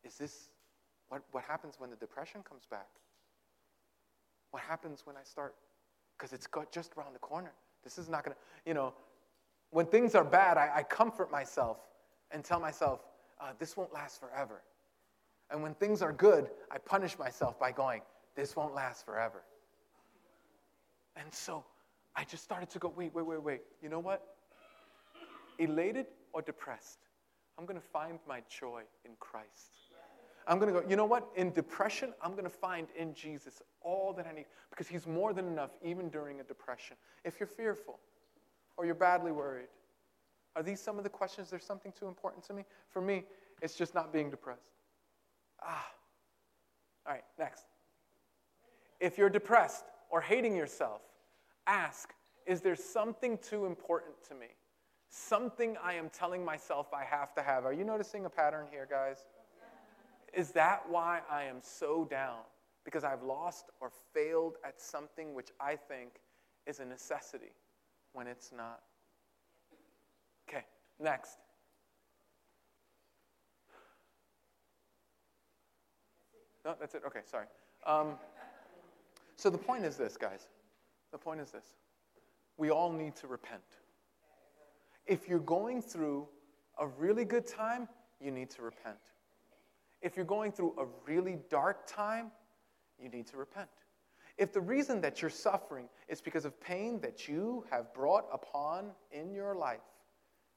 Is 0.05 0.17
this 0.17 0.49
what, 1.09 1.23
what 1.33 1.45
happens 1.45 1.75
when 1.79 1.91
the 1.91 1.97
depression 1.97 2.43
comes 2.43 2.67
back? 2.71 2.89
What 4.51 4.63
happens 4.63 5.03
when 5.05 5.17
I 5.17 5.23
start? 5.25 5.55
Because 6.17 6.33
it's 6.33 6.47
got 6.47 6.73
just 6.73 6.97
around 6.97 7.15
the 7.15 7.19
corner. 7.19 7.53
This 7.85 7.99
is 7.99 8.09
not 8.09 8.25
going 8.25 8.35
to, 8.35 8.41
you 8.69 8.75
know, 8.75 8.95
when 9.71 9.87
things 9.87 10.15
are 10.15 10.25
bad, 10.25 10.57
I, 10.57 10.71
I 10.77 10.83
comfort 10.83 11.31
myself 11.31 11.79
and 12.31 12.45
tell 12.45 12.61
myself, 12.61 13.01
uh, 13.41 13.53
this 13.59 13.77
won't 13.77 13.93
last 13.93 14.21
forever. 14.21 14.63
And 15.51 15.63
when 15.63 15.75
things 15.75 16.03
are 16.03 16.13
good, 16.13 16.51
I 16.71 16.79
punish 16.79 17.19
myself 17.19 17.59
by 17.59 17.73
going, 17.73 18.03
this 18.39 18.55
won't 18.55 18.73
last 18.73 19.05
forever. 19.05 19.43
And 21.17 21.35
so 21.35 21.65
I 22.15 22.23
just 22.23 22.45
started 22.45 22.71
to 22.71 22.79
go, 22.79 22.93
wait, 22.97 23.13
wait, 23.13 23.27
wait, 23.27 23.43
wait. 23.43 23.63
You 23.83 23.89
know 23.89 23.99
what? 23.99 24.23
Elated 25.59 26.07
or 26.33 26.41
depressed? 26.41 27.01
I'm 27.59 27.67
going 27.67 27.81
to 27.81 27.85
find 27.85 28.21
my 28.29 28.45
joy 28.49 28.83
in 29.05 29.11
Christ. 29.19 29.73
I'm 30.47 30.61
going 30.61 30.73
to 30.73 30.81
go, 30.81 30.89
you 30.89 30.95
know 30.95 31.05
what? 31.05 31.29
In 31.35 31.53
depression, 31.53 32.15
I'm 32.23 32.31
going 32.31 32.45
to 32.45 32.49
find 32.49 32.87
in 32.97 33.13
Jesus 33.13 33.61
all 33.81 34.13
that 34.13 34.29
I 34.29 34.33
need 34.33 34.47
because 34.71 34.87
He's 34.87 35.05
more 35.05 35.33
than 35.33 35.49
enough 35.49 35.71
even 35.85 36.09
during 36.09 36.39
a 36.39 36.45
depression. 36.45 36.97
If 37.25 37.41
you're 37.41 37.49
fearful 37.49 37.99
or 38.77 38.87
you're 38.87 38.95
badly 38.95 39.33
worried, 39.33 39.67
are 40.55 40.63
these 40.63 40.81
some 40.81 40.97
of 40.97 41.03
the 41.03 41.11
questions? 41.11 41.51
There's 41.51 41.65
something 41.65 41.93
too 41.99 42.07
important 42.07 42.45
to 42.45 42.55
me? 42.55 42.65
For 42.89 43.03
me, 43.03 43.25
it's 43.61 43.75
just 43.75 43.97
not 43.97 44.13
being 44.13 44.31
depressed. 44.31 44.71
Ah. 45.61 45.85
All 47.05 47.15
right, 47.15 47.25
next. 47.37 47.65
If 49.01 49.19
you're 49.19 49.31
depressed 49.31 49.85
or 50.11 50.21
hating 50.21 50.57
yourself, 50.57 51.03
ask 51.67 52.13
Is 52.47 52.61
there 52.61 52.77
something 52.77 53.39
too 53.39 53.67
important 53.67 54.15
to 54.29 54.35
me? 54.35 54.47
Something 55.11 55.77
I 55.83 55.95
am 55.95 56.11
telling 56.11 56.45
myself 56.45 56.89
I 56.93 57.05
have 57.05 57.35
to 57.35 57.43
have. 57.43 57.65
Are 57.65 57.73
you 57.73 57.85
noticing 57.85 58.25
a 58.25 58.31
pattern 58.31 58.67
here, 58.71 58.87
guys? 58.89 59.27
Is 60.35 60.51
that 60.53 60.83
why 60.89 61.21
I 61.31 61.45
am 61.45 61.57
so 61.63 62.05
down? 62.05 62.41
Because 62.85 63.05
I've 63.05 63.23
lost 63.23 63.67
or 63.81 63.91
failed 64.13 64.57
at 64.65 64.81
something 64.81 65.35
which 65.35 65.49
I 65.61 65.77
think 65.77 66.21
is 66.67 66.81
a 66.81 66.85
necessity 66.85 67.53
when 68.13 68.27
it's 68.27 68.53
not. 68.55 68.81
Okay, 70.49 70.65
next. 70.99 71.39
No, 76.65 76.75
that's 76.79 76.95
it. 76.95 77.03
Okay, 77.07 77.21
sorry. 77.25 77.47
Um, 77.87 78.15
so 79.39 79.51
the 79.51 79.59
point 79.59 79.85
is 79.85 79.97
this, 79.97 80.17
guys. 80.17 80.49
The 81.13 81.19
point 81.19 81.41
is 81.41 81.53
this. 81.53 81.77
We 82.57 82.71
all 82.71 82.93
need 82.93 83.15
to 83.17 83.29
repent. 83.29 83.63
If 85.07 85.29
you're 85.29 85.39
going 85.39 85.81
through 85.81 86.29
a 86.79 86.89
really 86.89 87.25
good 87.25 87.47
time, 87.47 87.89
you 88.21 88.33
need 88.33 88.51
to 88.51 88.63
repent. 88.63 88.99
If 90.03 90.17
you're 90.17 90.25
going 90.27 90.51
through 90.51 90.75
a 90.77 90.87
really 91.07 91.39
dark 91.49 91.87
time, 91.87 92.33
you 93.01 93.09
need 93.09 93.29
to 93.29 93.37
repent. 93.37 93.69
If 94.37 94.53
the 94.53 94.61
reason 94.61 95.01
that 95.03 95.23
you're 95.23 95.31
suffering 95.31 95.89
is 96.09 96.21
because 96.21 96.45
of 96.45 96.61
pain 96.61 97.01
that 97.01 97.29
you 97.29 97.65
have 97.71 97.95
brought 97.95 98.27
upon 98.33 98.91
in 99.13 99.33
your 99.33 99.55
life, 99.55 99.79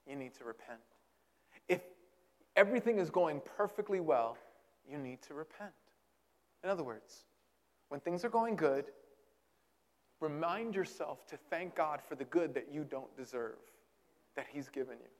you 0.08 0.16
need 0.16 0.34
to 0.34 0.44
repent. 0.44 0.80
If 1.68 1.82
everything 2.56 2.98
is 2.98 3.10
going 3.10 3.40
perfectly 3.56 4.00
well, 4.00 4.36
you 4.88 4.98
need 4.98 5.22
to 5.22 5.34
repent. 5.34 5.72
In 6.64 6.70
other 6.70 6.84
words, 6.84 7.24
when 7.92 8.00
things 8.00 8.24
are 8.24 8.30
going 8.30 8.56
good, 8.56 8.86
remind 10.18 10.74
yourself 10.74 11.26
to 11.26 11.36
thank 11.50 11.74
God 11.74 12.00
for 12.00 12.14
the 12.14 12.24
good 12.24 12.54
that 12.54 12.68
you 12.72 12.84
don't 12.84 13.14
deserve, 13.18 13.58
that 14.34 14.46
He's 14.50 14.70
given 14.70 14.96
you. 14.98 15.10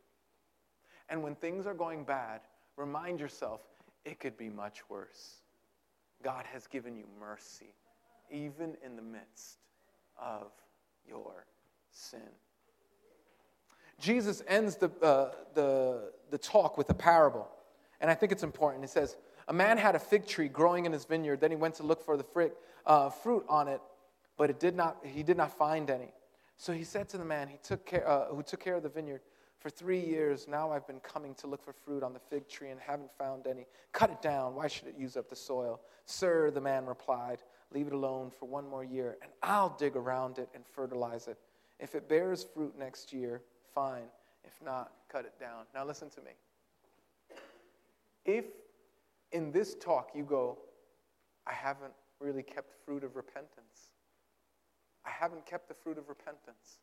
And 1.11 1.23
when 1.23 1.35
things 1.35 1.67
are 1.67 1.75
going 1.75 2.05
bad, 2.05 2.41
remind 2.79 3.21
yourself 3.21 3.61
it 4.07 4.21
could 4.21 4.39
be 4.39 4.49
much 4.49 4.89
worse. 4.89 5.43
God 6.25 6.47
has 6.51 6.67
given 6.67 6.97
you 6.97 7.05
mercy, 7.21 7.75
even 8.31 8.75
in 8.83 8.97
the 8.97 9.03
midst 9.03 9.59
of 10.19 10.47
your 11.07 11.45
sin. 11.91 12.21
Jesus 14.01 14.43
ends 14.49 14.77
the, 14.77 14.91
uh, 15.03 15.33
the, 15.53 16.11
the 16.31 16.39
talk 16.39 16.79
with 16.79 16.89
a 16.89 16.95
parable, 16.95 17.51
and 18.01 18.11
I 18.11 18.15
think 18.15 18.33
it's 18.33 18.43
important. 18.43 18.83
He 18.83 18.89
says, 18.89 19.19
A 19.53 19.55
man 19.55 19.77
had 19.77 19.95
a 19.95 19.99
fig 19.99 20.27
tree 20.27 20.49
growing 20.49 20.87
in 20.87 20.93
his 20.93 21.05
vineyard. 21.05 21.43
Then 21.43 21.51
he 21.51 21.59
went 21.59 21.75
to 21.75 21.83
look 21.83 22.03
for 22.03 22.17
the 22.17 22.25
frig, 22.25 22.53
uh, 22.87 23.11
fruit 23.11 23.45
on 23.51 23.69
it, 23.69 23.83
but 24.39 24.49
it 24.49 24.59
did 24.59 24.75
not, 24.75 24.97
he 25.05 25.23
did 25.23 25.37
not 25.37 25.59
find 25.59 25.91
any. 25.91 26.15
So 26.57 26.73
he 26.73 26.85
said 26.85 27.07
to 27.11 27.19
the 27.19 27.25
man 27.27 27.49
he 27.49 27.59
took 27.63 27.85
care, 27.85 28.09
uh, 28.09 28.29
who 28.29 28.43
took 28.43 28.61
care 28.61 28.77
of 28.77 28.83
the 28.83 28.89
vineyard, 28.89 29.21
For 29.59 29.69
three 29.69 30.01
years 30.01 30.49
now 30.49 30.73
I've 30.73 30.87
been 30.87 31.01
coming 31.01 31.35
to 31.35 31.47
look 31.49 31.63
for 31.63 31.75
fruit 31.75 32.03
on 32.03 32.15
the 32.15 32.19
fig 32.19 32.49
tree 32.49 32.71
and 32.71 32.81
haven't 32.81 33.11
found 33.19 33.47
any. 33.47 33.67
Cut 33.93 34.09
it 34.09 34.23
down. 34.23 34.55
Why 34.55 34.69
should 34.69 34.89
it 34.89 34.95
use 34.97 35.19
up 35.19 35.29
the 35.29 35.37
soil? 35.37 35.83
Sir, 36.07 36.51
the 36.51 36.63
man 36.63 36.87
replied, 36.87 37.43
Leave 37.75 37.89
it 37.89 37.93
alone 37.93 38.31
for 38.31 38.49
one 38.49 38.67
more 38.67 38.85
year, 38.85 39.19
and 39.21 39.31
I'll 39.43 39.77
dig 39.79 39.97
around 39.97 40.39
it 40.39 40.49
and 40.55 40.65
fertilize 40.67 41.29
it. 41.29 41.37
If 41.79 41.95
it 41.95 42.09
bears 42.09 42.47
fruit 42.55 42.73
next 42.79 43.13
year, 43.13 43.43
fine. 43.75 44.09
If 44.45 44.55
not, 44.65 44.93
cut 45.11 45.27
it 45.27 45.39
down. 45.39 45.67
Now 45.75 45.85
listen 45.85 46.09
to 46.09 46.23
me. 46.23 46.31
If 48.25 48.47
in 49.33 49.53
this 49.53 49.75
talk 49.75 50.11
you 50.15 50.25
go, 50.25 50.59
I 51.47 51.53
haven't 51.53 51.93
really 52.21 52.43
kept 52.43 52.73
fruit 52.85 53.05
of 53.05 53.17
repentance, 53.17 53.91
I 55.05 55.11
haven't 55.11 55.47
kept 55.47 55.69
the 55.69 55.75
fruit 55.75 55.99
of 55.99 56.09
repentance. 56.09 56.79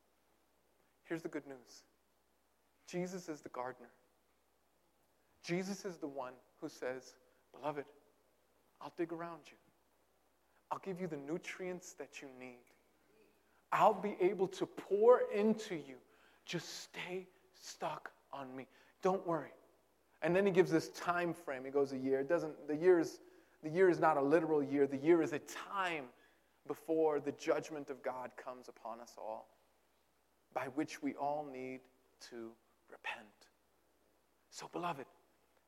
Here's 1.05 1.23
the 1.23 1.29
good 1.29 1.47
news 1.47 1.83
Jesus 2.87 3.29
is 3.29 3.41
the 3.41 3.49
gardener. 3.49 3.89
Jesus 5.43 5.85
is 5.85 5.97
the 5.97 6.07
one 6.07 6.33
who 6.59 6.69
says, 6.69 7.13
Beloved, 7.57 7.85
I'll 8.81 8.93
dig 8.97 9.11
around 9.11 9.41
you. 9.45 9.57
I'll 10.71 10.81
give 10.83 11.01
you 11.01 11.07
the 11.07 11.17
nutrients 11.17 11.93
that 11.93 12.21
you 12.21 12.27
need. 12.39 12.59
I'll 13.71 13.93
be 13.93 14.15
able 14.21 14.47
to 14.49 14.65
pour 14.65 15.21
into 15.33 15.75
you. 15.75 15.95
Just 16.45 16.83
stay 16.83 17.27
stuck 17.59 18.11
on 18.31 18.55
me. 18.55 18.67
Don't 19.01 19.25
worry. 19.25 19.51
And 20.21 20.35
then 20.35 20.45
he 20.45 20.51
gives 20.51 20.71
this 20.71 20.89
time 20.89 21.33
frame. 21.33 21.63
He 21.63 21.71
goes 21.71 21.93
a 21.93 21.97
year. 21.97 22.19
It 22.19 22.29
doesn't 22.29 22.67
the 22.67 22.75
year 22.75 22.99
is 22.99 23.19
the 23.63 23.69
year 23.69 23.89
is 23.89 23.99
not 23.99 24.17
a 24.17 24.21
literal 24.21 24.63
year. 24.63 24.87
The 24.87 24.97
year 24.97 25.21
is 25.21 25.33
a 25.33 25.39
time 25.39 26.05
before 26.67 27.19
the 27.19 27.31
judgment 27.33 27.89
of 27.89 28.01
God 28.03 28.31
comes 28.37 28.69
upon 28.69 29.01
us 29.01 29.15
all, 29.17 29.49
by 30.53 30.67
which 30.75 31.01
we 31.01 31.13
all 31.15 31.47
need 31.51 31.81
to 32.29 32.51
repent. 32.89 33.27
So, 34.51 34.69
beloved, 34.71 35.05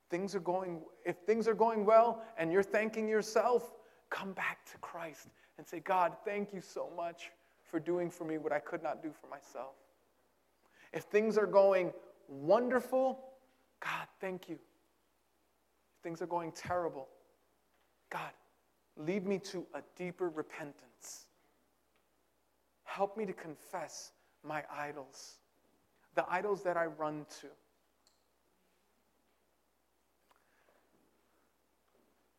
things 0.09 0.35
are 0.35 0.39
going, 0.39 0.81
if 1.05 1.17
things 1.25 1.47
are 1.47 1.53
going 1.53 1.85
well 1.85 2.23
and 2.37 2.51
you're 2.51 2.63
thanking 2.63 3.07
yourself, 3.07 3.73
come 4.09 4.33
back 4.33 4.65
to 4.71 4.77
Christ 4.77 5.27
and 5.57 5.67
say, 5.67 5.79
God, 5.79 6.13
thank 6.25 6.53
you 6.53 6.61
so 6.61 6.89
much 6.95 7.31
for 7.63 7.79
doing 7.79 8.09
for 8.09 8.25
me 8.25 8.37
what 8.37 8.51
I 8.51 8.59
could 8.59 8.83
not 8.83 9.01
do 9.01 9.11
for 9.11 9.27
myself. 9.27 9.75
If 10.93 11.03
things 11.03 11.37
are 11.37 11.47
going 11.47 11.93
wonderful, 12.27 13.19
God, 13.81 14.07
thank 14.19 14.47
you. 14.47 14.57
Things 16.03 16.21
are 16.21 16.27
going 16.27 16.51
terrible, 16.51 17.07
God, 18.09 18.31
lead 18.97 19.27
me 19.27 19.37
to 19.39 19.65
a 19.73 19.81
deeper 19.95 20.29
repentance. 20.29 21.25
Help 22.83 23.17
me 23.17 23.25
to 23.25 23.33
confess 23.33 24.11
my 24.43 24.63
idols, 24.75 25.35
the 26.15 26.25
idols 26.29 26.63
that 26.63 26.75
I 26.75 26.85
run 26.85 27.25
to. 27.41 27.47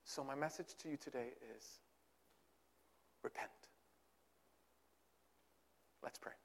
So, 0.04 0.22
my 0.22 0.34
message 0.34 0.74
to 0.82 0.90
you 0.90 0.98
today 0.98 1.28
is 1.56 1.64
repent. 3.22 3.48
Let's 6.02 6.18
pray. 6.18 6.41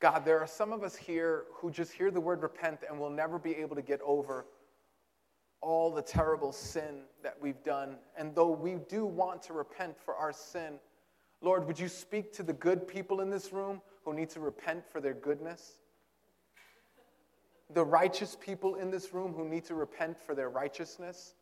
God, 0.00 0.24
there 0.24 0.38
are 0.38 0.46
some 0.46 0.72
of 0.72 0.84
us 0.84 0.94
here 0.94 1.44
who 1.54 1.70
just 1.70 1.92
hear 1.92 2.10
the 2.10 2.20
word 2.20 2.42
repent 2.42 2.80
and 2.88 3.00
will 3.00 3.10
never 3.10 3.38
be 3.38 3.54
able 3.56 3.74
to 3.74 3.82
get 3.82 4.00
over 4.02 4.46
all 5.60 5.92
the 5.92 6.02
terrible 6.02 6.52
sin 6.52 7.02
that 7.22 7.36
we've 7.40 7.62
done. 7.64 7.96
And 8.16 8.32
though 8.34 8.50
we 8.50 8.76
do 8.88 9.04
want 9.04 9.42
to 9.44 9.52
repent 9.52 9.96
for 10.04 10.14
our 10.14 10.32
sin, 10.32 10.78
Lord, 11.40 11.66
would 11.66 11.78
you 11.80 11.88
speak 11.88 12.32
to 12.34 12.44
the 12.44 12.52
good 12.52 12.86
people 12.86 13.20
in 13.20 13.30
this 13.30 13.52
room 13.52 13.80
who 14.04 14.14
need 14.14 14.30
to 14.30 14.40
repent 14.40 14.84
for 14.88 15.00
their 15.00 15.14
goodness? 15.14 15.80
The 17.74 17.84
righteous 17.84 18.36
people 18.40 18.76
in 18.76 18.90
this 18.90 19.12
room 19.12 19.32
who 19.32 19.48
need 19.48 19.64
to 19.64 19.74
repent 19.74 20.16
for 20.20 20.34
their 20.34 20.48
righteousness? 20.48 21.34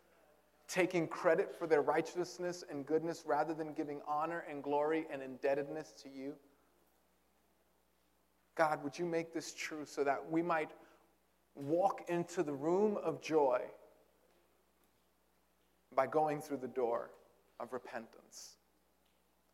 Taking 0.67 1.07
credit 1.07 1.55
for 1.57 1.67
their 1.67 1.83
righteousness 1.83 2.65
and 2.71 2.87
goodness 2.87 3.25
rather 3.27 3.55
than 3.55 3.75
giving 3.75 4.01
honor 4.09 4.45
and 4.51 4.63
glory 4.63 5.07
and 5.13 5.23
indebtedness 5.23 5.93
to 6.03 6.09
you? 6.09 6.35
God, 8.57 8.83
would 8.83 8.99
you 8.99 9.05
make 9.05 9.33
this 9.33 9.53
true 9.53 9.85
so 9.85 10.03
that 10.03 10.31
we 10.31 10.43
might 10.43 10.71
walk 11.55 12.03
into 12.09 12.43
the 12.43 12.53
room 12.53 12.99
of 13.03 13.21
joy 13.21 13.61
by 15.95 16.07
going 16.07 16.41
through 16.41 16.57
the 16.59 16.69
door 16.69 17.11
of 17.61 17.73
repentance? 17.73 18.57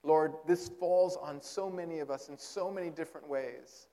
Lord, 0.04 0.34
this 0.46 0.68
falls 0.80 1.16
on 1.16 1.40
so 1.40 1.68
many 1.68 1.98
of 1.98 2.10
us 2.10 2.28
in 2.28 2.38
so 2.38 2.70
many 2.70 2.90
different 2.90 3.28
ways. 3.28 3.88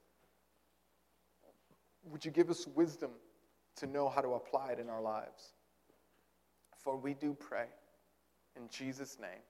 Would 2.05 2.23
you 2.23 2.31
give 2.31 2.49
us 2.49 2.65
wisdom 2.67 3.11
to 3.75 3.87
know 3.87 4.09
how 4.09 4.21
to 4.21 4.29
apply 4.29 4.71
it 4.71 4.79
in 4.79 4.89
our 4.89 5.01
lives? 5.01 5.53
For 6.77 6.95
we 6.95 7.13
do 7.13 7.33
pray. 7.33 7.65
In 8.55 8.67
Jesus' 8.69 9.17
name, 9.19 9.41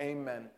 amen. 0.00 0.48